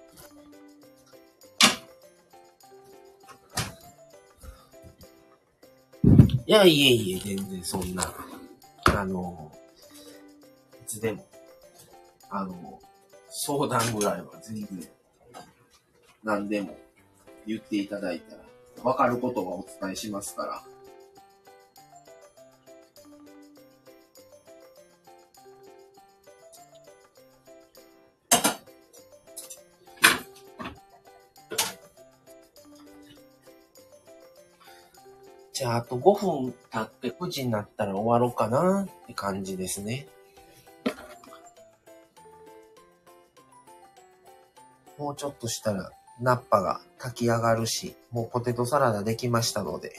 [6.45, 8.13] いや、いえいえ、全然そんな、
[8.85, 9.51] あの、
[10.81, 11.25] いつでも、
[12.29, 12.79] あの、
[13.29, 14.89] 相談ぐらいは全然、
[16.23, 16.77] 何でも
[17.45, 18.43] 言っていただいたら、
[18.83, 20.63] わかることはお伝えしますから、
[35.65, 40.07] あ、あと5分経って9時になったら終わろうかなって感じですね。
[44.97, 49.91] もうちょっとしたら、ナッパが炊き上がるし、もうポテトサラダできましたので。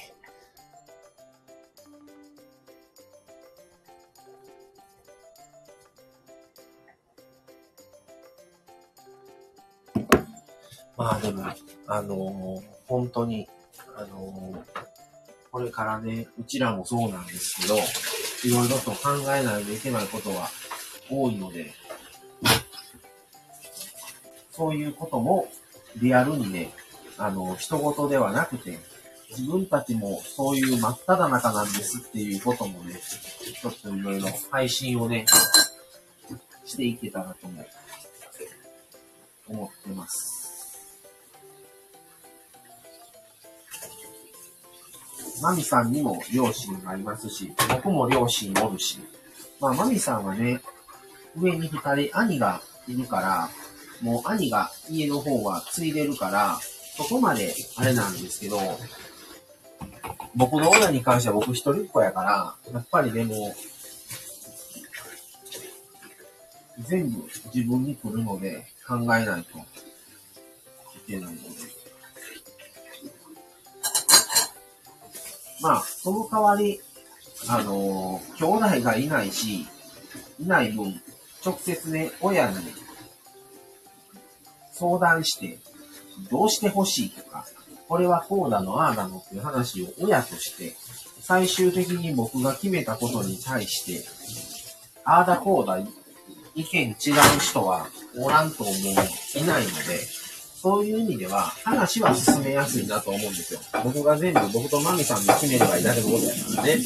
[10.97, 11.45] まあでも、
[11.89, 13.49] あのー、本当に、
[13.97, 14.74] あのー
[15.55, 20.49] これからね、うちらもそうなんですけど、いろいろと考えないといけないことは
[21.09, 21.73] 多いので、
[24.51, 25.47] そういうことも
[25.99, 26.73] リアルにね、
[27.19, 28.81] あの、人事ではなくて、
[29.31, 33.01] 自分たちもそういう真っ只中なんですっていうこともね、
[33.63, 35.25] ちょっといろいろ配信をね、
[36.65, 37.65] していけたらとも
[39.47, 40.44] 思ってます。
[45.45, 48.99] マミさんにも両親がいますし、僕も両親おるし、
[49.61, 50.63] まあ、マミさんはね、
[51.39, 53.51] 上に二人兄がいるから、
[54.01, 56.59] もう兄が家の方は継いでるから、
[56.97, 58.59] そこまであれなんですけど、
[60.35, 63.55] 僕の親に関しては僕一人っ子やから、やっぱりでも、
[66.89, 67.23] 全部
[67.55, 69.63] 自分に来るので考えないとい
[71.07, 71.74] けないので。
[75.65, 76.79] まあ、その代わり、
[77.49, 79.67] あのー、兄弟がいないし、
[80.39, 81.01] いない分、
[81.43, 82.57] 直接ね、親に
[84.73, 85.59] 相談して、
[86.31, 87.47] どうしてほしいとか、
[87.89, 90.77] これはこうなの、ああなのっていう話を親として、
[91.23, 94.07] 最終的に僕が決めたことに対して、
[95.07, 95.79] ああだこうだ、
[96.55, 96.95] 意見違う
[97.41, 97.87] 人は
[98.19, 98.75] おらんと思う、
[99.39, 100.24] いないので、
[100.65, 103.61] そういう意味では、話は進めやすいなと思うんですよ。
[103.85, 106.79] 僕が全部、僕とマミさんで決めればいいだけのことやからね。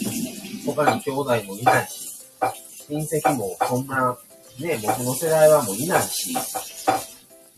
[0.67, 2.27] 他に兄弟もいないし、
[2.89, 4.19] 親戚もそんな、
[4.59, 6.35] ね、僕の世代はもういないし、い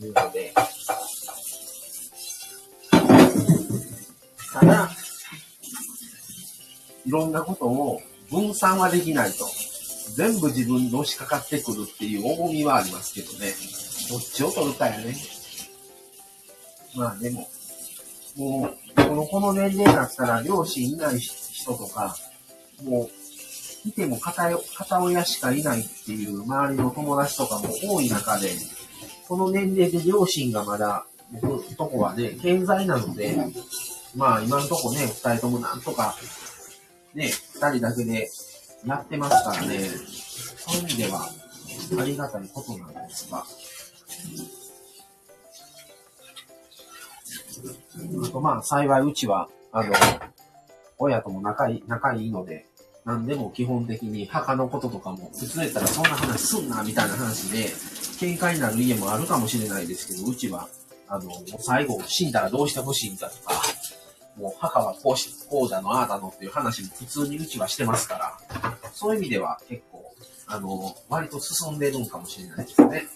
[0.09, 0.53] うので、
[4.53, 4.91] ただ、
[7.07, 9.49] いろんなことを分散はできないと。
[10.17, 13.55] 全部自分に押しかかってくるっていう重みはありますけどね。
[14.11, 15.40] どっちを取るかやね。
[16.95, 17.49] まあでも、
[18.37, 22.17] もう、この、この年齢だったら、両親いない人とか、
[22.83, 28.51] もう、いても片片親しかいないっていう周りの友達とかも多い中で、
[29.27, 31.07] この年齢で両親がまだ、
[31.41, 33.37] 僕とこはね、健在なので、
[34.17, 36.17] まあ今のとこね、二人ともなんとか、
[37.15, 38.29] ね、二人だけで
[38.85, 39.79] やってますからね、
[40.57, 41.31] そういう意味では
[41.99, 43.45] ありがたいことなんですが、
[48.25, 49.93] あとまあ幸いうちは、あの、
[50.99, 52.67] 親とも仲いい、仲いいので、
[53.05, 57.69] 何でも基本的に墓のこととかも、普通やったらそんな話すんな、みたいな話で、
[58.19, 60.69] 喧嘩になる家もあるかもしれないですけど、うちは、
[61.09, 63.55] あの、最後死んだらどうしてほしいんだとか、
[64.37, 70.15] もう母はこうし、こうだの、ああだのっていう話も普通にうちはしてますから、そういう意味では結構、
[70.47, 73.07] あの、割と進んでるんかもしれないですね。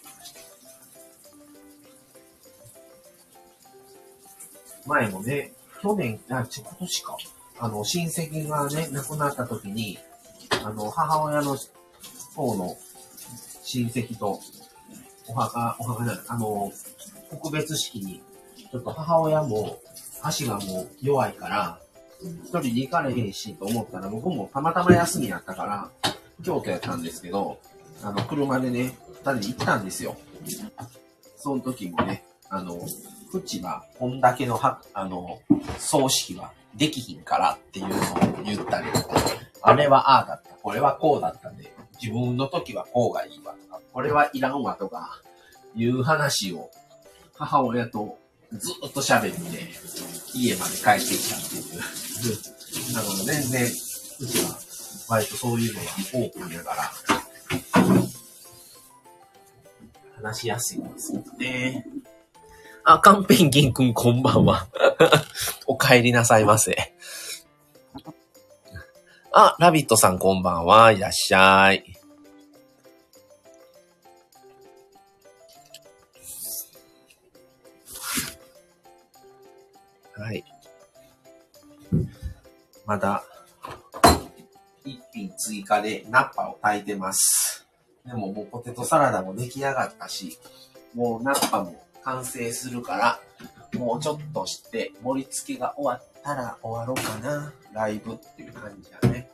[4.86, 5.52] 前もね、
[5.82, 7.16] 去年、あ、ち今年か。
[7.58, 9.98] あの、親戚がね、亡くなった時に、
[10.64, 11.56] あの、母親の
[12.34, 12.76] 方の
[13.62, 14.40] 親戚と、
[15.28, 16.72] お墓、お墓じゃない、あの、
[17.30, 18.22] 告別式に、
[18.70, 19.78] ちょっと母親も
[20.22, 21.78] 足がもう弱いから、
[22.22, 25.90] 一人で行かれへんしと思ったら、僕もたまたま休みやったから、
[26.42, 27.58] 京都やったんですけど、
[28.02, 30.16] あの、車でね、二人で行ったんですよ。
[31.36, 32.80] その時もね、あの、
[33.40, 35.40] 口は、こんだけのは、あの、
[35.78, 37.98] 葬式はできひんからっていうのを
[38.44, 39.16] 言ったりとか、
[39.62, 45.20] あれはああだった、これはこうだったんで、自分の時はこうがいいわとか、これはいらんわとか、
[45.74, 46.70] いう話を
[47.34, 48.16] 母親と
[48.52, 49.72] ずっと喋って、
[50.34, 52.94] 家まで帰ってきたっていう。
[52.94, 54.58] だから全然、うちは
[55.08, 56.92] 割とそういうのがオープンやから、
[60.22, 61.93] 話しやすいんですよね。
[62.86, 64.66] あ、カンペンギンくんこんばんは。
[65.66, 66.92] お帰りなさいませ。
[69.32, 70.92] あ、ラビットさんこんばんは。
[70.92, 71.82] いらっしゃい。
[80.12, 80.44] はい。
[82.84, 83.24] まだ、
[84.84, 87.66] 一品追加でナッパを炊いてます。
[88.04, 90.38] でももうポテトサラダも出来上がったし、
[90.94, 93.20] もうナッパも完成するから、
[93.78, 97.52] もうちょっとして、盛り付けが終わったら終わろうかな。
[97.72, 99.28] ライブっていう感じだね。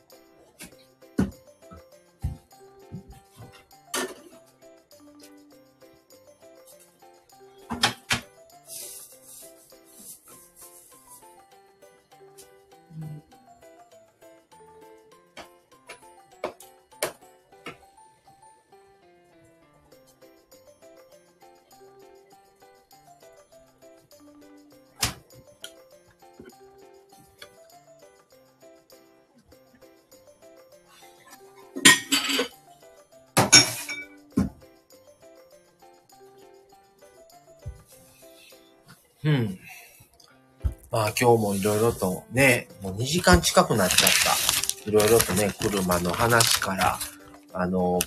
[39.31, 39.59] うん。
[40.91, 44.09] まあ今日もいろいろとね、もう2時間近くなっちゃっ
[44.83, 44.89] た。
[44.89, 46.99] いろいろとね、車の話から、
[47.53, 47.99] あの、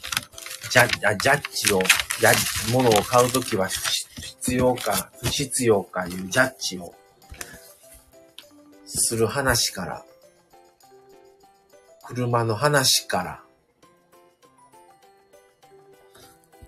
[0.71, 1.81] ジャジャッジを、
[2.21, 6.95] ジャッジ、物を買うときは必要か、不必要かいうジャッジを
[8.85, 10.05] する話から、
[12.07, 13.41] 車の話から、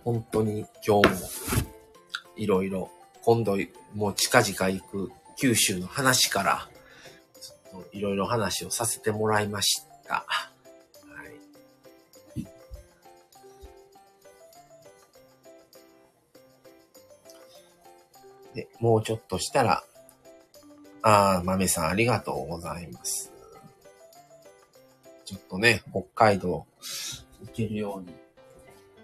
[0.03, 1.29] 本当に今日も
[2.37, 2.91] いろいろ
[3.27, 3.59] 今度、
[3.93, 6.69] もう近々行く九州の話から、
[7.91, 10.25] いろいろ話をさせてもらいました。
[10.29, 10.51] は
[12.37, 12.47] い。
[18.55, 19.83] で、もうちょっとしたら、
[21.03, 23.33] ああ、豆さんありがとうございます。
[25.25, 26.65] ちょっとね、北海道
[27.45, 28.15] 行けるように。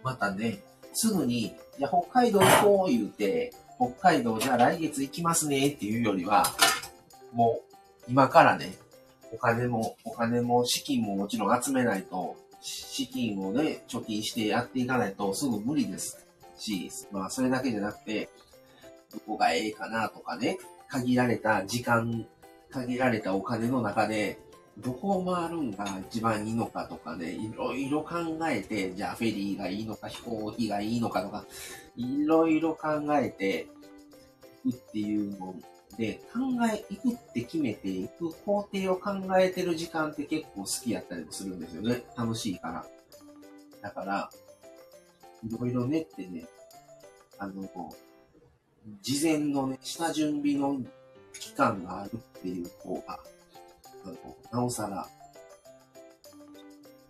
[0.05, 0.63] またね、
[0.93, 3.53] すぐに、いや、北海道行こう言うて、
[3.83, 6.45] 北海道じゃあ来月行きますねっていうよりは、
[7.33, 7.75] もう
[8.09, 8.75] 今からね、
[9.33, 16.25] お金も、お金も資金ももちろん集めないと、資金をね、貯金してやっていかないとすぐ無理です
[16.57, 18.29] し、まあそれだけじゃなくて、
[19.13, 22.27] どこがええかなとかね、限られた時間、
[22.71, 24.39] 限られたお金の中で、
[24.79, 28.15] どこを回るんが一番いいのかとかね、いろいろ考
[28.49, 31.45] えて、じゃあフェリーがいいのか、飛行機がいいのかとか、
[31.97, 33.67] いろいろ考えて
[34.63, 35.55] くっていうの
[35.97, 36.41] で、考
[36.73, 42.03] え、いくって決めていく工程を考えてる時間って結構好きやったりもするんですよね。
[42.17, 42.87] 楽しいから。
[43.83, 44.31] だから、
[45.45, 46.47] いろいろねってね、
[47.39, 48.13] あの、こう
[49.03, 50.81] 事前のね、下準備の
[51.39, 53.21] 期間があるっていう方が、
[54.05, 54.15] あの、
[54.51, 55.07] なおさら、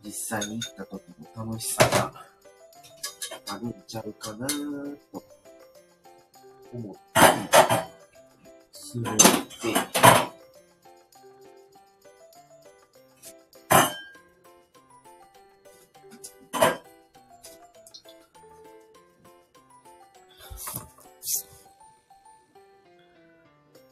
[0.05, 1.03] 実際に行った時
[1.37, 2.13] の楽しさが
[3.55, 4.47] あるんちゃうかな
[5.13, 5.23] と
[6.73, 7.37] 思ったり
[8.73, 9.23] するので、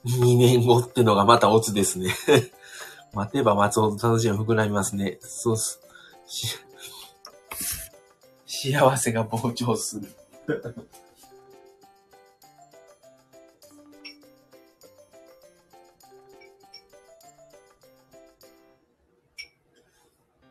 [0.07, 2.15] 2年後ってのがまたオツですね。
[3.13, 5.19] 待てば待つほど楽しみが膨らみますね。
[5.21, 5.81] そうす。
[8.47, 10.15] 幸せが膨張する。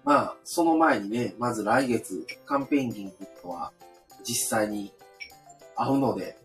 [0.10, 3.12] まあ、その前にね、まず来月、カンペンギン
[3.44, 3.72] とは
[4.24, 4.92] 実際に
[5.76, 6.36] 会うので、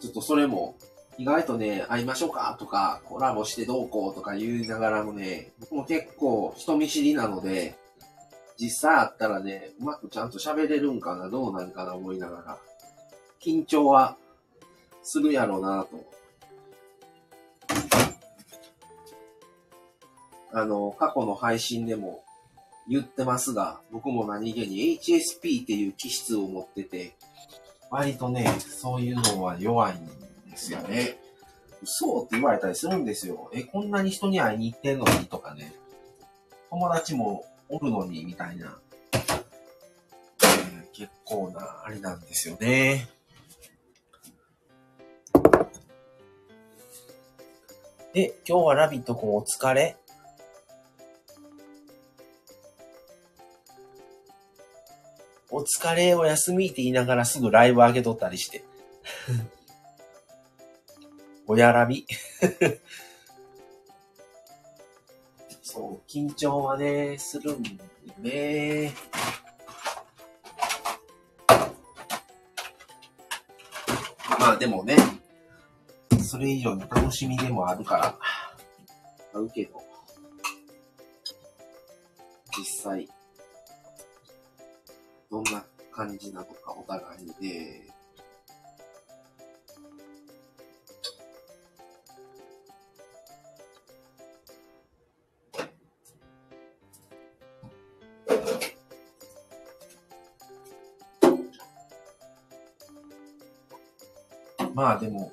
[0.00, 0.74] ちょっとそれも
[1.18, 7.76] 意外とね、会いましょうかとか、コラボしてどうこうとか言いながらもね、僕も結構人見知りなので、
[8.58, 12.58] 実際会ったらね、うまくちゃんと喋れるんかな、どうなんかな思いながら、
[13.38, 14.16] 緊張は
[15.02, 16.02] するやろうなと。
[20.54, 22.24] あの、過去の配信でも
[22.90, 27.14] 言ってますが、僕も何気に HSP っていう気質を持ってて、
[27.88, 30.06] 割とね、そういうのは弱いん
[30.50, 31.16] ですよね。
[31.82, 33.48] 嘘って言われたりするんですよ。
[33.54, 35.72] え、こんなに人に会いに行ってんのにとかね。
[36.68, 38.76] 友達もおるのにみたいな。
[39.12, 43.08] えー、結構な、あれなんですよね。
[48.12, 49.96] で、今日はラビット君お疲れ？
[55.60, 58.64] お疲れ、お休みって言いながらすぐライブ上げとったりして。
[61.46, 62.06] おやらび。
[65.60, 67.70] そう、緊張はね、するんで
[68.20, 68.94] ね。
[74.38, 74.96] まあでもね、
[76.26, 78.16] それ以上に楽しみでもあるから、
[79.34, 79.78] あるけど、
[82.56, 83.06] 実際、
[85.30, 87.86] どんな感じなのかお互いで、
[104.74, 105.30] まあでも、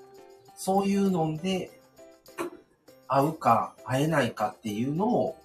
[0.56, 1.72] そういうので、
[3.08, 5.38] 会うか会えないかっていうのも、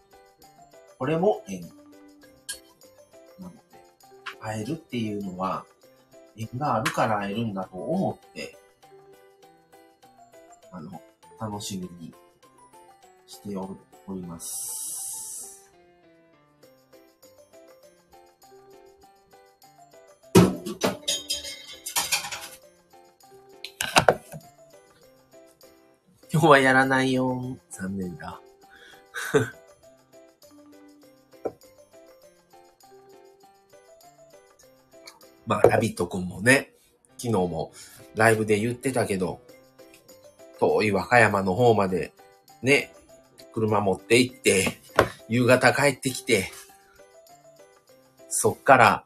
[0.98, 1.81] これも縁。
[4.42, 5.64] 会えるっていうのは、
[6.36, 8.56] 縁があるから会えるんだと思って、
[10.72, 11.00] あの、
[11.40, 12.12] 楽しみに
[13.26, 13.76] してお
[14.08, 15.70] ります。
[26.32, 27.56] 今日はやらないよ。
[27.70, 28.40] 残念だ。
[35.46, 36.72] まあ、ラビットくんもね、
[37.18, 37.72] 昨日も
[38.14, 39.40] ライブで言ってたけど、
[40.58, 42.12] 遠い和歌山の方まで
[42.62, 42.94] ね、
[43.52, 44.78] 車持って行って、
[45.28, 46.50] 夕方帰ってきて、
[48.28, 49.04] そっから、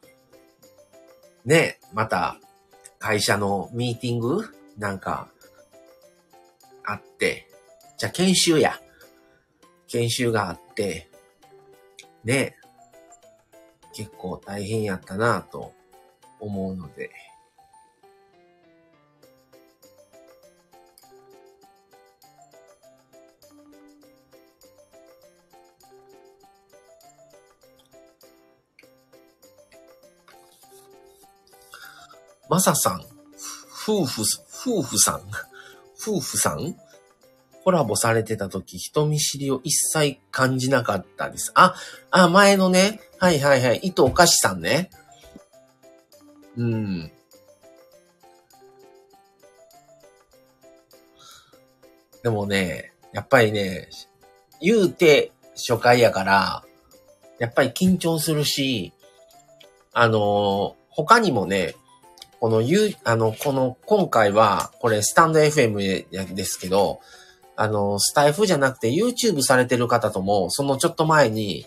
[1.44, 2.38] ね、また
[2.98, 4.44] 会社のミーティング
[4.78, 5.28] なんか
[6.84, 7.48] あって、
[7.98, 8.80] じゃあ研修や。
[9.88, 11.08] 研修があって、
[12.24, 12.56] ね、
[13.94, 15.72] 結構大変やったなぁと
[16.40, 17.10] 思うので、
[32.48, 33.04] まささん、
[33.88, 35.22] 夫婦、夫婦さん？
[36.00, 36.76] 夫婦さん？
[37.64, 41.50] コラボされてた時、人見知りを一切感じなかったです。
[41.54, 41.74] あ、
[42.12, 43.00] あ、前のね。
[43.18, 43.80] はいはいはい。
[43.82, 44.90] 糸おかしさんね。
[46.56, 47.10] うん。
[52.22, 53.88] でもね、やっぱりね、
[54.60, 56.64] 言うて初回やから、
[57.38, 58.92] やっぱり緊張するし、
[59.92, 61.74] あの他にもね、
[62.40, 67.00] この、ゆ、あの、この、今回は、これ、スタンド FM ですけど、
[67.56, 71.66] あの、スタイフじゃなくて YouTube されてる方とも、そのちょっと前に、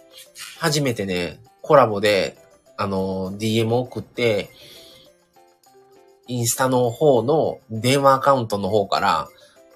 [0.60, 2.38] 初めてね、コラボで、
[2.78, 4.50] あの、DM 送って、
[6.30, 9.28] インスタの方の電話アカウントの方から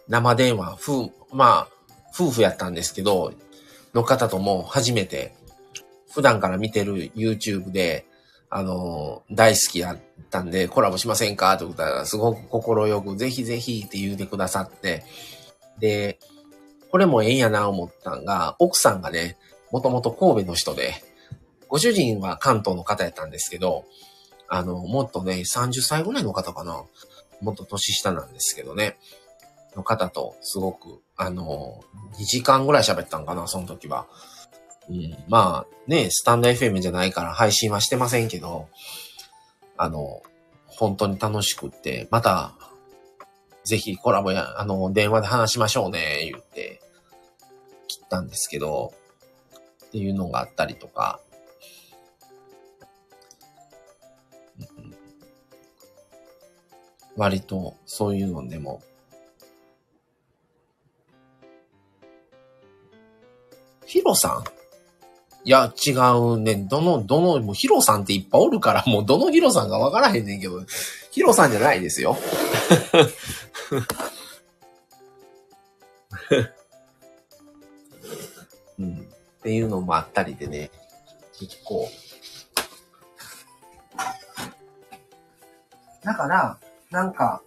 [0.08, 1.68] 生電話、夫、まあ、
[2.14, 3.34] 夫婦やったんですけど、
[3.96, 5.36] の方とも初めて、
[6.12, 8.06] 普段から見てる YouTube で、
[8.52, 10.00] あの、大好きやっ
[10.30, 11.54] たんで、コラボしませんか？
[11.54, 15.04] って言ったら、すごく心よく、ぜひぜひって言うてくださって、
[15.80, 16.20] で、
[16.92, 19.38] これもええんやな思ったんが、奥さんがね、
[19.72, 20.94] もともと神戸の人で、
[21.68, 23.86] ご主人は関東の方やったんですけど、
[24.56, 26.84] あの、もっとね、30歳ぐらいの方かな。
[27.42, 29.00] もっと年下なんですけどね。
[29.76, 31.84] の方と、すごく、あの、
[32.20, 34.06] 2時間ぐらい喋ったんかな、その時は。
[34.88, 38.68] うん、まあ、ね、スタンド FM じゃないから配信はしてませんけど、
[39.76, 40.22] あの、
[40.68, 42.54] 本当に楽しくって、また、
[43.64, 46.80] ぜひコラボや、あの、電話で話しましょうね、言って、
[47.88, 48.94] 切ったんですけど、
[49.88, 51.20] っていうのがあったりとか、
[57.16, 58.82] 割とそういうのでも、
[63.86, 64.44] ヒロさん？
[65.46, 66.56] いや、違うね。
[66.56, 70.62] どの、どの、もうヒロさんっていっぱいおるから、もうどのヒロさんかわからへんねんけど、
[71.12, 72.18] ヒロさんじゃないですよ。
[78.80, 79.00] うん。
[79.00, 80.72] っていうのもあったりでね、
[81.38, 81.90] 結構。
[86.04, 86.58] だから、
[86.94, 87.42] なんか、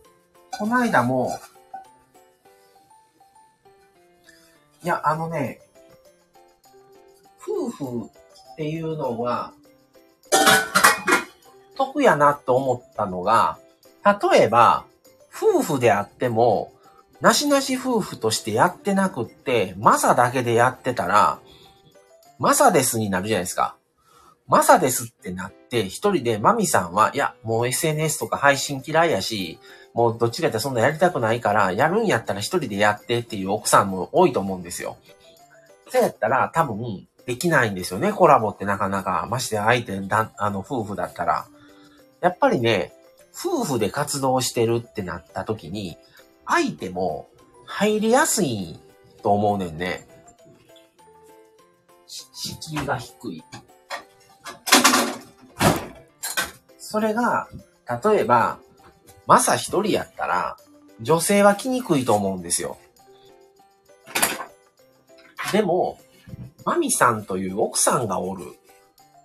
[0.58, 1.38] この間も、
[4.82, 5.60] いや、あのね、
[7.40, 9.52] 夫婦っていうのは、
[11.76, 13.56] 得やなと思ったのが、
[14.04, 14.84] 例えば、
[15.32, 16.72] 夫婦であっても、
[17.20, 21.38] なしなし夫婦としてやってなくって、マサだけでやってたら、
[22.40, 23.75] マサですになるじゃないですか。
[24.48, 29.58] マサですってなって、一人でマミさんは、いや、もう SNS とか配信嫌いやし、
[29.92, 34.96] もうどっちかってそんなやりたくないから、やるんやったら一人でやってっていう奥さんも多いと思うんですよ。
[35.90, 39.26] そうやったら多分、できないんですよね、コラボってなかなか。
[39.28, 41.46] まして相手だ、あの、夫婦だったら。
[42.20, 42.92] やっぱりね、
[43.36, 45.98] 夫婦で活動してるってなった時に、
[46.46, 47.28] 相手も
[47.64, 48.78] 入りやすい
[49.22, 50.06] と思うねんね。
[52.06, 53.44] 敷居が低い。
[56.88, 57.48] それが、
[58.04, 58.60] 例えば、
[59.26, 60.56] マサ一人やったら、
[61.00, 62.78] 女性は来にくいと思うんですよ。
[65.50, 65.98] でも、
[66.64, 68.44] マミさんという奥さんがおる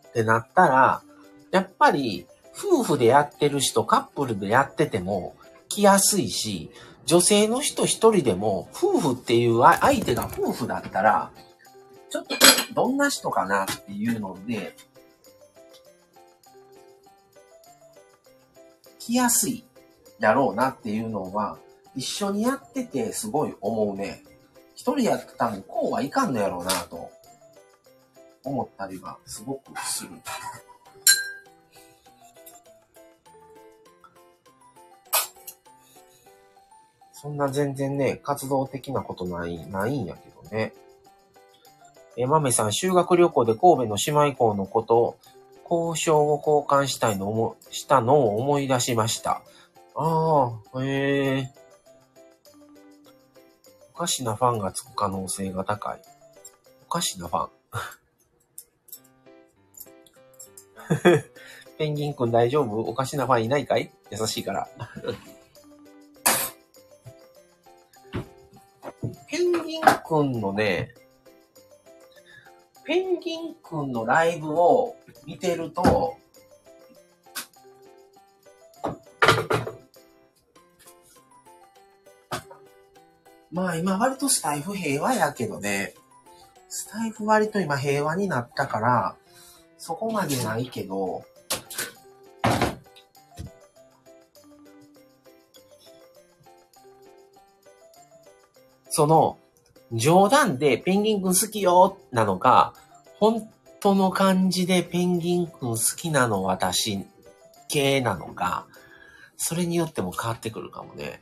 [0.09, 1.03] ってなったら、
[1.51, 2.25] やっぱり
[2.57, 5.35] 夫婦でやってる人、カップルでやってても
[5.69, 6.71] 来やすいし、
[7.05, 11.29] 女性の人一人でも夫婦っていう相手が夫婦だったら、
[12.09, 12.35] ちょっと
[12.73, 14.75] どんな人かなっていうので、
[19.01, 19.63] 来やすい
[20.19, 21.57] だろうなっていうのは、
[21.95, 24.23] 一緒にやっててすごい思うね。
[24.75, 27.09] 一人やってたんこうはいかんのやろうなと
[28.43, 30.11] 思ったりはすごくする。
[37.13, 40.73] そんな全然ね、活動的なことない、ないんやけどね。
[42.17, 45.17] え、まめさん、修学旅行で神戸の姉妹校のことを、
[45.71, 49.41] 交渉を交換したいのも、したのを思い出しました。
[49.95, 51.49] ああ、へえ。
[53.93, 56.01] おかしなファンがつく可能性が高い。
[56.87, 57.49] おかしなファン。
[61.77, 62.77] ペンギンくん大丈夫？
[62.81, 63.93] おかしなファンいないかい？
[64.09, 64.67] 優しいから。
[69.27, 70.93] ペンギンくんのね、
[72.91, 76.17] ペンギンくんのライブを見てると、
[83.49, 85.93] まあ今割とスタイフ平和やけどね、
[86.67, 89.15] スタイフ割と今平和になったから、
[89.77, 91.23] そこまでないけど、
[98.89, 99.37] その、
[99.93, 102.73] 冗談でペンギンくん好きよなのか、
[103.21, 103.47] 本
[103.79, 107.05] 当の感じでペンギンくん好きなの私
[107.69, 108.65] 系なのか、
[109.37, 111.21] それによっても変わってくるかもね。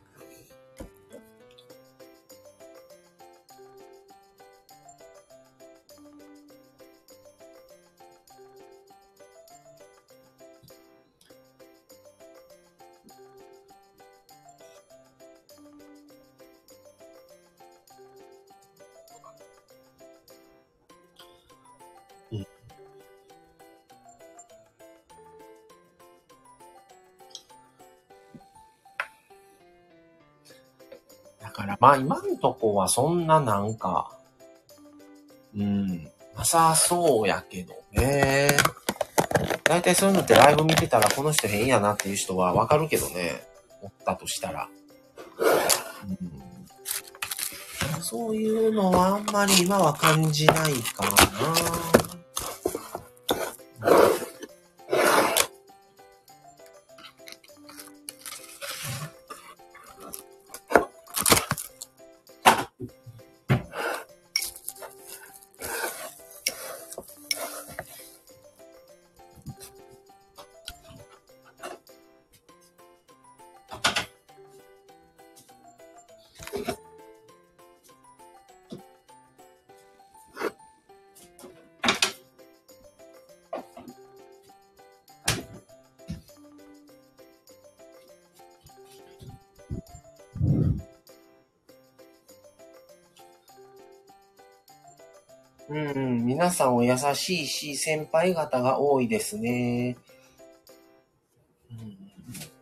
[31.89, 34.11] まあ今んとこはそんななんか、
[35.55, 36.03] うん、
[36.37, 38.49] なさそうやけどね。
[39.63, 43.41] 大体そういうのってライブ見てたらこの人変やなっていう人はわかるけどね。
[43.81, 44.69] おったとしたら。
[46.05, 51.98] うん、そういうのはあんまり今は感じないかな。
[96.51, 99.97] さんお優しいし、先輩方が多いですね。
[101.71, 101.97] うん、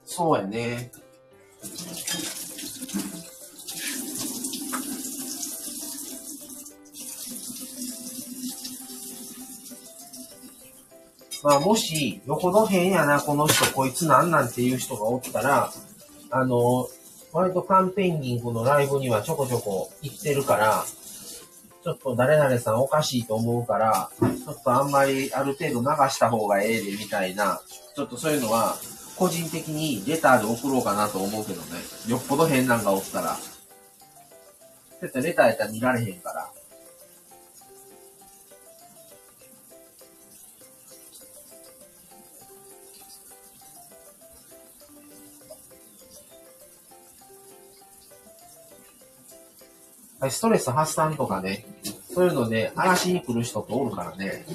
[0.06, 0.92] そうやね。
[11.44, 15.72] まあ、もし、よほど変やな、この人、こいつなんなんていう人がおったら、
[16.30, 16.90] あの、
[17.32, 20.86] 割とカンペンギングのライブにはちょこちょこ行ってるから、
[21.88, 27.62] ちょっと誰々さんおかしいと思うから、ちょっとあんまりある程度流した方がええでみたいな、
[27.96, 28.76] ちょっとそういうのは、
[29.16, 31.80] 個人的にレターで送ろうかなと思うけどね。
[32.10, 33.28] よっぽど変なんがおったら。
[33.28, 33.38] だ
[35.08, 36.37] ってレターやったら見られへんから。
[50.30, 51.66] ストレス発散とかね、
[52.14, 54.46] そういうので、嵐に来る人とおるからね。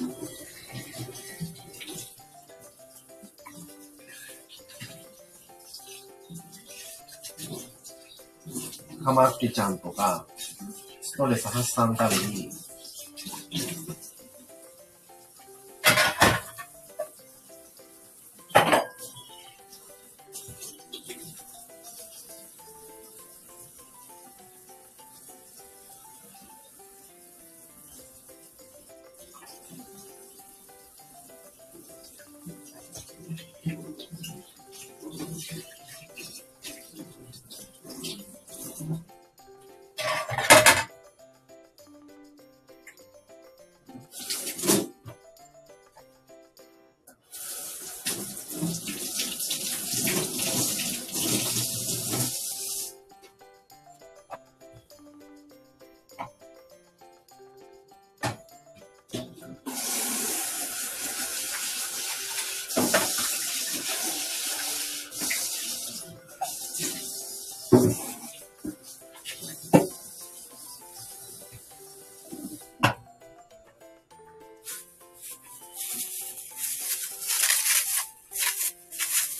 [9.03, 10.25] かまってちゃんとか、
[11.01, 12.49] ストレス発散のために、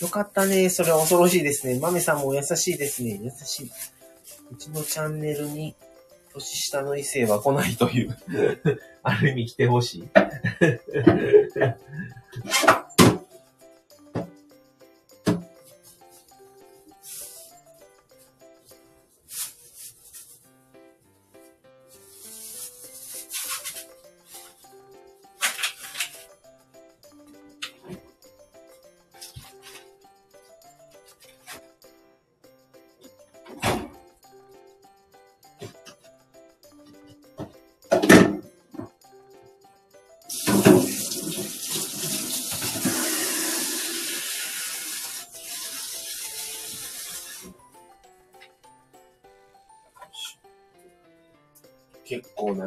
[0.03, 0.69] よかったね。
[0.69, 1.79] それは恐ろしいですね。
[1.79, 3.21] 豆さんも優しいですね。
[3.23, 3.71] 優しい。
[4.51, 5.75] うちのチャンネルに
[6.33, 8.17] 年下の異性は来ないという
[9.01, 10.03] ある意味来てほしい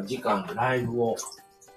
[0.07, 1.15] 時間ライブを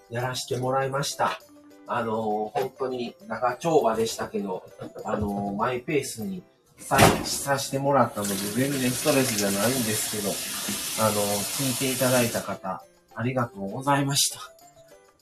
[0.09, 1.41] やらしてもらいました。
[1.87, 4.63] あのー、本当に長丁場でしたけど、
[5.05, 6.43] あの、マイペースに
[6.79, 12.85] ささせてもらったので、全然ストレスじゃないんですけど、あの、聞いていただいた方、
[13.15, 14.41] ありがとうございました。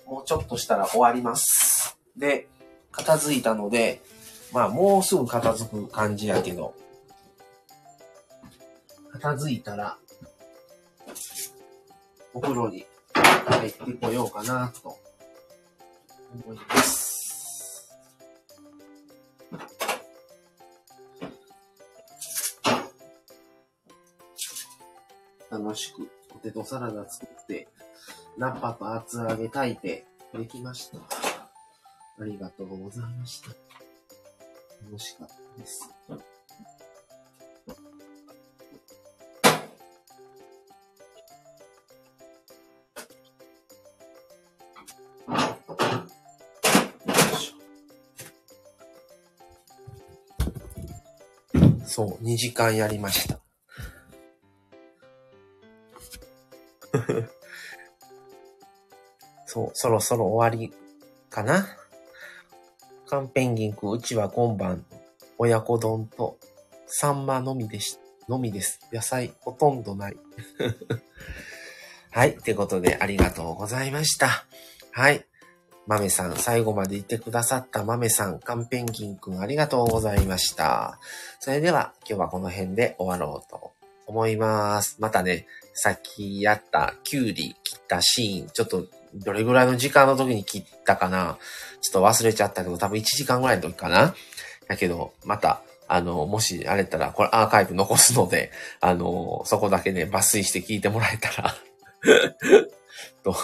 [0.07, 1.99] もうちょっとしたら終わります。
[2.17, 2.49] で、
[2.93, 4.03] 片付いたので、
[4.53, 6.75] まあもうすぐ片付く感じやけど、
[9.13, 9.99] 片付いたら、
[12.35, 12.87] お風呂に
[13.49, 14.99] 入ってこようかなと
[16.47, 17.09] 思います。
[25.51, 27.69] 楽しくポテトサラダ作って、
[28.37, 30.05] ナッパと厚揚げ炊いて
[30.35, 30.99] できました。
[30.99, 33.49] ありがとうございました。
[34.85, 35.89] 楽しかったです。
[52.29, 53.41] 2時間やりました。
[59.47, 60.75] そう、そろそろ終わり
[61.31, 61.67] かな。
[63.07, 64.85] カンペンギンくん、うちは今晩、
[65.39, 66.39] 親子丼と、
[66.87, 67.99] サンマのみでし、
[68.29, 68.81] のみです。
[68.93, 70.17] 野菜ほとんどない。
[72.13, 72.33] はい。
[72.33, 74.45] ってことで、ありがとうございました。
[74.91, 75.27] はい。
[75.89, 80.99] 豆さん、最後までいてくださった豆さん、カンペンギンくん、ありがとうございました。
[81.41, 83.73] それでは、今日はこの辺で終わろうと
[84.07, 84.99] 思います。
[85.01, 88.85] またね、さっきやったキュウリ切ったシーン、ちょっと
[89.15, 91.39] どれぐらいの時間の時に切ったかな
[91.81, 94.15] ちょっと忘れちゃったけど、多分1時間ぐらいの時かな
[94.69, 101.57] だけど、また、あの、もしあれたら、これアーカイブ残すので、あの、そこだけね、抜粋して聞いてもらえたら
[103.25, 103.35] と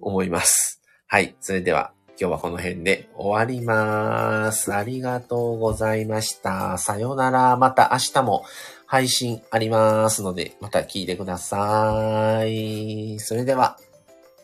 [0.00, 0.83] 思います。
[1.06, 1.36] はい。
[1.40, 4.72] それでは、今日はこの辺で終わります。
[4.72, 6.78] ありがとうございました。
[6.78, 7.56] さよなら。
[7.56, 8.44] また明日も
[8.86, 13.18] 配信ありますので、また聞いてください。
[13.20, 13.78] それでは、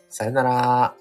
[0.09, 1.00] さよなら。